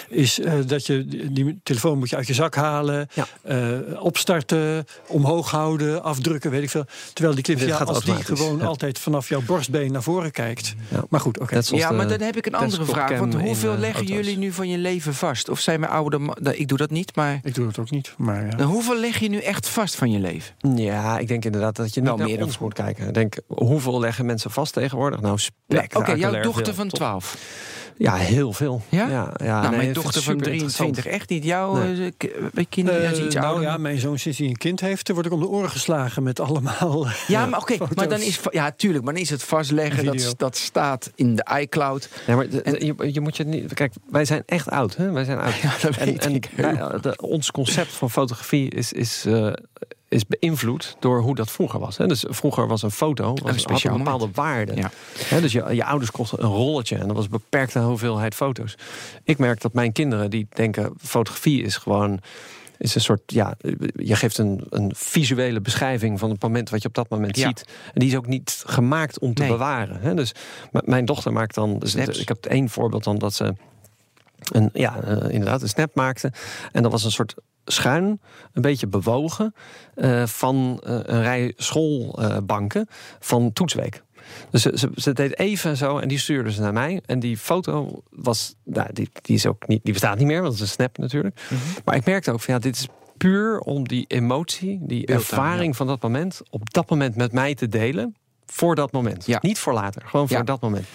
[0.09, 3.26] Is eh, dat je die, telefoon moet je uit je zak halen, Ja.
[3.43, 6.84] eh, opstarten, omhoog houden, afdrukken, weet ik veel.
[7.12, 8.64] Terwijl die clip, ja, gaat als die gewoon ja.
[8.64, 10.74] altijd vanaf jouw borstbeen naar voren kijkt.
[10.88, 11.05] Ja.
[11.09, 11.61] Maar goed, oké.
[11.70, 13.18] Ja, maar dan heb ik een andere vraag.
[13.18, 14.16] Want in, hoeveel leggen auto's.
[14.16, 15.49] jullie nu van je leven vast?
[15.49, 16.18] Of zijn mijn oude...
[16.18, 17.41] nou, Ik doe dat niet, maar...
[17.43, 18.57] Ik doe het ook niet, maar ja.
[18.57, 20.55] Dan hoeveel leg je nu echt vast van je leven?
[20.76, 23.06] Ja, ik denk inderdaad dat je naar meer dan ons moet kijken.
[23.08, 25.20] Ik denk, hoeveel leggen mensen vast tegenwoordig?
[25.20, 26.98] Nou, Oké, spectaculair jouw dochter veel, van toch?
[26.98, 27.36] 12.
[27.96, 28.82] Ja, heel veel.
[28.88, 29.08] Ja?
[29.08, 30.92] ja, ja nou, nee, mijn dochter van super interessant.
[30.94, 31.44] 23 echt niet.
[31.44, 32.14] Jouw Nee.
[32.18, 33.62] eh, eh, kinderen is iets nou ouder.
[33.68, 36.40] ja, mijn zoon sinds hij een kind heeft, word ik om de oren geslagen met
[36.40, 37.06] allemaal.
[37.26, 40.56] Ja, maar oké, maar dan is ja, tuurlijk, maar dan is het vastleggen dat, dat
[40.56, 42.08] staat in de iCloud.
[42.26, 43.74] Ja, maar de- je, je moet je niet.
[43.74, 45.10] Kijk, wij zijn echt oud, hè?
[45.12, 45.54] Wij zijn oud.
[45.62, 46.50] Ja, dat en weet en ik.
[46.56, 49.52] wij- de- ons concept van fotografie is, is, eh,
[50.11, 51.96] is beïnvloed door hoe dat vroeger was.
[51.96, 52.06] Hè.
[52.06, 54.76] Dus vroeger was een foto was, had een bepaalde waarde.
[54.76, 54.90] Ja.
[55.18, 58.74] Hè, dus je, je ouders kochten een rolletje en dat was een beperkte hoeveelheid foto's.
[59.24, 62.20] Ik merk dat mijn kinderen die denken fotografie is gewoon
[62.78, 63.54] is een soort, ja,
[63.96, 67.46] je geeft een, een visuele beschrijving van het moment wat je op dat moment Ja.
[67.46, 67.64] ziet.
[67.92, 69.50] En die is ook niet gemaakt om te Nee.
[69.50, 70.00] bewaren.
[70.00, 70.14] Hè?
[70.14, 70.32] Dus
[70.84, 73.54] mijn dochter maakt dan, dus ik heb één voorbeeld dan dat ze
[74.52, 76.32] een, ja, eh, inderdaad een snap maakte.
[76.72, 77.34] En dat was een soort
[77.70, 78.20] schuin,
[78.52, 79.54] een beetje bewogen
[79.94, 82.86] eh, van eh, een rij schoolbanken
[83.20, 84.02] van toetsweek.
[84.50, 87.00] Dus ze, ze, ze deed even zo en die stuurde ze naar mij.
[87.06, 90.52] En die foto was, nou, die, die, is ook niet, die bestaat niet meer, want
[90.52, 91.40] het is een snap natuurlijk.
[91.50, 91.60] Mhm.
[91.84, 95.86] Maar ik merkte ook van ja, dit is puur om die emotie, die ervaring van
[95.86, 98.14] dat moment, op dat moment met mij te delen.
[98.46, 99.26] Voor dat moment.
[99.26, 99.38] Ja.
[99.42, 100.42] Niet voor later, gewoon voor Ja.
[100.42, 100.86] dat moment.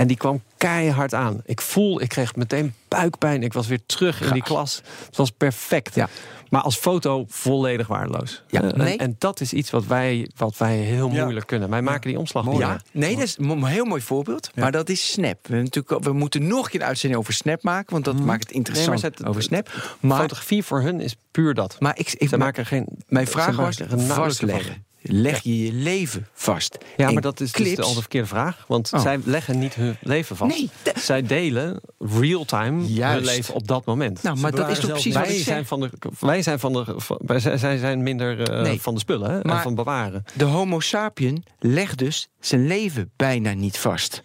[0.00, 1.40] En die kwam keihard aan.
[1.44, 3.42] Ik voel, ik kreeg meteen buikpijn.
[3.42, 4.82] Ik was weer terug in die klas.
[5.06, 5.94] Het was perfect.
[5.94, 6.08] Ja.
[6.50, 8.42] Maar als foto volledig waardeloos.
[8.48, 8.96] Ja, Eh, en- nee.
[8.96, 11.22] En, dat is iets wat wij, wat wij heel Ja.
[11.22, 11.70] moeilijk kunnen.
[11.70, 14.50] Wij maken die omslag niet Ja, nee, dat is een heel mooi voorbeeld.
[14.54, 15.46] Maar dat is Snap.
[15.46, 18.42] We, natuurlijk, we moeten nog een keer een uitzending over Snap maken, want dat maakt
[18.42, 19.94] het interessant Nee, maar zet- over Snap.
[20.00, 21.76] Maar, Fotografie voor hun is puur dat.
[21.80, 22.86] maar ik, ik Ze maken geen.
[23.08, 24.84] mijn vraag was vastleggen.
[25.02, 25.20] Van.
[25.20, 26.78] Leg je je leven vast.
[26.96, 28.64] Ja, En maar dat is dus clips, de, al de verkeerde vraag.
[28.68, 29.00] Want Oh.
[29.00, 30.56] zij leggen niet hun leven vast.
[30.56, 34.22] Nee, de- Zij delen real-time hun leven op dat moment.
[34.22, 35.66] Nou, maar dat is toch precies wat wij ik zijn zeg.
[35.66, 35.90] van de,
[36.20, 38.80] wij zijn van de, van- wij zijn, zij zijn minder eh, Nee.
[38.80, 40.24] van de spullen hè, en Maar- van bewaren.
[40.34, 44.22] De homo sapien legt dus zijn leven bijna niet vast.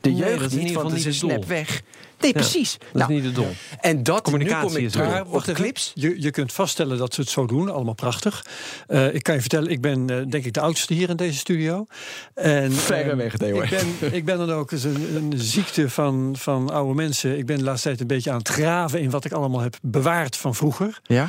[0.00, 1.82] De Nee, jeugd in niet, want geval het is een snap weg.
[2.20, 2.78] Nee, Ja, precies.
[2.78, 3.54] Dat Nou, is niet het doel.
[3.80, 5.92] En dat, nu Communicatie kom ik is terug op clips.
[5.94, 8.44] Je, je kunt vaststellen dat ze het zo doen, allemaal prachtig.
[8.86, 11.38] Eh, ik kan je vertellen, ik ben eh, denk ik de oudste hier in deze
[11.38, 11.86] studio.
[12.34, 13.60] En, Verre eh, weg, Theo.
[13.60, 17.38] Ik ben, ik ben dan ook eens een, een ziekte van, van oude mensen.
[17.38, 19.76] Ik ben de laatste tijd een beetje aan het graven in wat ik allemaal heb
[19.82, 21.00] bewaard van vroeger.
[21.02, 21.28] Ja?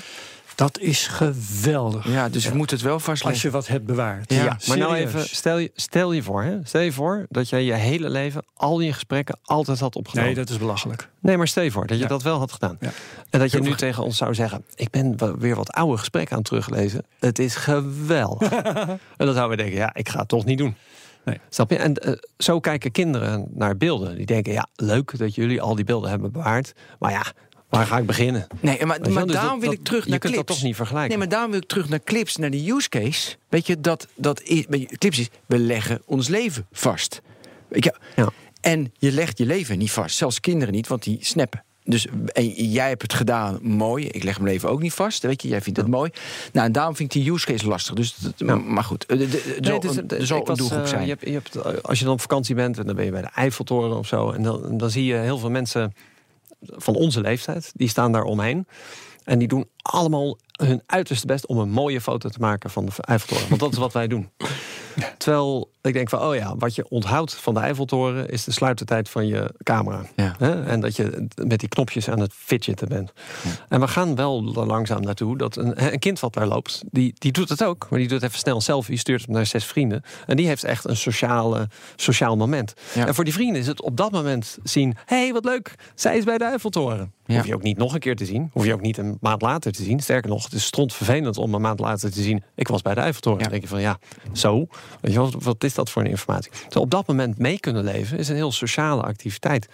[0.59, 2.07] Dat is geweldig.
[2.07, 3.41] ja, dus we moeten het wel Als vastleggen.
[3.41, 4.33] je wat hebt bewaard.
[4.33, 6.57] Ja, Ja, maar nou even, stel je, stel je voor, hè?
[6.63, 10.31] stel je voor dat jij je hele leven, al je gesprekken, altijd had opgenomen.
[10.33, 11.09] Nee, dat is belachelijk.
[11.19, 12.09] Nee, maar stel je voor dat je Ja.
[12.09, 12.77] dat wel had gedaan.
[12.79, 12.89] Ja.
[13.29, 16.37] En dat je nu tegen ons zou zeggen: Ik ben weer wat oude gesprekken aan
[16.39, 17.05] het teruglezen.
[17.19, 18.51] Het is geweldig.
[18.51, 20.75] en dan zouden we denken: Ja, ik ga het toch niet doen.
[21.25, 21.39] Nee.
[21.49, 21.77] Snap je?
[21.77, 24.15] En eh, zo kijken kinderen naar beelden.
[24.15, 26.73] Die denken: Ja, leuk dat jullie al die beelden hebben bewaard.
[26.99, 27.23] Maar ja,
[27.69, 28.47] waar ga ik beginnen?
[28.59, 29.25] Nee, maar, je maar?
[29.25, 30.47] Dus daarom dat- wil ik terug je naar kunt clips.
[30.47, 31.09] dat toch niet vergelijken?
[31.09, 33.35] Nee, maar daarom wil ik terug naar clips, naar de use case.
[33.49, 37.21] Weet je, dat, dat is, je, clips is, we leggen ons leven vast.
[37.67, 38.29] Weet je, Ja.
[38.61, 40.15] En je legt je leven niet vast.
[40.17, 41.63] Zelfs kinderen niet, want die snappen.
[41.83, 44.05] Dus en jij hebt het gedaan, mooi.
[44.07, 45.23] Ik leg mijn leven ook niet vast.
[45.23, 46.11] Weet je, jij vindt het mooi.
[46.53, 47.93] Nou, en daarom vind ik die use case lastig.
[47.95, 51.01] Dus, dat- Maar goed, er, zal, Nee, een- eh, zal een was, doelgroep eh, zijn.
[51.03, 53.21] Je hebt, je hebt, als je dan op vakantie bent en dan ben je bij
[53.21, 54.31] de Eiffeltoren of zo.
[54.31, 55.93] En dan, dan zie je heel veel mensen
[56.61, 57.71] van onze leeftijd.
[57.75, 58.67] Die staan daar omheen.
[59.23, 62.91] En die doen allemaal hun uiterste best om een mooie foto te maken van de
[62.99, 63.49] Eiffeltoren.
[63.49, 64.29] Want dat is wat wij doen.
[65.17, 68.29] Terwijl ik denk van, oh ja, wat je onthoudt van de Eiffeltoren...
[68.29, 70.01] is de sluitertijd van je camera.
[70.15, 70.35] Ja.
[70.37, 70.63] Hè?
[70.65, 73.11] En dat je met die knopjes aan het fidgeten bent.
[73.69, 75.37] En we gaan wel er langzaam naartoe.
[75.37, 77.87] Dat een, een kind wat daar loopt, die, die doet het ook.
[77.89, 80.03] Maar die doet even snel een selfie, stuurt hem naar zes vrienden.
[80.25, 82.73] En die heeft echt een sociale, sociaal moment.
[82.93, 83.07] Ja.
[83.07, 84.97] En voor die vrienden is het op dat moment zien...
[85.05, 87.13] hé, hey, wat leuk, zij is bij de Eiffeltoren.
[87.29, 87.35] Ja.
[87.35, 88.49] Hoef je ook niet nog een keer te zien.
[88.53, 89.99] Hoef je ook niet een maand later te zien.
[89.99, 92.43] Sterker nog, het is vervelend om een maand later te zien...
[92.55, 93.37] ik was bij de Eiffeltoren.
[93.37, 93.43] Ja.
[93.43, 93.99] Dan denk je van, ja,
[94.33, 94.67] zo.
[95.01, 96.51] Weet je, wat, wat is dat voor een informatie?
[96.67, 99.67] Dus op dat moment mee kunnen leven is een heel sociale activiteit.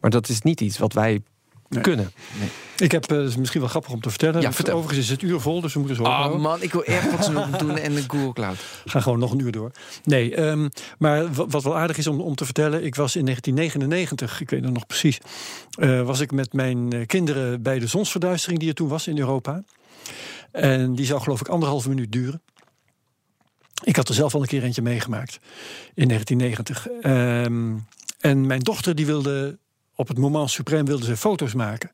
[0.00, 1.22] Maar dat is niet iets wat wij
[1.80, 2.12] kunnen.
[2.76, 4.40] Ik heb, is misschien wel grappig om te vertellen.
[4.40, 4.76] Ja, vertel.
[4.76, 7.48] Overigens is het uur vol, dus we moeten zo Oh man, ik wil AirPods nog
[7.50, 8.56] doen en de Google Cloud.
[8.84, 9.70] Ga gewoon nog een uur door.
[10.04, 10.68] Nee, ehm,
[10.98, 12.84] maar wa- wat wel aardig is om, om te vertellen.
[12.84, 15.18] Ik was in 1999, ik weet het nog precies.
[15.78, 19.18] eh, was ik met mijn eh, kinderen bij de zonsverduistering die er toen was in
[19.18, 19.62] Europa.
[20.50, 22.42] En die zou geloof ik anderhalve minuut duren.
[23.84, 25.38] Ik had er zelf al een keer eentje meegemaakt
[25.94, 26.88] in 1990.
[27.00, 27.74] Ehm,
[28.20, 29.58] en mijn dochter die wilde
[30.02, 31.90] op het moment suprême wilde ze foto's maken.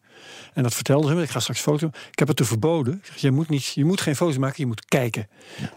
[0.54, 1.22] En dat vertelde ze me.
[1.22, 1.86] Ik ga straks foto.
[1.86, 2.94] Ik heb het te verboden.
[2.94, 5.28] Ik zeg, Je moet, niet, je moet geen foto's maken, je moet kijken.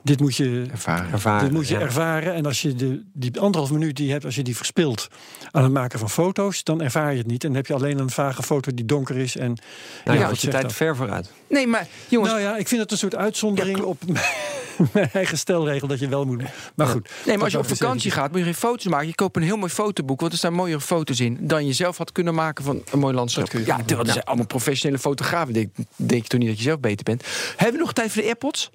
[0.03, 1.11] Dit moet je Ervaren.
[1.11, 1.79] Ervaren, dit moet je ja.
[1.79, 2.33] ervaren.
[2.33, 5.07] En als je de, die anderhalf minuut die je hebt, als je die verspilt
[5.51, 7.43] aan het maken van foto's, dan ervaar je het niet.
[7.43, 9.37] En dan heb je alleen een vage foto die donker is.
[9.37, 9.57] En
[10.05, 10.73] Nou, ja, je tijd dat?
[10.73, 11.31] ver vooruit.
[11.49, 14.01] Nee, maar jongens, Nou ja, ik vind het een soort uitzondering Ja, op
[14.93, 16.43] mijn eigen stelregel dat je wel moet.
[16.75, 17.09] Maar goed.
[17.25, 19.07] Nee, maar als je dat op vakantie gaat, moet je geen foto's maken.
[19.07, 21.37] Je koopt een heel mooi fotoboek, want er staan mooiere foto's in...
[21.39, 23.51] dan je zelf had kunnen maken van een mooi landschap.
[23.51, 25.53] Dat ja, terwijl er zijn allemaal professionele fotografen.
[25.53, 27.25] Denk, denk je toch niet dat je zelf beter bent?
[27.55, 28.69] Hebben we nog tijd voor de AirPods?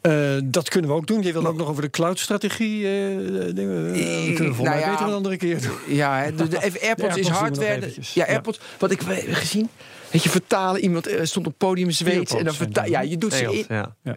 [0.00, 0.12] Eh,
[0.44, 1.22] dat kunnen we ook doen.
[1.22, 2.82] Je wil ook nog over de cloud-strategie.
[2.82, 4.90] dingen, dat kunnen we volgens Nou ja.
[4.90, 5.96] beter een andere keer doen.
[5.96, 7.92] Ja, de, de, even AirPods AirPods is hardware.
[8.14, 8.26] Ja.
[8.26, 8.60] AirPods.
[8.78, 9.68] Wat ik heb gezien.
[10.16, 10.80] Weet je, vertalen.
[10.80, 12.34] Iemand eh, stond op het podium Zweeds.
[12.34, 12.86] En dan vertaal.
[12.88, 13.64] Ja, je doet ze Engels, in.
[13.68, 13.94] ja.
[14.02, 14.16] Ja,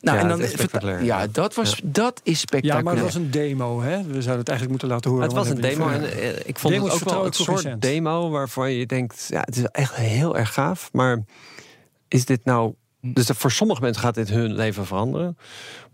[0.00, 1.04] nou, Ja, en dat dan.
[1.04, 2.84] Ja, dat, was, dat is Ja, spectaculair.
[2.84, 3.96] maar het was een demo, hè?
[3.96, 5.24] We zouden het eigenlijk moeten laten horen.
[5.26, 8.30] Het was een demo en eh, ik vond Demo's het ook wel een soort demo
[8.30, 11.24] waarvan je denkt, ja, het is echt heel erg gaaf, maar
[12.08, 12.74] is dit nou...
[13.02, 15.36] Dus dat- voor sommige mensen gaat dit hun leven veranderen.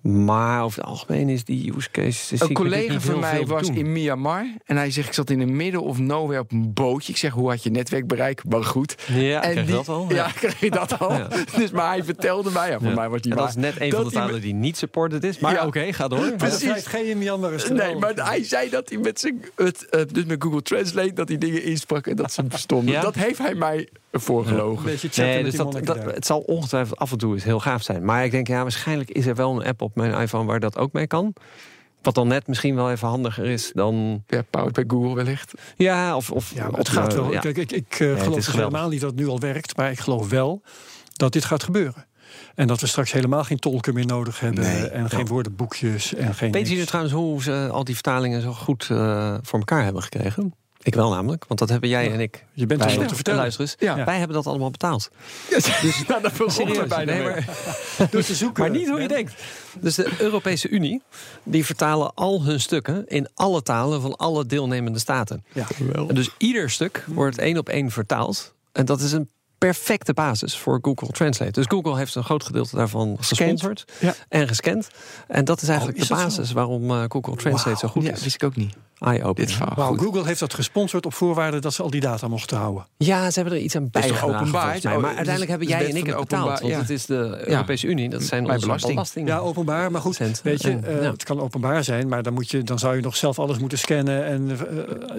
[0.07, 2.35] Maar over het algemeen is die use case...
[2.39, 3.77] Een collega van mij was doen.
[3.77, 4.47] in Myanmar.
[4.65, 7.13] En hij zegt, ik zat in the middle of nowhere op een bootje.
[7.13, 8.43] Ik zeg, hoe had je netwerkbereik?
[8.49, 8.95] Maar goed.
[9.13, 10.07] Ja, en kreeg je dat al?
[10.09, 10.31] Ja, Ja.
[10.41, 11.13] kreeg je dat al.
[11.13, 11.29] Ja.
[11.57, 12.95] Dus, maar hij vertelde mij, ja, voor Ja.
[12.95, 15.39] mij was die En dat is net een van de talen die niet supported is.
[15.39, 15.67] Maar Ja.
[15.67, 16.33] oké, ga door.
[16.37, 16.87] Precies.
[16.87, 20.43] geen Myanmar is Nee, maar hij zei dat hij met zijn, het, eh, dus met
[20.43, 22.43] Google Translate, dat hij dingen insprak en dat ze.
[22.85, 23.01] Ja?
[23.01, 23.89] Dat heeft hij mij
[24.21, 24.85] voorgelogen.
[24.85, 27.61] Een beetje chatten Nee, met dus dat, het zal ongetwijfeld af en toe eens heel
[27.61, 28.05] gaaf zijn.
[28.05, 30.79] Maar ik denk, ja, waarschijnlijk is er wel een app op mijn iPhone waar dat
[30.79, 31.35] ook mee kan.
[32.03, 34.25] Wat dan net misschien wel even handiger is dan.
[34.27, 35.53] Ja, powered bij Google wellicht.
[35.77, 36.31] Ja, of.
[36.31, 37.33] of Ja, het gaat eh, wel.
[37.33, 37.41] ja.
[37.41, 39.77] Kijk, ik, ik eh, geloof dus helemaal niet dat het nu al werkt.
[39.77, 40.63] Maar ik geloof wel
[41.13, 42.07] dat dit gaat gebeuren.
[42.55, 44.65] En dat we straks helemaal geen tolken meer nodig hebben.
[44.65, 44.89] Nee.
[44.89, 46.15] en geen woordenboekjes.
[46.15, 46.87] En geen jullie niks.
[46.87, 50.55] trouwens hoe ze al die vertalingen zo goed eh, voor elkaar hebben gekregen?
[50.87, 52.45] Ik wel namelijk, want dat hebben jij en ik.
[52.53, 53.41] Je bent Wij, er zo te vertellen.
[53.41, 54.05] luister eens, Ja.
[54.05, 55.11] wij hebben dat allemaal betaald.
[55.51, 55.67] Dus
[56.09, 57.45] nou, dat Serieus, er bijna nee, maar-
[58.11, 58.63] Door te zoeken.
[58.63, 59.35] Maar niet hoe je denkt.
[59.81, 61.03] Dus de Europese Unie,
[61.43, 65.45] die vertalen al hun stukken in alle talen van alle deelnemende staten.
[65.53, 65.67] Ja.
[66.09, 68.55] En dus ieder stuk wordt één op één vertaald.
[68.73, 69.29] En dat is een
[69.59, 71.51] perfecte basis voor Google Translate.
[71.53, 74.15] Dus Google heeft een groot gedeelte daarvan gesponsord Ja.
[74.29, 74.89] en gescand.
[75.29, 78.03] En dat is eigenlijk Oh, is de dat basis waarom eh, Google Translate zo goed
[78.03, 78.23] Ja, is.
[78.23, 78.75] wist ik ook niet.
[79.35, 79.87] Dit verhaal.
[79.87, 80.01] Goed.
[80.01, 82.87] Google heeft dat gesponsord op voorwaarde dat ze al die data mochten houden.
[82.97, 84.77] Ja, ze hebben er iets aan is toch bijgedragen openbaar?
[84.77, 86.23] Oh, Maar dus uiteindelijk hebben jij en ik het betaald.
[86.23, 86.79] openbaar- Want ja.
[86.79, 88.09] het is de Europese Unie.
[88.09, 88.93] Dat zijn onze belasting.
[88.93, 89.29] belastingen.
[89.35, 89.91] Ja, openbaar.
[89.91, 90.41] Maar goed, Cent.
[90.43, 91.11] weet je, En, eh, ja.
[91.11, 92.09] het kan openbaar zijn.
[92.09, 94.57] Maar dan, moet je, dan zou je nog zelf alles moeten scannen en eh,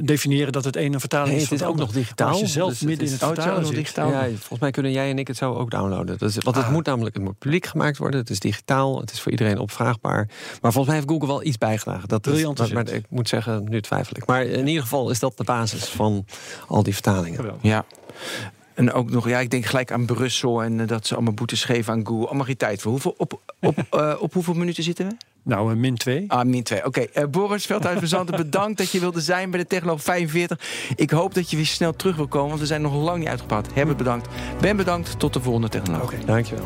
[0.02, 1.50] definiëren dat het een een vertaling Nee, is.
[1.50, 2.30] het is ook nog digitaal.
[2.30, 3.76] Als je zelf dus midden is- in het is vertalen zit.
[3.76, 4.10] digitaal.
[4.12, 6.18] Ja, volgens mij kunnen jij en ik het zo ook downloaden.
[6.18, 6.72] Dus, want het Ah.
[6.72, 8.20] moet namelijk het moet publiek gemaakt worden.
[8.20, 9.00] Het is digitaal.
[9.00, 10.26] Het is voor iedereen opvraagbaar.
[10.62, 12.08] Maar volgens mij heeft Google wel iets bijgedragen.
[12.08, 14.26] Dat is, Briljante maar, ik moet zeggen, nu twijfel ik.
[14.26, 16.26] Maar in ieder geval is dat de basis van
[16.68, 17.56] al die vertalingen.
[17.62, 17.86] Ja.
[18.78, 21.64] En ook nog, ja, ik denk gelijk aan Brussel en eh, dat ze allemaal boetes
[21.64, 22.26] geven aan Google.
[22.26, 22.92] Allemaal geen tijd voor.
[22.92, 25.16] Hoeveel, op, op, eh, op hoeveel minuten zitten we?
[25.44, 26.26] Nou, een min 2.
[26.28, 26.86] Ah, min 2.
[26.86, 30.60] Oké, eh, Boris Veldhuis van Zanten, bedankt dat je wilde zijn bij de Technoloog 45.
[30.96, 33.28] Ik hoop dat je weer snel terug wil komen, want we zijn nog lang niet
[33.28, 33.68] uitgepraat.
[33.74, 34.28] Herbert bedankt.
[34.62, 35.20] Ben bedankt.
[35.20, 36.14] Tot de volgende Technoloog.
[36.14, 36.26] Oké.
[36.26, 36.66] Dankjewel.